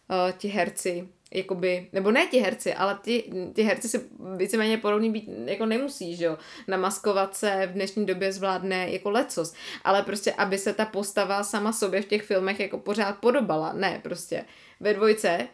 uh, 0.09 0.33
ti 0.39 0.49
herci, 0.49 1.09
jakoby, 1.35 1.89
nebo 1.93 2.11
ne 2.11 2.27
ti 2.27 2.39
herci, 2.39 2.75
ale 2.75 2.99
ti, 3.03 3.33
ti 3.55 3.63
herci 3.63 3.89
si 3.89 4.01
víceméně 4.37 4.79
podobný 4.79 5.11
být 5.11 5.29
jako 5.45 5.67
nemusí, 5.67 6.17
že 6.17 6.25
jo. 6.25 6.39
Namaskovat 6.69 7.37
se 7.37 7.67
v 7.67 7.73
dnešní 7.73 8.07
době 8.07 8.33
zvládne 8.33 8.91
jako 8.91 9.11
lecos, 9.11 9.55
ale 9.85 10.03
prostě, 10.03 10.33
aby 10.33 10.59
se 10.59 10.73
ta 10.73 10.85
postava 10.85 11.45
sama 11.45 11.73
sobě 11.73 12.03
v 12.03 12.07
těch 12.07 12.23
filmech 12.23 12.61
jako 12.61 12.79
pořád 12.79 13.19
podobala. 13.19 13.73
Ne, 13.73 14.01
prostě 14.03 14.45
ve 14.81 14.95
dvojce 14.95 15.49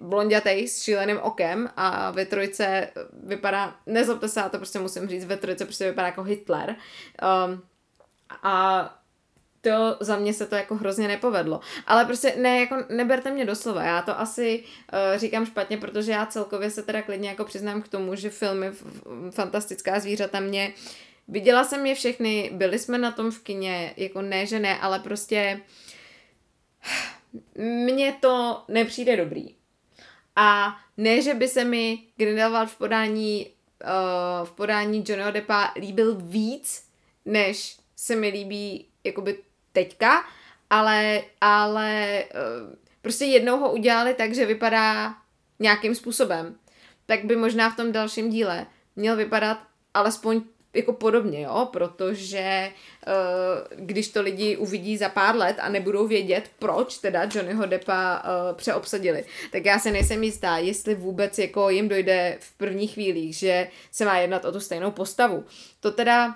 blondětej 0.00 0.68
s 0.68 0.82
šíleným 0.82 1.18
okem 1.22 1.70
a 1.76 2.10
ve 2.10 2.26
trojce 2.26 2.88
vypadá, 3.22 3.76
nezlobte 3.86 4.28
se, 4.28 4.40
já 4.40 4.48
to 4.48 4.56
prostě 4.56 4.78
musím 4.78 5.08
říct, 5.08 5.24
ve 5.24 5.36
trojce 5.36 5.64
prostě 5.64 5.84
vypadá 5.84 6.06
jako 6.06 6.22
Hitler. 6.22 6.76
Um, 7.46 7.62
a 8.42 8.98
to 9.60 9.96
za 10.00 10.16
mě 10.16 10.34
se 10.34 10.46
to 10.46 10.54
jako 10.56 10.74
hrozně 10.74 11.08
nepovedlo. 11.08 11.60
Ale 11.86 12.04
prostě 12.04 12.34
ne, 12.36 12.60
jako 12.60 12.76
neberte 12.88 13.30
mě 13.30 13.44
doslova, 13.44 13.82
já 13.82 14.02
to 14.02 14.20
asi 14.20 14.64
uh, 14.92 15.18
říkám 15.18 15.46
špatně, 15.46 15.76
protože 15.76 16.12
já 16.12 16.26
celkově 16.26 16.70
se 16.70 16.82
teda 16.82 17.02
klidně 17.02 17.28
jako 17.28 17.44
přiznám 17.44 17.82
k 17.82 17.88
tomu, 17.88 18.14
že 18.14 18.30
filmy 18.30 18.70
Fantastická 19.30 20.00
zvířata 20.00 20.40
mě 20.40 20.72
Viděla 21.28 21.64
jsem 21.64 21.86
je 21.86 21.94
všechny, 21.94 22.50
byli 22.52 22.78
jsme 22.78 22.98
na 22.98 23.12
tom 23.12 23.30
v 23.30 23.42
kině, 23.42 23.94
jako 23.96 24.22
ne, 24.22 24.46
že 24.46 24.58
ne, 24.58 24.78
ale 24.78 24.98
prostě 24.98 25.60
mně 27.58 28.14
to 28.20 28.64
nepřijde 28.68 29.16
dobrý. 29.16 29.61
A 30.36 30.78
ne, 30.96 31.22
že 31.22 31.34
by 31.34 31.48
se 31.48 31.64
mi 31.64 31.98
Grindelwald 32.16 32.70
v 32.70 32.76
podání, 32.76 33.46
uh, 33.84 34.46
v 34.46 34.52
podání 34.52 35.04
Johnnyho 35.06 35.30
Deppa 35.30 35.72
líbil 35.76 36.14
víc, 36.14 36.88
než 37.24 37.76
se 37.96 38.16
mi 38.16 38.28
líbí 38.28 38.86
jakoby 39.04 39.38
teďka, 39.72 40.24
ale, 40.70 41.22
ale 41.40 42.24
uh, 42.34 42.74
prostě 43.02 43.24
jednou 43.24 43.58
ho 43.58 43.72
udělali 43.72 44.14
tak, 44.14 44.34
že 44.34 44.46
vypadá 44.46 45.14
nějakým 45.58 45.94
způsobem. 45.94 46.56
Tak 47.06 47.24
by 47.24 47.36
možná 47.36 47.70
v 47.70 47.76
tom 47.76 47.92
dalším 47.92 48.30
díle 48.30 48.66
měl 48.96 49.16
vypadat 49.16 49.58
alespoň 49.94 50.42
jako 50.74 50.92
podobně, 50.92 51.42
jo, 51.42 51.68
protože 51.72 52.72
uh, 53.06 53.84
když 53.84 54.08
to 54.08 54.22
lidi 54.22 54.56
uvidí 54.56 54.96
za 54.96 55.08
pár 55.08 55.36
let 55.36 55.56
a 55.60 55.68
nebudou 55.68 56.06
vědět, 56.06 56.50
proč 56.58 56.98
teda 56.98 57.22
Johnnyho 57.34 57.66
Deppa 57.66 58.22
uh, 58.22 58.56
přeobsadili, 58.56 59.24
tak 59.52 59.64
já 59.64 59.78
se 59.78 59.90
nejsem 59.90 60.22
jistá, 60.22 60.56
jestli 60.56 60.94
vůbec 60.94 61.38
jako 61.38 61.70
jim 61.70 61.88
dojde 61.88 62.36
v 62.40 62.52
prvních 62.52 62.92
chvílích, 62.92 63.36
že 63.36 63.68
se 63.90 64.04
má 64.04 64.18
jednat 64.18 64.44
o 64.44 64.52
tu 64.52 64.60
stejnou 64.60 64.90
postavu. 64.90 65.44
To 65.80 65.90
teda 65.90 66.34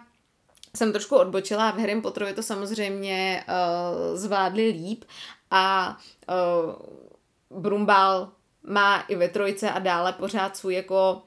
jsem 0.76 0.92
trošku 0.92 1.16
odbočila, 1.16 1.70
v 1.70 1.78
Harry 1.78 2.00
Potterovi 2.00 2.34
to 2.34 2.42
samozřejmě 2.42 3.44
uh, 3.48 4.16
zvládli 4.16 4.68
líp 4.68 5.04
a 5.50 5.96
Brumbál 7.50 8.28
má 8.62 9.00
i 9.00 9.16
ve 9.16 9.28
trojce 9.28 9.70
a 9.70 9.78
dále 9.78 10.12
pořád 10.12 10.56
svůj 10.56 10.74
jako 10.74 11.22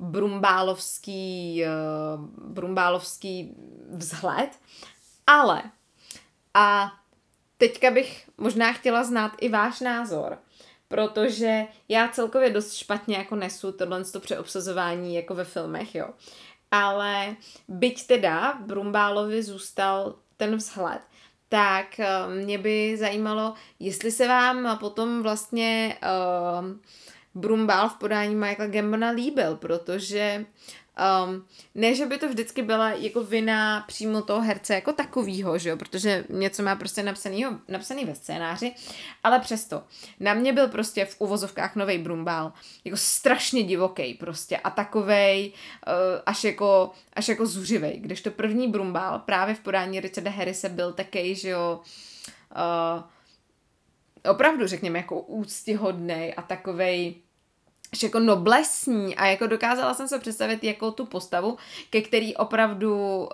brumbálovský, 0.00 1.62
uh, 1.64 2.24
brumbálovský 2.52 3.54
vzhled, 3.90 4.50
ale 5.26 5.62
a 6.54 6.92
teďka 7.58 7.90
bych 7.90 8.30
možná 8.38 8.72
chtěla 8.72 9.04
znát 9.04 9.32
i 9.40 9.48
váš 9.48 9.80
názor, 9.80 10.38
protože 10.88 11.64
já 11.88 12.08
celkově 12.08 12.50
dost 12.50 12.74
špatně 12.74 13.16
jako 13.16 13.36
nesu 13.36 13.72
tohle 13.72 14.04
přeobsazování 14.20 15.14
jako 15.14 15.34
ve 15.34 15.44
filmech, 15.44 15.94
jo. 15.94 16.08
Ale 16.70 17.36
byť 17.68 18.06
teda 18.06 18.58
Brumbálovi 18.60 19.42
zůstal 19.42 20.14
ten 20.36 20.56
vzhled, 20.56 21.00
tak 21.48 22.00
eh, 22.00 22.08
mě 22.44 22.58
by 22.58 22.96
zajímalo, 22.96 23.54
jestli 23.78 24.10
se 24.10 24.28
vám 24.28 24.78
potom 24.78 25.22
vlastně 25.22 25.98
uh, 26.02 26.66
Brumbál 27.34 27.88
v 27.88 27.94
podání 27.94 28.34
Michaela 28.34 28.72
Gambona 28.72 29.10
líbil, 29.10 29.56
protože 29.56 30.46
Um, 31.26 31.46
ne, 31.74 31.94
že 31.94 32.06
by 32.06 32.18
to 32.18 32.28
vždycky 32.28 32.62
byla 32.62 32.90
jako 32.90 33.24
vina 33.24 33.84
přímo 33.88 34.22
toho 34.22 34.40
herce 34.40 34.74
jako 34.74 34.92
takovýho, 34.92 35.58
že 35.58 35.68
jo, 35.68 35.76
protože 35.76 36.24
něco 36.28 36.62
má 36.62 36.76
prostě 36.76 37.02
napsanýho, 37.02 37.58
napsaný 37.68 38.04
ve 38.04 38.14
scénáři, 38.14 38.74
ale 39.22 39.40
přesto. 39.40 39.82
Na 40.20 40.34
mě 40.34 40.52
byl 40.52 40.68
prostě 40.68 41.04
v 41.04 41.16
uvozovkách 41.18 41.76
nový 41.76 41.98
Brumbál, 41.98 42.52
jako 42.84 42.96
strašně 42.96 43.62
divoký 43.62 44.14
prostě 44.14 44.56
a 44.56 44.70
takovej 44.70 45.52
uh, 45.86 45.92
až 46.26 46.44
jako, 46.44 46.92
až 47.12 47.28
jako 47.28 47.46
zuřivej, 47.46 47.98
kdežto 48.00 48.30
první 48.30 48.68
Brumbál 48.68 49.18
právě 49.18 49.54
v 49.54 49.60
podání 49.60 50.00
Richarda 50.00 50.30
Harrise 50.30 50.68
byl 50.68 50.92
taký, 50.92 51.34
že 51.34 51.48
jo, 51.48 51.80
uh, 52.56 53.02
opravdu 54.30 54.66
řekněme 54.66 54.98
jako 54.98 55.20
úctihodný 55.20 56.34
a 56.34 56.42
takovej 56.42 57.14
jako 58.02 58.20
noblesní 58.20 59.16
a 59.16 59.26
jako 59.26 59.46
dokázala 59.46 59.94
jsem 59.94 60.08
se 60.08 60.18
představit 60.18 60.64
jako 60.64 60.90
tu 60.90 61.06
postavu, 61.06 61.56
ke 61.90 62.00
který 62.00 62.36
opravdu 62.36 63.18
uh, 63.18 63.28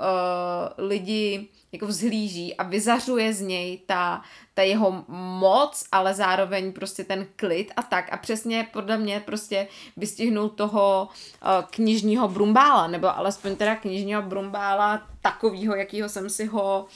lidi 0.78 1.48
jako 1.72 1.86
vzhlíží 1.86 2.56
a 2.56 2.62
vyzařuje 2.62 3.32
z 3.32 3.40
něj 3.40 3.78
ta, 3.86 4.22
ta 4.54 4.62
jeho 4.62 5.04
moc, 5.08 5.84
ale 5.92 6.14
zároveň 6.14 6.72
prostě 6.72 7.04
ten 7.04 7.26
klid 7.36 7.72
a 7.76 7.82
tak. 7.82 8.12
A 8.12 8.16
přesně 8.16 8.68
podle 8.72 8.98
mě 8.98 9.20
prostě 9.20 9.68
vystihnul 9.96 10.48
toho 10.48 11.08
uh, 11.08 11.48
knižního 11.70 12.28
brumbála, 12.28 12.86
nebo 12.86 13.16
alespoň 13.18 13.56
teda 13.56 13.76
knižního 13.76 14.22
brumbála 14.22 15.06
takovýho, 15.22 15.76
jakýho 15.76 16.08
jsem 16.08 16.30
si 16.30 16.44
ho 16.44 16.86
uh, 16.88 16.90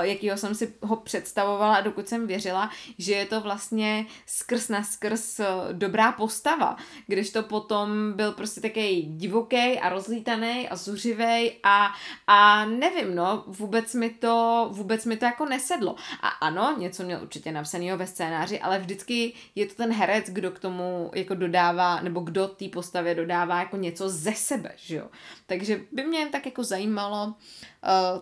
jakýho 0.00 0.36
jsem 0.36 0.54
si 0.54 0.74
ho 0.82 0.96
představovala, 0.96 1.80
dokud 1.80 2.08
jsem 2.08 2.26
věřila, 2.26 2.70
že 2.98 3.12
je 3.12 3.26
to 3.26 3.40
vlastně 3.40 4.06
skrz 4.26 4.68
na 4.68 4.82
skrz 4.82 5.40
uh, 5.40 5.72
dobrá 5.72 6.12
postava, 6.12 6.76
když 7.06 7.30
to 7.30 7.42
potom 7.42 8.12
byl 8.12 8.32
prostě 8.32 8.60
takový 8.60 9.02
divoký 9.02 9.80
a 9.80 9.88
rozlítaný 9.88 10.68
a 10.68 10.76
zuřivý 10.76 11.52
a, 11.62 11.88
a 12.26 12.64
nevím, 12.64 13.14
no, 13.14 13.44
vůbec 13.46 13.94
mi 13.94 14.10
to, 14.10 14.68
vůbec 14.72 15.04
mi 15.04 15.16
to 15.16 15.24
jako 15.24 15.46
nesedlo. 15.46 15.96
A 16.22 16.28
ano, 16.28 16.76
něco 16.78 17.02
měl 17.02 17.22
určitě 17.22 17.52
napsaného 17.52 17.98
ve 17.98 18.06
scénáři, 18.06 18.60
ale 18.60 18.78
vždycky 18.78 19.32
je 19.54 19.66
to 19.66 19.74
ten 19.74 19.92
herec, 19.92 20.24
kdo 20.28 20.50
k 20.50 20.58
tomu 20.58 21.10
jako 21.14 21.34
dodává, 21.34 22.00
nebo 22.00 22.20
kdo 22.20 22.48
té 22.48 22.68
postavě 22.68 23.14
dodává 23.14 23.58
jako 23.58 23.76
něco 23.76 24.08
ze 24.08 24.32
sebe, 24.32 24.72
že 24.76 24.96
jo. 24.96 25.08
Takže 25.46 25.80
by 25.92 26.04
mě 26.04 26.26
tak 26.26 26.46
jako 26.46 26.64
zajímalo, 26.64 27.26
uh, 27.26 27.32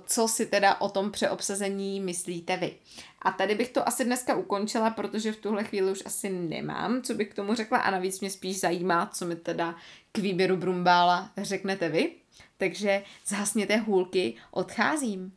co 0.07 0.29
si 0.29 0.47
teda 0.47 0.81
o 0.81 0.89
tom 0.89 1.11
přeobsazení 1.11 1.42
obsazení 1.43 2.01
myslíte 2.01 2.57
vy. 2.57 2.75
A 3.23 3.31
tady 3.31 3.55
bych 3.55 3.69
to 3.69 3.89
asi 3.89 4.05
dneska 4.05 4.35
ukončila, 4.35 4.91
protože 4.91 5.33
v 5.33 5.37
tuhle 5.37 5.65
chvíli 5.65 5.93
už 5.93 6.03
asi 6.07 6.31
nemám, 6.31 7.03
co 7.03 7.15
bych 7.15 7.29
k 7.29 7.35
tomu 7.35 7.55
řekla 7.55 7.79
a 7.79 7.91
navíc 7.91 8.21
mě 8.21 8.31
spíš 8.31 8.61
zajímá, 8.61 9.07
co 9.07 9.27
mi 9.27 9.37
teda 9.37 9.75
k 10.13 10.19
výběru 10.19 10.57
Brumbála 10.57 11.31
řeknete 11.37 11.89
vy. 11.89 12.13
Takže 12.57 13.03
zhasněte 13.27 13.77
hůlky, 13.77 14.35
odcházím. 14.51 15.33